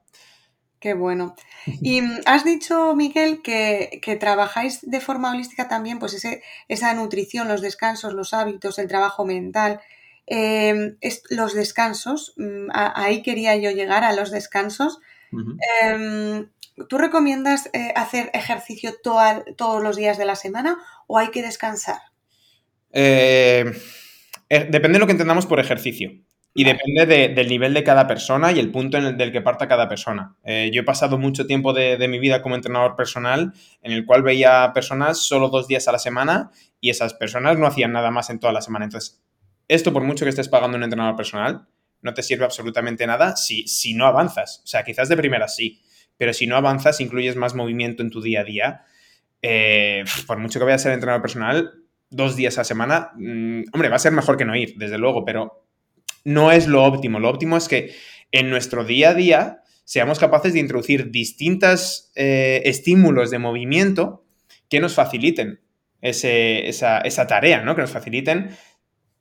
Qué 0.79 0.93
bueno. 0.93 1.35
Y 1.81 2.01
has 2.25 2.43
dicho, 2.43 2.93
Miguel, 2.95 3.41
que, 3.41 4.17
trabajáis 4.19 4.81
de 4.83 4.99
forma 4.99 5.31
holística 5.31 5.67
también, 5.67 5.97
pues 5.97 6.13
ese, 6.13 6.43
esa 6.67 6.93
nutrición, 6.93 7.47
los 7.47 7.61
descansos, 7.61 8.13
los 8.13 8.33
hábitos, 8.33 8.77
el 8.77 8.87
trabajo 8.87 9.25
mental. 9.25 9.81
Eh, 10.27 10.95
los 11.29 11.53
descansos, 11.53 12.33
mm, 12.37 12.67
ahí 12.73 13.23
quería 13.23 13.55
yo 13.57 13.71
llegar 13.71 14.03
a 14.03 14.13
los 14.13 14.29
descansos. 14.29 14.99
Em, 15.81 16.47
¿Tú 16.89 16.97
recomiendas 16.97 17.69
eh, 17.73 17.93
hacer 17.95 18.31
ejercicio 18.33 18.93
todos 19.03 19.83
los 19.83 19.95
días 19.95 20.17
de 20.17 20.25
la 20.25 20.35
semana 20.35 20.77
o 21.07 21.19
hay 21.19 21.29
que 21.29 21.43
descansar? 21.43 21.99
Eh, 22.91 23.65
eh, 24.49 24.67
depende 24.71 24.97
de 24.97 24.99
lo 24.99 25.05
que 25.05 25.11
entendamos 25.11 25.45
por 25.45 25.59
ejercicio. 25.59 26.11
Y 26.55 26.65
depende 26.65 27.07
del 27.29 27.47
nivel 27.47 27.73
de 27.73 27.83
cada 27.83 28.05
persona 28.05 28.51
y 28.51 28.59
el 28.59 28.69
punto 28.69 28.99
en 28.99 29.05
el 29.05 29.17
del 29.17 29.31
que 29.31 29.41
parta 29.41 29.67
cada 29.67 29.89
persona. 29.89 30.35
yo 30.45 30.81
he 30.81 30.83
pasado 30.83 31.17
mucho 31.17 31.47
tiempo 31.47 31.73
de, 31.73 31.97
de, 31.97 32.07
mi 32.07 32.19
vida 32.19 32.43
como 32.43 32.53
entrenador 32.53 32.95
personal 32.95 33.53
en 33.81 33.91
el 33.91 34.05
cual 34.05 34.21
veía 34.21 34.71
personas 34.71 35.17
solo 35.17 35.49
dos 35.49 35.67
días 35.67 35.87
a 35.87 35.91
la 35.91 35.97
semana 35.97 36.51
y 36.79 36.91
esas 36.91 37.15
personas 37.15 37.57
no 37.57 37.65
hacían 37.65 37.91
nada 37.91 38.11
más 38.11 38.29
en 38.29 38.37
toda 38.37 38.53
la 38.53 38.61
semana. 38.61 38.85
Entonces, 38.85 39.23
esto 39.67 39.93
por 39.93 40.03
mucho 40.03 40.25
que 40.25 40.29
estés 40.29 40.47
pagando 40.47 40.77
un 40.77 40.83
entrenador 40.83 41.15
personal, 41.15 41.65
no 42.03 42.13
te 42.13 42.21
sirve 42.21 42.45
absolutamente 42.45 43.07
nada 43.07 43.35
si, 43.35 43.67
si 43.67 43.93
no 43.93 44.05
avanzas. 44.05 44.61
O 44.63 44.67
sea, 44.67 44.83
quizás 44.83 45.09
de 45.09 45.17
primera 45.17 45.47
sí, 45.47 45.81
pero 46.17 46.33
si 46.33 46.45
no 46.45 46.55
avanzas, 46.55 47.01
incluyes 47.01 47.35
más 47.35 47.55
movimiento 47.55 48.03
en 48.03 48.09
tu 48.09 48.21
día 48.21 48.41
a 48.41 48.43
día. 48.43 48.81
Eh, 49.41 50.03
por 50.27 50.37
mucho 50.37 50.59
que 50.59 50.65
vayas 50.65 50.81
a 50.81 50.83
ser 50.83 50.93
entrenador 50.93 51.21
personal, 51.21 51.71
dos 52.09 52.35
días 52.35 52.57
a 52.57 52.63
semana, 52.63 53.11
mm, 53.15 53.63
hombre, 53.73 53.89
va 53.89 53.95
a 53.95 53.99
ser 53.99 54.11
mejor 54.11 54.37
que 54.37 54.45
no 54.45 54.55
ir, 54.55 54.75
desde 54.77 54.97
luego, 54.97 55.25
pero 55.25 55.65
no 56.23 56.51
es 56.51 56.67
lo 56.67 56.83
óptimo. 56.83 57.19
Lo 57.19 57.29
óptimo 57.29 57.57
es 57.57 57.67
que 57.67 57.93
en 58.31 58.49
nuestro 58.49 58.85
día 58.85 59.09
a 59.09 59.13
día 59.13 59.63
seamos 59.85 60.19
capaces 60.19 60.53
de 60.53 60.59
introducir 60.59 61.11
distintos 61.11 62.11
eh, 62.15 62.61
estímulos 62.65 63.31
de 63.31 63.39
movimiento 63.39 64.25
que 64.69 64.79
nos 64.79 64.93
faciliten 64.93 65.61
esa, 66.01 66.99
esa, 66.99 67.27
tarea, 67.27 67.61
¿no? 67.61 67.75
Que 67.75 67.81
nos 67.81 67.91
faciliten 67.91 68.49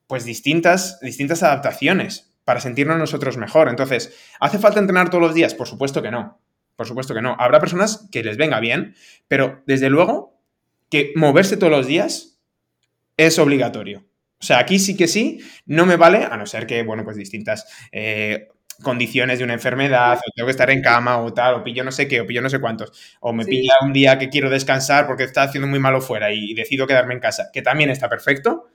pues 0.07 0.25
distintas, 0.25 0.99
distintas 1.01 1.43
adaptaciones 1.43 2.32
para 2.45 2.61
sentirnos 2.61 2.99
nosotros 2.99 3.37
mejor. 3.37 3.69
Entonces, 3.69 4.17
¿hace 4.41 4.59
falta 4.59 4.81
entrenar 4.81 5.11
todos 5.11 5.23
los 5.23 5.35
días? 5.35 5.55
Por 5.55 5.69
supuesto 5.69 6.03
que 6.03 6.11
no. 6.11 6.41
por 6.77 6.87
supuesto 6.87 7.15
que 7.15 7.23
no. 7.23 7.37
Habrá 7.39 7.61
personas 7.61 8.09
que 8.11 8.23
les 8.25 8.37
venga 8.37 8.59
bien, 8.59 8.95
pero 9.29 9.63
desde 9.67 9.91
luego 9.91 10.41
que 10.91 11.13
moverse 11.17 11.57
todos 11.57 11.73
los 11.73 11.87
días 11.87 12.41
es 13.17 13.39
obligatorio. 13.39 14.05
O 14.41 14.45
sea, 14.45 14.59
aquí 14.59 14.79
sí 14.81 14.97
que 14.97 15.07
sí, 15.07 15.41
no 15.67 15.87
me 15.87 15.97
vale, 15.97 16.25
a 16.25 16.37
no 16.37 16.47
ser 16.47 16.67
que, 16.67 16.83
bueno, 16.83 17.05
pues 17.05 17.17
distintas 17.17 17.65
eh, 17.93 18.49
condiciones 18.83 19.39
de 19.39 19.45
una 19.45 19.55
enfermedad, 19.55 20.19
o 20.19 20.31
tengo 20.35 20.47
que 20.47 20.51
estar 20.51 20.69
en 20.71 20.83
cama 20.83 21.19
o 21.19 21.33
tal, 21.33 21.55
o 21.55 21.65
pillo 21.65 21.85
no 21.85 21.93
sé 21.93 22.09
qué, 22.09 22.21
o 22.21 22.27
pillo 22.27 22.43
no 22.43 22.51
sé 22.51 22.61
cuántos, 22.61 22.91
o 23.21 23.33
me 23.33 23.45
pilla 23.45 23.75
un 23.83 23.93
día 23.93 24.19
que 24.19 24.29
quiero 24.29 24.51
descansar 24.51 25.07
porque 25.07 25.23
está 25.25 25.45
haciendo 25.45 25.69
muy 25.69 25.79
malo 25.79 26.01
fuera 26.01 26.33
y 26.33 26.55
decido 26.55 26.87
quedarme 26.87 27.15
en 27.15 27.21
casa, 27.21 27.51
que 27.53 27.63
también 27.63 27.91
está 27.91 28.09
perfecto, 28.09 28.69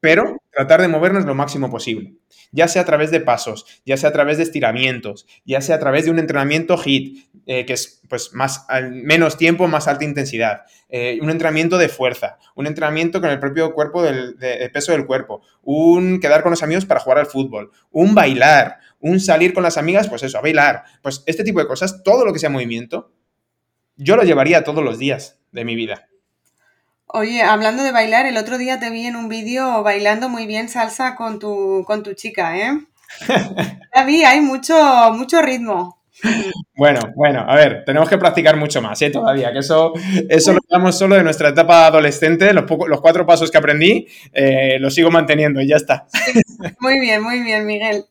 pero 0.00 0.36
tratar 0.52 0.80
de 0.80 0.88
movernos 0.88 1.24
lo 1.24 1.34
máximo 1.34 1.70
posible. 1.70 2.14
Ya 2.50 2.68
sea 2.68 2.82
a 2.82 2.84
través 2.84 3.10
de 3.10 3.20
pasos, 3.20 3.66
ya 3.84 3.96
sea 3.96 4.10
a 4.10 4.12
través 4.12 4.38
de 4.38 4.44
estiramientos, 4.44 5.26
ya 5.44 5.60
sea 5.60 5.76
a 5.76 5.78
través 5.78 6.04
de 6.04 6.10
un 6.10 6.18
entrenamiento 6.18 6.76
HIT, 6.76 7.30
eh, 7.46 7.66
que 7.66 7.74
es 7.74 8.02
pues 8.08 8.32
más 8.32 8.66
menos 8.90 9.36
tiempo, 9.36 9.68
más 9.68 9.86
alta 9.86 10.04
intensidad. 10.04 10.62
Eh, 10.88 11.18
un 11.20 11.30
entrenamiento 11.30 11.78
de 11.78 11.88
fuerza, 11.88 12.38
un 12.54 12.66
entrenamiento 12.66 13.20
con 13.20 13.30
el 13.30 13.38
propio 13.38 13.74
cuerpo, 13.74 14.02
del 14.02 14.36
peso 14.72 14.92
del 14.92 15.06
cuerpo, 15.06 15.42
un 15.62 16.20
quedar 16.20 16.42
con 16.42 16.50
los 16.50 16.62
amigos 16.62 16.86
para 16.86 17.00
jugar 17.00 17.18
al 17.18 17.26
fútbol, 17.26 17.70
un 17.90 18.14
bailar, 18.14 18.78
un 19.00 19.20
salir 19.20 19.52
con 19.52 19.62
las 19.62 19.76
amigas, 19.76 20.08
pues 20.08 20.22
eso, 20.22 20.38
a 20.38 20.42
bailar. 20.42 20.84
Pues 21.02 21.22
este 21.26 21.44
tipo 21.44 21.60
de 21.60 21.66
cosas, 21.66 22.02
todo 22.02 22.24
lo 22.24 22.32
que 22.32 22.38
sea 22.38 22.50
movimiento, 22.50 23.12
yo 23.96 24.16
lo 24.16 24.22
llevaría 24.22 24.64
todos 24.64 24.82
los 24.82 24.98
días 24.98 25.40
de 25.52 25.64
mi 25.64 25.74
vida. 25.74 26.07
Oye, 27.10 27.42
hablando 27.42 27.82
de 27.82 27.92
bailar, 27.92 28.26
el 28.26 28.36
otro 28.36 28.58
día 28.58 28.78
te 28.78 28.90
vi 28.90 29.06
en 29.06 29.16
un 29.16 29.28
vídeo 29.28 29.82
bailando 29.82 30.28
muy 30.28 30.46
bien 30.46 30.68
salsa 30.68 31.14
con 31.14 31.38
tu, 31.38 31.82
con 31.86 32.02
tu 32.02 32.12
chica, 32.12 32.58
¿eh? 32.58 32.80
ya 33.94 34.04
vi, 34.04 34.24
hay 34.24 34.42
mucho, 34.42 34.74
mucho 35.14 35.40
ritmo. 35.40 35.98
Bueno, 36.76 37.00
bueno, 37.16 37.46
a 37.48 37.54
ver, 37.54 37.84
tenemos 37.86 38.10
que 38.10 38.18
practicar 38.18 38.56
mucho 38.56 38.82
más, 38.82 39.00
¿eh? 39.00 39.08
Todavía, 39.08 39.52
que 39.52 39.60
eso, 39.60 39.94
eso 40.28 40.52
lo 40.52 40.58
llevamos 40.68 40.98
solo 40.98 41.14
de 41.14 41.22
nuestra 41.22 41.48
etapa 41.48 41.86
adolescente, 41.86 42.52
los, 42.52 42.64
los 42.86 43.00
cuatro 43.00 43.24
pasos 43.24 43.50
que 43.50 43.58
aprendí, 43.58 44.06
eh, 44.32 44.78
los 44.78 44.94
sigo 44.94 45.10
manteniendo 45.10 45.62
y 45.62 45.68
ya 45.68 45.76
está. 45.76 46.06
muy 46.80 47.00
bien, 47.00 47.22
muy 47.22 47.40
bien, 47.40 47.64
Miguel. 47.64 48.04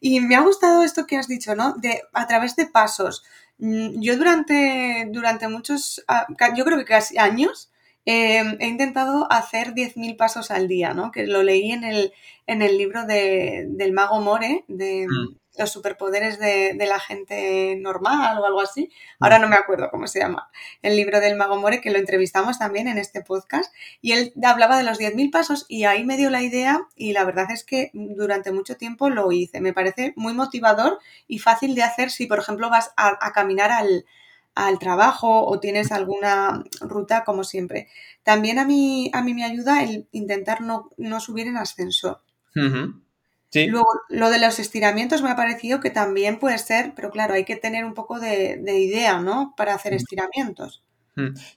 Y 0.00 0.20
me 0.20 0.34
ha 0.34 0.40
gustado 0.40 0.82
esto 0.82 1.06
que 1.06 1.16
has 1.16 1.28
dicho, 1.28 1.54
¿no? 1.54 1.74
De 1.74 2.02
a 2.12 2.26
través 2.26 2.56
de 2.56 2.66
pasos. 2.66 3.22
Mm, 3.58 4.00
yo 4.00 4.16
durante, 4.16 5.06
durante 5.10 5.46
muchos, 5.46 6.02
ah, 6.08 6.26
yo 6.56 6.64
creo 6.64 6.78
que 6.78 6.84
casi 6.84 7.16
años, 7.16 7.70
Em, 8.06 8.56
he 8.60 8.66
intentado 8.66 9.30
hacer 9.30 9.74
10.000 9.74 10.16
pasos 10.16 10.50
al 10.50 10.68
día, 10.68 10.94
¿no? 10.94 11.12
Que 11.12 11.26
lo 11.26 11.42
leí 11.42 11.70
en 11.72 11.84
el, 11.84 12.12
en 12.46 12.62
el 12.62 12.78
libro 12.78 13.04
de, 13.04 13.66
del 13.68 13.92
mago 13.92 14.20
More, 14.20 14.64
de 14.68 15.06
mm. 15.06 15.36
los 15.58 15.70
superpoderes 15.70 16.38
de, 16.38 16.74
la 16.78 16.98
gente 16.98 17.76
normal 17.78 18.38
o 18.38 18.46
algo 18.46 18.62
así. 18.62 18.90
Mm. 19.18 19.24
Ahora 19.24 19.38
no 19.38 19.48
me 19.48 19.56
acuerdo 19.56 19.90
cómo 19.90 20.06
se 20.06 20.18
llama. 20.18 20.50
El 20.80 20.96
libro 20.96 21.20
del 21.20 21.36
mago 21.36 21.56
More, 21.56 21.82
que 21.82 21.90
lo 21.90 21.98
entrevistamos 21.98 22.58
también 22.58 22.88
en 22.88 22.96
este 22.96 23.20
podcast. 23.20 23.72
Y 24.00 24.12
él 24.12 24.32
hablaba 24.42 24.78
de 24.78 24.84
los 24.84 24.98
10.000 24.98 25.30
pasos 25.30 25.66
y 25.68 25.84
ahí 25.84 26.02
me 26.02 26.16
dio 26.16 26.30
la 26.30 26.42
idea 26.42 26.80
y 26.96 27.12
la 27.12 27.24
verdad 27.24 27.50
es 27.50 27.64
que 27.64 27.90
durante 27.92 28.50
mucho 28.50 28.78
tiempo 28.78 29.10
lo 29.10 29.30
hice. 29.30 29.60
Me 29.60 29.74
parece 29.74 30.14
muy 30.16 30.32
motivador 30.32 30.98
y 31.28 31.38
fácil 31.38 31.74
de 31.74 31.82
hacer 31.82 32.10
si, 32.10 32.26
por 32.26 32.38
ejemplo, 32.38 32.70
vas 32.70 32.94
a 32.96 33.32
caminar 33.32 33.70
al 33.70 34.06
al 34.54 34.78
trabajo 34.78 35.46
o 35.46 35.60
tienes 35.60 35.92
alguna 35.92 36.64
ruta 36.80 37.24
como 37.24 37.44
siempre. 37.44 37.88
También 38.22 38.58
a 38.58 38.64
mí, 38.64 39.10
a 39.14 39.22
mí 39.22 39.34
me 39.34 39.44
ayuda 39.44 39.82
el 39.82 40.08
intentar 40.12 40.60
no, 40.60 40.90
subir 41.20 41.46
en 41.46 41.56
ascensor. 41.56 42.22
Luego, 42.54 43.88
lo 44.08 44.30
de 44.30 44.38
los 44.38 44.58
estiramientos 44.58 45.22
me 45.22 45.30
ha 45.30 45.36
parecido 45.36 45.80
que 45.80 45.90
también 45.90 46.38
puede 46.38 46.58
ser, 46.58 46.92
pero 46.94 47.10
claro, 47.10 47.34
hay 47.34 47.44
que 47.44 47.56
tener 47.56 47.84
un 47.84 47.94
poco 47.94 48.20
de, 48.20 48.60
idea, 48.78 49.20
¿no? 49.20 49.54
Para 49.56 49.74
hacer 49.74 49.94
estiramientos. 49.94 50.84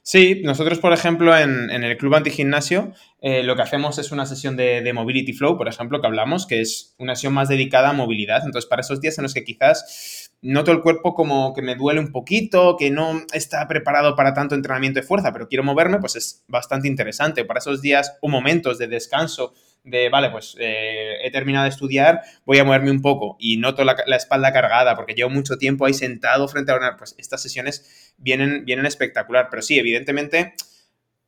Sí, 0.02 0.42
nosotros, 0.44 0.78
por 0.78 0.92
ejemplo, 0.92 1.36
en, 1.36 1.70
el 1.70 1.96
Club 1.96 2.14
Antigimnasio, 2.14 2.92
eh, 3.20 3.42
lo 3.42 3.56
que 3.56 3.62
hacemos 3.62 3.98
es 3.98 4.12
una 4.12 4.26
sesión 4.26 4.56
de, 4.56 4.82
de, 4.82 4.92
Mobility 4.92 5.32
Flow, 5.32 5.56
por 5.56 5.68
ejemplo, 5.68 6.00
que 6.00 6.06
hablamos, 6.06 6.46
que 6.46 6.60
es 6.60 6.94
una 6.98 7.14
sesión 7.14 7.32
más 7.32 7.48
dedicada 7.48 7.90
a 7.90 7.92
movilidad. 7.92 8.42
Entonces, 8.44 8.68
para 8.68 8.80
esos 8.80 9.00
días 9.00 9.16
en 9.18 9.22
los 9.22 9.32
que 9.32 9.44
quizás 9.44 10.32
noto 10.44 10.72
el 10.72 10.82
cuerpo 10.82 11.14
como 11.14 11.54
que 11.54 11.62
me 11.62 11.74
duele 11.74 12.00
un 12.00 12.12
poquito, 12.12 12.76
que 12.76 12.90
no 12.90 13.22
está 13.32 13.66
preparado 13.66 14.14
para 14.14 14.34
tanto 14.34 14.54
entrenamiento 14.54 15.00
de 15.00 15.06
fuerza, 15.06 15.32
pero 15.32 15.48
quiero 15.48 15.64
moverme, 15.64 15.98
pues 15.98 16.16
es 16.16 16.44
bastante 16.48 16.86
interesante. 16.86 17.44
Para 17.44 17.58
esos 17.58 17.80
días 17.80 18.18
o 18.20 18.28
momentos 18.28 18.78
de 18.78 18.86
descanso, 18.86 19.54
de, 19.84 20.08
vale, 20.08 20.30
pues 20.30 20.56
eh, 20.58 21.18
he 21.22 21.30
terminado 21.30 21.64
de 21.64 21.70
estudiar, 21.70 22.22
voy 22.44 22.58
a 22.58 22.64
moverme 22.64 22.90
un 22.90 23.02
poco 23.02 23.36
y 23.38 23.58
noto 23.58 23.84
la, 23.84 23.94
espalda 24.16 24.52
cargada 24.52 24.96
porque 24.96 25.14
llevo 25.14 25.30
mucho 25.30 25.58
tiempo 25.58 25.84
ahí 25.84 25.94
sentado 25.94 26.48
frente 26.48 26.72
a 26.72 26.76
una, 26.76 26.96
pues 26.96 27.14
estas 27.18 27.42
sesiones 27.42 28.14
vienen, 28.16 28.64
vienen 28.64 28.86
espectacular. 28.86 29.48
Pero 29.50 29.62
sí, 29.62 29.78
evidentemente, 29.78 30.54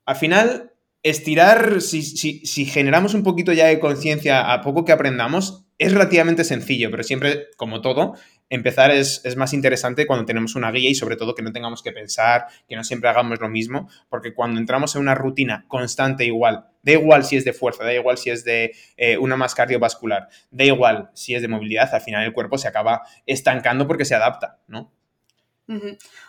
al 0.06 0.16
final, 0.16 0.72
estirar, 1.02 1.82
si, 1.82 2.02
si 2.02 2.64
generamos 2.64 3.14
un 3.14 3.22
poquito 3.22 3.52
ya 3.52 3.66
de 3.66 3.78
conciencia 3.78 4.52
a 4.52 4.62
poco 4.62 4.84
que 4.84 4.92
aprendamos, 4.92 5.66
es 5.78 5.92
relativamente 5.92 6.44
sencillo, 6.44 6.90
pero 6.90 7.02
siempre, 7.02 7.48
como 7.56 7.82
todo, 7.82 8.14
empezar 8.48 8.90
es, 8.90 9.22
más 9.36 9.52
interesante 9.52 10.06
cuando 10.06 10.24
tenemos 10.24 10.54
una 10.54 10.70
guía 10.70 10.90
y 10.90 10.94
sobre 10.94 11.16
todo 11.16 11.34
que 11.34 11.42
no 11.42 11.52
tengamos 11.52 11.82
que 11.82 11.92
pensar, 11.92 12.46
que 12.68 12.76
no 12.76 12.84
siempre 12.84 13.10
hagamos 13.10 13.40
lo 13.40 13.48
mismo, 13.48 13.88
porque 14.08 14.34
cuando 14.34 14.60
entramos 14.60 14.94
en 14.94 15.02
una 15.02 15.14
rutina 15.14 15.64
constante 15.68 16.24
igual, 16.24 16.66
da 16.82 16.92
igual 16.92 17.24
si 17.24 17.36
es 17.36 17.44
de 17.44 17.52
fuerza, 17.52 17.84
da 17.84 17.94
igual 17.94 18.18
si 18.18 18.30
es 18.30 18.44
de 18.44 18.72
eh, 18.96 19.18
una 19.18 19.36
más 19.36 19.54
cardiovascular, 19.54 20.28
da 20.50 20.64
igual 20.64 21.10
si 21.14 21.34
es 21.34 21.42
de 21.42 21.48
movilidad, 21.48 21.92
al 21.94 22.00
final 22.00 22.24
el 22.24 22.32
cuerpo 22.32 22.58
se 22.58 22.68
acaba 22.68 23.02
estancando 23.26 23.86
porque 23.86 24.04
se 24.04 24.14
adapta, 24.14 24.60
¿no? 24.68 24.92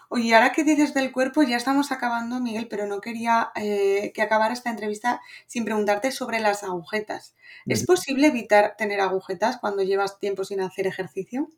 Oye, 0.09 0.33
ahora 0.33 0.51
que 0.51 0.63
dices 0.63 0.95
del 0.95 1.11
cuerpo, 1.11 1.43
ya 1.43 1.57
estamos 1.57 1.91
acabando, 1.91 2.39
Miguel, 2.39 2.67
pero 2.67 2.87
no 2.87 3.01
quería 3.01 3.51
eh, 3.55 4.11
que 4.15 4.23
acabara 4.23 4.53
esta 4.53 4.71
entrevista 4.71 5.21
sin 5.45 5.63
preguntarte 5.63 6.11
sobre 6.11 6.39
las 6.39 6.63
agujetas. 6.63 7.35
¿Es 7.67 7.85
posible 7.85 8.27
evitar 8.27 8.75
tener 8.77 8.99
agujetas 8.99 9.57
cuando 9.57 9.83
llevas 9.83 10.17
tiempo 10.17 10.43
sin 10.43 10.61
hacer 10.61 10.87
ejercicio? 10.87 11.49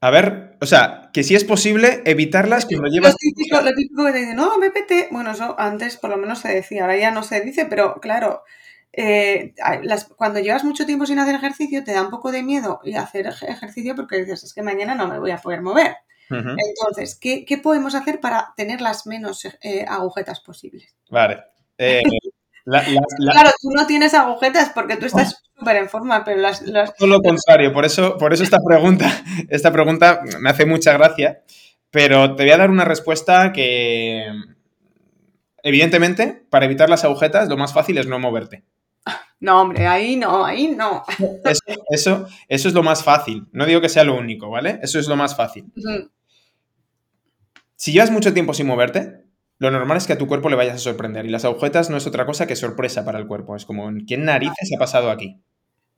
A 0.00 0.10
ver, 0.10 0.56
o 0.60 0.66
sea, 0.66 1.10
que 1.12 1.24
si 1.24 1.34
es 1.34 1.44
posible 1.44 2.02
evitarlas 2.04 2.66
cuando 2.66 2.88
llevas... 2.88 3.12
Lo 3.12 3.16
típico, 3.18 3.60
lo 3.60 3.74
típico 3.74 4.04
que 4.04 4.12
te 4.12 4.18
dicen, 4.18 4.36
no, 4.36 4.56
MPT, 4.56 5.10
bueno, 5.10 5.32
eso 5.32 5.56
antes 5.58 5.96
por 5.96 6.10
lo 6.10 6.16
menos 6.16 6.38
se 6.38 6.54
decía, 6.54 6.82
ahora 6.82 6.96
ya 6.96 7.10
no 7.10 7.24
se 7.24 7.40
dice, 7.40 7.66
pero 7.66 8.00
claro, 8.00 8.44
eh, 8.92 9.54
cuando 10.16 10.40
llevas 10.40 10.64
mucho 10.64 10.86
tiempo 10.86 11.04
sin 11.04 11.18
hacer 11.18 11.34
ejercicio 11.34 11.84
te 11.84 11.92
da 11.92 12.02
un 12.02 12.10
poco 12.10 12.32
de 12.32 12.42
miedo 12.42 12.80
y 12.84 12.94
hacer 12.94 13.26
ejercicio 13.26 13.94
porque 13.96 14.18
dices, 14.18 14.44
es 14.44 14.54
que 14.54 14.62
mañana 14.62 14.94
no 14.94 15.08
me 15.08 15.18
voy 15.18 15.32
a 15.32 15.38
poder 15.38 15.62
mover. 15.62 15.96
Entonces, 16.30 17.18
¿qué, 17.18 17.60
podemos 17.62 17.94
hacer 17.94 18.20
para 18.20 18.52
tener 18.56 18.80
las 18.80 19.06
menos 19.06 19.46
eh, 19.62 19.84
agujetas 19.88 20.40
posibles? 20.40 20.94
Vale. 21.10 21.42
Eh, 21.78 22.02
claro, 22.68 23.50
tú 23.60 23.70
no 23.70 23.86
tienes 23.86 24.14
agujetas 24.14 24.70
porque 24.74 24.96
tú 24.96 25.06
estás 25.06 25.42
súper 25.56 25.76
en 25.76 25.88
forma, 25.88 26.24
pero 26.24 26.40
las, 26.40 26.62
Todo 26.96 27.08
lo 27.08 27.20
contrario, 27.20 27.72
por 27.72 27.84
eso, 27.84 28.16
por 28.18 28.32
eso 28.32 28.42
esta 28.42 28.58
pregunta, 28.64 29.10
esta 29.48 29.72
pregunta 29.72 30.20
me 30.40 30.50
hace 30.50 30.66
mucha 30.66 30.92
gracia, 30.92 31.42
pero 31.90 32.34
te 32.34 32.44
voy 32.44 32.52
a 32.52 32.58
dar 32.58 32.70
una 32.70 32.84
respuesta 32.84 33.52
que, 33.52 34.26
evidentemente, 35.62 36.46
para 36.50 36.66
evitar 36.66 36.90
las 36.90 37.04
agujetas, 37.04 37.48
lo 37.48 37.56
más 37.56 37.72
fácil 37.72 37.98
es 37.98 38.06
no 38.06 38.18
moverte. 38.18 38.64
No, 39.40 39.62
hombre, 39.62 39.86
ahí 39.86 40.16
no, 40.16 40.44
ahí 40.44 40.68
no. 40.68 41.04
Eso, 41.90 42.26
eso, 42.48 42.68
es 42.68 42.74
lo 42.74 42.82
más 42.82 43.04
fácil. 43.04 43.46
No 43.52 43.66
digo 43.66 43.80
que 43.80 43.88
sea 43.88 44.02
lo 44.02 44.16
único, 44.16 44.50
¿vale? 44.50 44.80
Eso 44.82 44.98
es 44.98 45.06
lo 45.06 45.16
más 45.16 45.36
fácil. 45.36 45.72
Si 47.76 47.92
llevas 47.92 48.10
mucho 48.10 48.34
tiempo 48.34 48.52
sin 48.52 48.66
moverte, 48.66 49.27
lo 49.58 49.70
normal 49.70 49.96
es 49.96 50.06
que 50.06 50.12
a 50.12 50.18
tu 50.18 50.26
cuerpo 50.26 50.48
le 50.48 50.56
vayas 50.56 50.76
a 50.76 50.78
sorprender. 50.78 51.26
Y 51.26 51.30
las 51.30 51.44
agujetas 51.44 51.90
no 51.90 51.96
es 51.96 52.06
otra 52.06 52.26
cosa 52.26 52.46
que 52.46 52.56
sorpresa 52.56 53.04
para 53.04 53.18
el 53.18 53.26
cuerpo. 53.26 53.56
Es 53.56 53.64
como, 53.64 53.90
¿quién 54.06 54.24
narices 54.24 54.70
ha 54.74 54.78
pasado 54.78 55.10
aquí? 55.10 55.40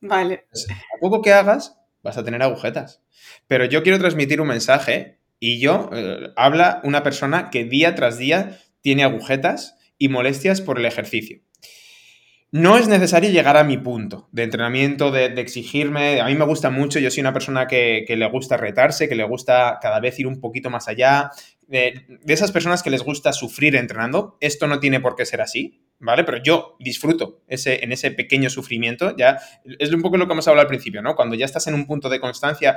Vale. 0.01 0.47
a 0.95 1.01
poco 1.01 1.21
que 1.21 1.33
hagas, 1.33 1.79
vas 2.03 2.17
a 2.17 2.25
tener 2.25 2.43
agujetas. 2.43 3.03
Pero 3.47 3.67
yo 3.67 3.83
quiero 3.83 3.99
transmitir 3.99 4.41
un 4.41 4.49
mensaje 4.49 5.19
y 5.39 5.61
yo, 5.61 5.91
eh, 5.93 6.33
habla 6.37 6.81
una 6.85 7.03
persona 7.03 7.51
que 7.51 7.65
día 7.65 7.95
tras 7.95 8.19
día 8.19 8.59
tiene 8.81 9.05
agujetas 9.05 9.77
y 9.99 10.09
molestias 10.09 10.61
por 10.61 10.79
el 10.79 10.87
ejercicio. 10.87 11.41
No 12.53 12.77
es 12.77 12.89
necesario 12.89 13.31
llegar 13.31 13.57
a 13.57 13.63
mi 13.63 13.79
punto 13.79 14.29
de 14.33 14.43
entrenamiento, 14.43 15.13
de, 15.13 15.27
exigirme. 15.41 16.21
A 16.21 16.27
mí 16.27 16.35
me 16.35 16.45
gusta 16.45 16.69
mucho, 16.69 16.99
yo 16.99 17.11
soy 17.11 17.21
una 17.21 17.33
persona 17.33 17.69
que, 17.69 18.05
le 18.09 18.29
gusta 18.29 18.57
retarse, 18.57 19.09
que 19.09 19.15
le 19.15 19.23
gusta 19.23 19.79
cada 19.81 20.01
vez 20.01 20.19
ir 20.19 20.27
un 20.27 20.41
poquito 20.41 20.69
más 20.69 20.89
allá. 20.89 21.31
De, 21.71 22.05
esas 22.27 22.51
personas 22.51 22.83
que 22.83 22.91
les 22.91 23.03
gusta 23.03 23.33
sufrir 23.33 23.77
entrenando, 23.77 24.37
esto 24.41 24.67
no 24.67 24.81
tiene 24.81 24.99
por 24.99 25.15
qué 25.15 25.25
ser 25.25 25.41
así, 25.41 25.85
¿vale? 26.01 26.25
Pero 26.25 26.43
yo 26.43 26.77
disfruto 26.81 27.43
ese, 27.47 27.85
en 27.85 27.93
ese 27.93 28.11
pequeño 28.11 28.51
sufrimiento. 28.51 29.17
Ya 29.17 29.39
es 29.79 29.93
un 29.93 30.03
poco 30.03 30.17
lo 30.17 30.27
que 30.27 30.33
hemos 30.33 30.49
hablado 30.49 30.63
al 30.63 30.69
principio, 30.69 31.01
¿no? 31.01 31.15
Cuando 31.15 31.37
ya 31.37 31.45
estás 31.45 31.69
en 31.69 31.75
un 31.75 31.87
punto 31.87 32.09
de 32.09 32.19
constancia, 32.19 32.77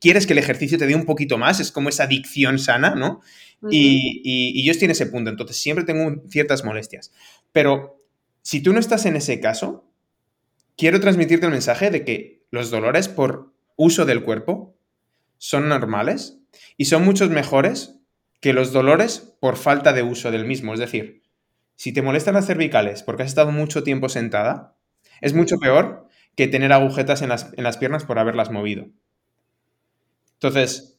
quieres 0.00 0.26
que 0.26 0.32
el 0.32 0.40
ejercicio 0.40 0.78
te 0.78 0.88
dé 0.88 0.96
un 0.96 1.06
poquito 1.06 1.38
más, 1.38 1.60
es 1.60 1.70
como 1.70 1.90
esa 1.90 2.04
adicción 2.04 2.58
sana, 2.58 2.96
¿no? 2.96 3.20
y, 3.70 4.20
y, 4.24 4.64
yo 4.64 4.70
estoy 4.70 4.86
en 4.86 4.92
ese 4.92 5.06
punto, 5.06 5.30
entonces 5.30 5.56
siempre 5.56 5.84
tengo 5.84 6.22
ciertas 6.28 6.64
molestias. 6.64 7.12
Pero 7.50 8.04
si 8.42 8.60
tú 8.62 8.72
no 8.72 8.80
estás 8.80 9.06
en 9.06 9.16
ese 9.16 9.40
caso, 9.40 9.92
quiero 10.76 11.00
transmitirte 11.00 11.46
el 11.46 11.52
mensaje 11.52 11.90
de 11.90 12.04
que 12.04 12.46
los 12.50 12.70
dolores 12.70 13.08
por 13.08 13.52
uso 13.76 14.04
del 14.04 14.22
cuerpo 14.22 14.76
son 15.38 15.68
normales 15.68 16.38
y 16.76 16.86
son 16.86 17.04
muchos 17.04 17.30
mejores 17.30 17.97
que 18.40 18.52
los 18.52 18.72
dolores 18.72 19.36
por 19.40 19.56
falta 19.56 19.92
de 19.92 20.02
uso 20.02 20.30
del 20.30 20.44
mismo. 20.44 20.74
Es 20.74 20.80
decir, 20.80 21.22
si 21.76 21.92
te 21.92 22.02
molestan 22.02 22.34
las 22.34 22.46
cervicales 22.46 23.02
porque 23.02 23.22
has 23.22 23.28
estado 23.28 23.50
mucho 23.50 23.82
tiempo 23.82 24.08
sentada, 24.08 24.76
es 25.20 25.34
mucho 25.34 25.58
peor 25.58 26.08
que 26.36 26.48
tener 26.48 26.72
agujetas 26.72 27.22
en 27.22 27.28
las, 27.28 27.76
piernas 27.78 28.04
por 28.04 28.18
haberlas 28.18 28.50
movido. 28.50 28.86
Entonces... 30.34 30.94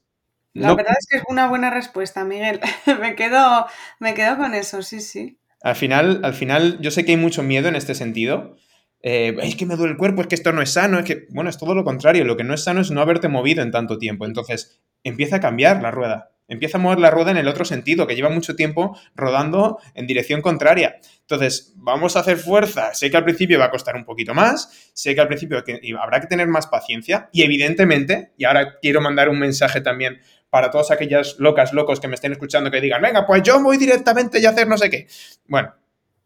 La 0.53 0.73
verdad 0.73 0.95
es 0.99 1.05
que 1.07 1.17
es 1.17 1.23
una 1.29 1.47
buena 1.47 1.69
respuesta, 1.69 2.25
Miguel. 2.25 2.59
me, 2.99 3.15
quedo, 3.15 3.67
me 3.99 4.13
quedo 4.13 4.37
con 4.37 4.55
eso, 4.55 4.81
sí, 4.81 4.99
sí. 4.99 5.37
Al 5.61 5.75
final, 5.75 6.21
al 6.23 6.33
final, 6.33 6.79
yo 6.81 6.91
sé 6.91 7.05
que 7.05 7.11
hay 7.11 7.17
mucho 7.17 7.43
miedo 7.43 7.69
en 7.69 7.75
este 7.75 7.93
sentido. 7.93 8.57
Eh, 9.01 9.37
es 9.41 9.55
que 9.55 9.65
me 9.65 9.75
duele 9.75 9.93
el 9.93 9.97
cuerpo, 9.97 10.21
es 10.21 10.27
que 10.27 10.35
esto 10.35 10.51
no 10.51 10.61
es 10.61 10.71
sano, 10.71 10.99
es 10.99 11.05
que, 11.05 11.27
bueno, 11.29 11.49
es 11.49 11.57
todo 11.57 11.75
lo 11.75 11.83
contrario. 11.83 12.25
Lo 12.25 12.35
que 12.35 12.43
no 12.43 12.53
es 12.53 12.63
sano 12.63 12.81
es 12.81 12.91
no 12.91 12.99
haberte 12.99 13.27
movido 13.29 13.61
en 13.61 13.71
tanto 13.71 13.97
tiempo. 13.97 14.25
Entonces, 14.25 14.81
empieza 15.03 15.37
a 15.37 15.39
cambiar 15.39 15.81
la 15.81 15.91
rueda. 15.91 16.31
Empieza 16.49 16.77
a 16.77 16.81
mover 16.81 16.99
la 16.99 17.11
rueda 17.11 17.31
en 17.31 17.37
el 17.37 17.47
otro 17.47 17.63
sentido, 17.63 18.07
que 18.07 18.15
lleva 18.15 18.29
mucho 18.29 18.55
tiempo 18.55 18.97
rodando 19.15 19.79
en 19.93 20.07
dirección 20.07 20.41
contraria. 20.41 20.97
Entonces, 21.21 21.73
vamos 21.77 22.15
a 22.15 22.19
hacer 22.19 22.37
fuerza. 22.37 22.93
Sé 22.93 23.09
que 23.09 23.17
al 23.17 23.23
principio 23.23 23.59
va 23.59 23.65
a 23.65 23.71
costar 23.71 23.95
un 23.95 24.03
poquito 24.03 24.33
más, 24.33 24.91
sé 24.93 25.15
que 25.15 25.21
al 25.21 25.27
principio 25.27 25.63
habrá 26.01 26.19
que 26.19 26.27
tener 26.27 26.47
más 26.47 26.67
paciencia 26.67 27.29
y 27.31 27.43
evidentemente, 27.43 28.33
y 28.35 28.45
ahora 28.45 28.79
quiero 28.81 28.99
mandar 28.99 29.29
un 29.29 29.39
mensaje 29.39 29.79
también 29.79 30.19
para 30.49 30.71
todas 30.71 30.89
aquellas 30.91 31.35
locas, 31.37 31.73
locos 31.73 31.99
que 31.99 32.07
me 32.07 32.15
estén 32.15 32.31
escuchando 32.31 32.71
que 32.71 32.81
digan, 32.81 33.01
venga, 33.01 33.27
pues 33.27 33.43
yo 33.43 33.61
voy 33.61 33.77
directamente 33.77 34.39
y 34.39 34.45
hacer 34.45 34.67
no 34.67 34.77
sé 34.77 34.89
qué. 34.89 35.07
Bueno, 35.47 35.75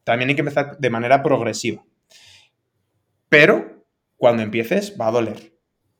también 0.06 0.30
hay 0.30 0.36
que 0.36 0.42
empezar 0.42 0.78
de 0.78 0.90
manera 0.90 1.22
progresiva. 1.22 1.84
Pero 3.28 3.86
cuando 4.16 4.42
empieces 4.42 4.96
va 5.00 5.08
a 5.08 5.12
doler, 5.12 5.54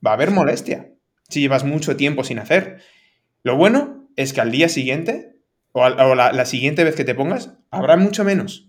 va 0.04 0.12
a 0.12 0.14
haber 0.14 0.30
molestia 0.30 0.90
si 1.28 1.40
llevas 1.40 1.64
mucho 1.64 1.96
tiempo 1.96 2.24
sin 2.24 2.38
hacer. 2.38 2.80
Lo 3.42 3.56
bueno 3.56 3.93
es 4.16 4.32
que 4.32 4.40
al 4.40 4.50
día 4.50 4.68
siguiente, 4.68 5.36
o, 5.72 5.88
la, 5.88 6.44
siguiente 6.44 6.84
vez 6.84 6.94
que 6.94 7.04
te 7.04 7.14
pongas, 7.14 7.52
habrá 7.70 7.96
mucho 7.96 8.24
menos. 8.24 8.68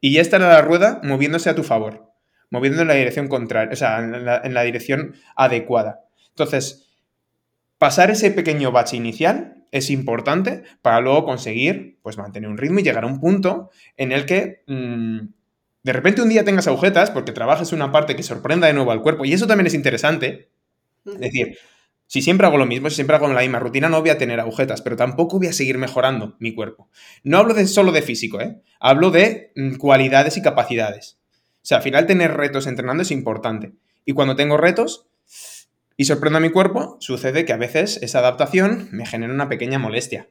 Y 0.00 0.12
ya 0.12 0.20
estará 0.20 0.48
la 0.48 0.62
rueda 0.62 1.00
moviéndose 1.02 1.50
a 1.50 1.54
tu 1.54 1.62
favor, 1.62 2.12
moviendo 2.50 2.82
en 2.82 2.88
la 2.88 2.94
dirección 2.94 3.28
contraria, 3.28 3.72
o 3.72 3.76
sea, 3.76 3.98
en 3.98 4.24
la, 4.24 4.40
en 4.44 4.54
la 4.54 4.62
dirección 4.62 5.14
adecuada. 5.36 6.04
Entonces, 6.28 6.88
pasar 7.78 8.10
ese 8.10 8.30
pequeño 8.30 8.72
bache 8.72 8.96
inicial 8.96 9.64
es 9.70 9.90
importante 9.90 10.62
para 10.82 11.00
luego 11.00 11.24
conseguir, 11.24 11.98
pues, 12.02 12.16
mantener 12.16 12.48
un 12.48 12.58
ritmo 12.58 12.78
y 12.78 12.82
llegar 12.82 13.04
a 13.04 13.08
un 13.08 13.20
punto 13.20 13.70
en 13.96 14.12
el 14.12 14.24
que 14.24 14.62
mm, 14.66 15.20
de 15.82 15.92
repente 15.92 16.22
un 16.22 16.28
día 16.28 16.44
tengas 16.44 16.66
agujetas 16.66 17.10
porque 17.10 17.32
trabajes 17.32 17.72
una 17.72 17.92
parte 17.92 18.16
que 18.16 18.22
sorprenda 18.22 18.66
de 18.66 18.72
nuevo 18.72 18.90
al 18.90 19.02
cuerpo. 19.02 19.24
Y 19.24 19.32
eso 19.32 19.46
también 19.46 19.66
es 19.66 19.74
interesante. 19.74 20.50
Es 21.04 21.18
decir, 21.18 21.58
si 22.14 22.22
siempre 22.22 22.46
hago 22.46 22.58
lo 22.58 22.64
mismo, 22.64 22.88
si 22.90 22.94
siempre 22.94 23.16
hago 23.16 23.26
la 23.26 23.40
misma 23.40 23.58
rutina, 23.58 23.88
no 23.88 24.00
voy 24.00 24.10
a 24.10 24.18
tener 24.18 24.38
agujetas, 24.38 24.82
pero 24.82 24.94
tampoco 24.94 25.38
voy 25.38 25.48
a 25.48 25.52
seguir 25.52 25.78
mejorando 25.78 26.36
mi 26.38 26.54
cuerpo. 26.54 26.88
No 27.24 27.38
hablo 27.38 27.54
de 27.54 27.66
solo 27.66 27.90
de 27.90 28.02
físico, 28.02 28.40
¿eh? 28.40 28.62
Hablo 28.78 29.10
de 29.10 29.50
mm, 29.56 29.78
cualidades 29.78 30.36
y 30.36 30.40
capacidades. 30.40 31.18
O 31.54 31.62
sea, 31.62 31.78
al 31.78 31.82
final 31.82 32.06
tener 32.06 32.36
retos 32.36 32.68
entrenando 32.68 33.02
es 33.02 33.10
importante. 33.10 33.72
Y 34.04 34.12
cuando 34.12 34.36
tengo 34.36 34.56
retos 34.56 35.08
y 35.96 36.04
sorprendo 36.04 36.36
a 36.36 36.40
mi 36.40 36.50
cuerpo, 36.50 36.98
sucede 37.00 37.44
que 37.44 37.52
a 37.52 37.56
veces 37.56 37.98
esa 38.00 38.20
adaptación 38.20 38.90
me 38.92 39.06
genera 39.06 39.34
una 39.34 39.48
pequeña 39.48 39.80
molestia. 39.80 40.28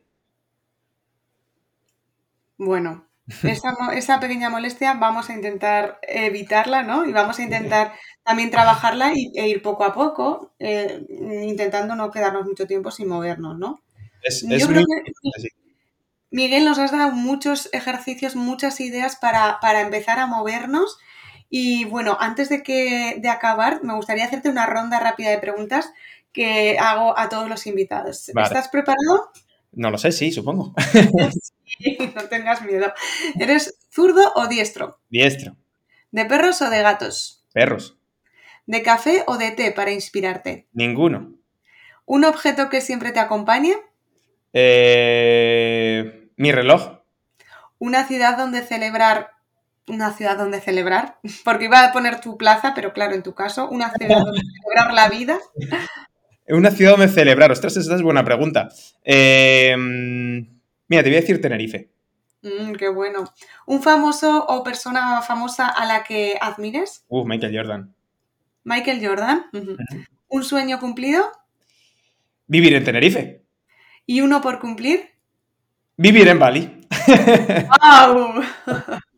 Bueno, 2.58 3.10
esa, 3.44 4.20
pequeña 4.22 4.50
molestia 4.50 4.94
vamos 4.94 5.30
a 5.30 5.34
intentar 5.34 6.00
evitarla, 6.04 6.84
¿no? 6.84 7.06
Y 7.06 7.12
vamos 7.12 7.40
a 7.40 7.44
intentar 7.44 7.92
también 8.24 8.52
trabajarla 8.52 9.14
y, 9.16 9.32
e 9.36 9.48
ir 9.48 9.62
poco 9.62 9.84
a 9.84 9.94
poco, 9.94 10.54
eh, 10.60 11.06
intentando 11.46 11.96
no 11.96 12.12
quedarnos 12.12 12.46
mucho 12.46 12.66
tiempo 12.68 12.92
sin 12.92 13.08
movernos, 13.08 13.58
¿no? 13.58 13.82
Yo 14.50 14.68
creo 14.68 14.86
que, 14.86 15.50
Miguel, 16.32 16.66
nos 16.66 16.80
has 16.80 16.92
dado 16.92 17.12
muchos 17.12 17.70
ejercicios, 17.74 18.36
muchas 18.36 18.80
ideas 18.80 19.18
para, 19.18 19.82
empezar 19.82 20.18
a 20.20 20.26
movernos. 20.26 20.98
Y 21.50 21.86
bueno, 21.86 22.18
antes 22.20 22.50
de, 22.50 22.64
que, 22.64 23.20
de 23.22 23.30
acabar, 23.30 23.84
me 23.84 23.94
gustaría 23.94 24.26
hacerte 24.26 24.50
una 24.50 24.66
ronda 24.66 25.00
rápida 25.00 25.30
de 25.30 25.38
preguntas 25.38 25.92
que 26.32 26.80
hago 26.80 27.18
a 27.20 27.30
todos 27.30 27.48
los 27.48 27.68
invitados. 27.68 28.30
¿Estás 28.30 28.70
preparado? 28.70 29.32
No 29.74 29.92
lo 29.92 29.98
sé, 30.00 30.12
sí, 30.12 30.32
supongo. 30.32 30.74
no 32.16 32.24
tengas 32.30 32.64
miedo. 32.64 32.92
¿Eres 33.40 33.78
zurdo 33.92 34.32
o 34.36 34.48
diestro? 34.48 35.00
Diestro. 35.10 35.56
¿De 36.12 36.26
perros 36.26 36.62
o 36.64 36.70
de 36.70 36.82
gatos? 36.82 37.46
Perros. 37.54 37.98
¿De 38.66 38.82
café 38.82 39.24
o 39.28 39.38
de 39.38 39.52
té 39.52 39.72
para 39.72 39.92
inspirarte? 39.92 40.68
Ninguno. 40.74 41.34
¿Un 42.06 42.24
objeto 42.26 42.70
que 42.70 42.82
siempre 42.82 43.12
te 43.12 43.20
acompañe? 43.20 43.76
Eh, 44.54 46.30
mi 46.38 46.52
reloj. 46.52 47.00
¿Una 47.80 48.08
ciudad 48.08 48.38
donde 48.38 48.62
celebrar? 48.62 49.32
Una 49.88 50.14
ciudad 50.14 50.38
donde 50.38 50.62
celebrar, 50.62 51.18
porque 51.44 51.66
iba 51.66 51.84
a 51.84 51.92
poner 51.92 52.22
tu 52.22 52.38
plaza, 52.38 52.74
pero 52.74 52.94
claro, 52.94 53.16
en 53.16 53.24
tu 53.24 53.34
caso, 53.34 53.70
una 53.70 53.92
ciudad 53.92 54.20
donde 54.20 54.42
celebrar 54.64 54.94
la 54.94 55.10
vida. 55.10 55.40
Una 56.48 56.72
ciudad 56.72 56.92
donde 56.92 57.10
celebrar. 57.10 57.52
Ostras, 57.52 57.76
esa 57.78 57.96
es 57.96 58.02
buena 58.02 58.24
pregunta. 58.24 58.70
Eh, 59.04 59.76
mira, 59.78 61.04
te 61.04 61.10
voy 61.10 61.18
a 61.18 61.22
decir 61.22 61.42
Tenerife. 61.42 61.90
Mm, 62.42 62.74
qué 62.74 62.90
bueno. 62.90 63.34
¿Un 63.66 63.82
famoso 63.82 64.46
o 64.46 64.64
persona 64.64 65.22
famosa 65.22 65.68
a 65.68 65.86
la 65.86 66.04
que 66.04 66.38
admires? 66.40 67.06
Uh, 67.08 67.26
Michael 67.26 67.56
Jordan. 67.56 67.96
Michael 68.64 69.06
Jordan. 69.06 69.46
¿Un 70.28 70.44
sueño 70.44 70.80
cumplido? 70.80 71.32
Vivir 72.48 72.74
en 72.76 72.84
Tenerife. 72.84 73.44
¿Y 74.06 74.22
uno 74.22 74.42
por 74.42 74.60
cumplir? 74.60 75.12
Vivir 75.98 76.28
en 76.28 76.40
Bali. 76.40 76.88
¡Wow! 77.08 78.44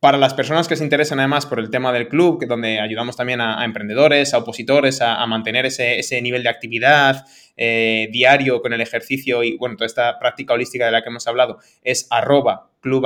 Para 0.00 0.16
las 0.16 0.32
personas 0.32 0.66
que 0.66 0.76
se 0.76 0.84
interesan 0.84 1.18
además 1.18 1.44
por 1.44 1.60
el 1.60 1.68
tema 1.68 1.92
del 1.92 2.08
club, 2.08 2.46
donde 2.46 2.80
ayudamos 2.80 3.16
también 3.16 3.42
a, 3.42 3.62
emprendedores, 3.66 4.32
a 4.32 4.38
opositores, 4.38 5.02
a, 5.02 5.26
mantener 5.26 5.66
ese, 5.66 6.22
nivel 6.22 6.42
de 6.42 6.48
actividad 6.48 7.26
eh, 7.56 8.08
diario 8.10 8.62
con 8.62 8.72
el 8.72 8.80
ejercicio 8.80 9.42
y 9.42 9.58
bueno, 9.58 9.76
toda 9.76 9.86
esta 9.86 10.18
práctica 10.18 10.54
holística 10.54 10.86
de 10.86 10.92
la 10.92 11.02
que 11.02 11.10
hemos 11.10 11.26
hablado, 11.26 11.58
es 11.82 12.06
arroba 12.10 12.70
club. 12.80 13.04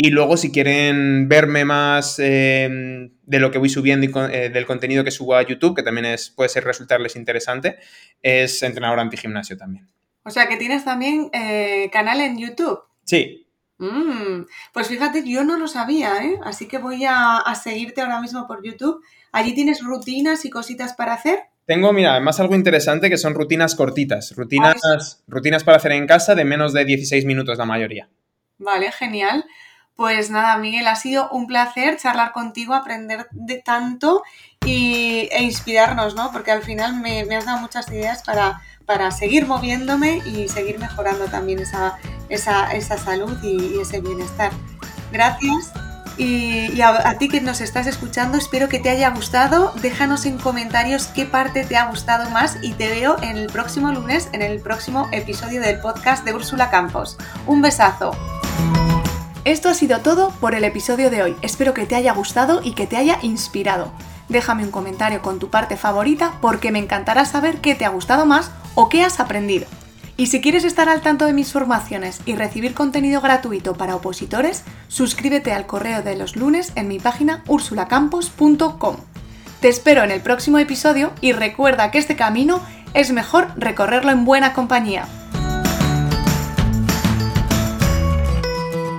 Y 0.00 0.10
luego, 0.10 0.36
si 0.36 0.52
quieren 0.52 1.28
verme 1.28 1.64
más 1.64 2.20
em, 2.20 3.10
de 3.24 3.40
lo 3.40 3.50
que 3.50 3.58
voy 3.58 3.68
subiendo 3.68 4.06
y 4.06 4.12
eh, 4.32 4.48
del 4.48 4.64
contenido 4.64 5.02
que 5.02 5.10
subo 5.10 5.34
a 5.34 5.42
YouTube, 5.42 5.74
que 5.74 5.82
también 5.82 6.04
es, 6.04 6.30
puede 6.30 6.48
ser 6.48 6.62
resultarles 6.62 7.16
interesante, 7.16 7.78
es 8.22 8.62
entrenador 8.62 9.00
antigimnasio 9.00 9.56
también. 9.56 9.88
O 10.22 10.30
sea 10.30 10.46
que 10.46 10.56
tienes 10.56 10.84
también 10.84 11.30
eh, 11.32 11.90
canal 11.92 12.20
en 12.20 12.38
YouTube. 12.38 12.78
Sí. 13.02 13.48
Mm, 13.78 14.42
pues 14.72 14.86
fíjate, 14.86 15.28
yo 15.28 15.42
no 15.42 15.58
lo 15.58 15.66
sabía, 15.66 16.22
¿eh? 16.22 16.38
Así 16.44 16.68
que 16.68 16.78
voy 16.78 17.02
a, 17.04 17.42
seguirte 17.60 18.00
ahora 18.00 18.20
mismo 18.20 18.46
por 18.46 18.64
YouTube. 18.64 19.02
¿Allí 19.32 19.52
tienes 19.52 19.82
rutinas 19.82 20.44
y 20.44 20.50
cositas 20.50 20.94
para 20.94 21.14
hacer? 21.14 21.40
Tengo, 21.66 21.92
mira, 21.92 22.12
además 22.12 22.38
algo 22.38 22.54
interesante 22.54 23.10
que 23.10 23.18
son 23.18 23.34
rutinas 23.34 23.74
cortitas, 23.74 24.32
rutinas, 24.36 24.76
ah, 24.84 24.98
rutinas 25.26 25.64
para 25.64 25.78
hacer 25.78 25.90
en 25.90 26.06
casa 26.06 26.36
de 26.36 26.44
menos 26.44 26.72
de 26.72 26.84
16 26.84 27.24
minutos 27.24 27.58
la 27.58 27.64
mayoría. 27.64 28.08
Vale, 28.58 28.92
genial. 28.92 29.44
Pues 29.98 30.30
nada, 30.30 30.56
Miguel, 30.58 30.86
ha 30.86 30.94
sido 30.94 31.28
un 31.30 31.48
placer 31.48 31.96
charlar 31.96 32.30
contigo, 32.30 32.72
aprender 32.72 33.26
de 33.32 33.56
tanto 33.56 34.22
y, 34.64 35.28
e 35.32 35.42
inspirarnos, 35.42 36.14
¿no? 36.14 36.30
Porque 36.30 36.52
al 36.52 36.62
final 36.62 37.00
me, 37.00 37.22
has 37.34 37.46
dado 37.46 37.58
muchas 37.58 37.90
ideas 37.90 38.22
para, 38.22 38.62
para, 38.86 39.10
seguir 39.10 39.48
moviéndome 39.48 40.18
y 40.18 40.46
seguir 40.46 40.78
mejorando 40.78 41.24
también 41.24 41.58
esa, 41.58 41.98
esa, 42.28 42.96
salud 42.96 43.42
y, 43.42 43.80
ese 43.80 44.00
bienestar. 44.00 44.52
Gracias. 45.10 45.72
Y, 46.16 46.80
a, 46.80 47.08
a, 47.08 47.18
ti 47.18 47.28
que 47.28 47.40
nos 47.40 47.60
estás 47.60 47.88
escuchando, 47.88 48.38
espero 48.38 48.68
que 48.68 48.78
te 48.78 48.90
haya 48.90 49.10
gustado. 49.10 49.72
Déjanos 49.82 50.26
en 50.26 50.38
comentarios 50.38 51.08
qué 51.08 51.26
parte 51.26 51.64
te 51.64 51.76
ha 51.76 51.86
gustado 51.86 52.30
más 52.30 52.58
y 52.62 52.74
te 52.74 52.86
veo 52.86 53.16
en 53.20 53.36
el 53.36 53.48
próximo 53.48 53.90
lunes, 53.90 54.28
en 54.30 54.42
el 54.42 54.60
próximo 54.60 55.08
episodio 55.10 55.60
del 55.60 55.80
podcast 55.80 56.24
de 56.24 56.34
Úrsula 56.34 56.70
Campos. 56.70 57.18
Un 57.48 57.62
besazo. 57.62 58.12
Esto 59.48 59.70
ha 59.70 59.74
sido 59.74 60.00
todo 60.00 60.30
por 60.40 60.54
el 60.54 60.62
episodio 60.62 61.08
de 61.08 61.22
hoy. 61.22 61.34
Espero 61.40 61.72
que 61.72 61.86
te 61.86 61.94
haya 61.94 62.12
gustado 62.12 62.60
y 62.62 62.72
que 62.72 62.86
te 62.86 62.98
haya 62.98 63.18
inspirado. 63.22 63.90
Déjame 64.28 64.62
un 64.62 64.70
comentario 64.70 65.22
con 65.22 65.38
tu 65.38 65.48
parte 65.48 65.78
favorita 65.78 66.34
porque 66.42 66.70
me 66.70 66.78
encantará 66.78 67.24
saber 67.24 67.62
qué 67.62 67.74
te 67.74 67.86
ha 67.86 67.88
gustado 67.88 68.26
más 68.26 68.50
o 68.74 68.90
qué 68.90 69.02
has 69.02 69.20
aprendido. 69.20 69.66
Y 70.18 70.26
si 70.26 70.42
quieres 70.42 70.64
estar 70.64 70.90
al 70.90 71.00
tanto 71.00 71.24
de 71.24 71.32
mis 71.32 71.50
formaciones 71.50 72.20
y 72.26 72.34
recibir 72.34 72.74
contenido 72.74 73.22
gratuito 73.22 73.72
para 73.72 73.96
opositores, 73.96 74.64
suscríbete 74.88 75.52
al 75.52 75.64
correo 75.64 76.02
de 76.02 76.14
los 76.14 76.36
lunes 76.36 76.72
en 76.74 76.86
mi 76.86 76.98
página 76.98 77.42
ursulacampos.com. 77.48 78.96
Te 79.62 79.68
espero 79.70 80.04
en 80.04 80.10
el 80.10 80.20
próximo 80.20 80.58
episodio 80.58 81.10
y 81.22 81.32
recuerda 81.32 81.90
que 81.90 81.96
este 81.96 82.16
camino 82.16 82.60
es 82.92 83.12
mejor 83.12 83.48
recorrerlo 83.56 84.10
en 84.10 84.26
buena 84.26 84.52
compañía. 84.52 85.08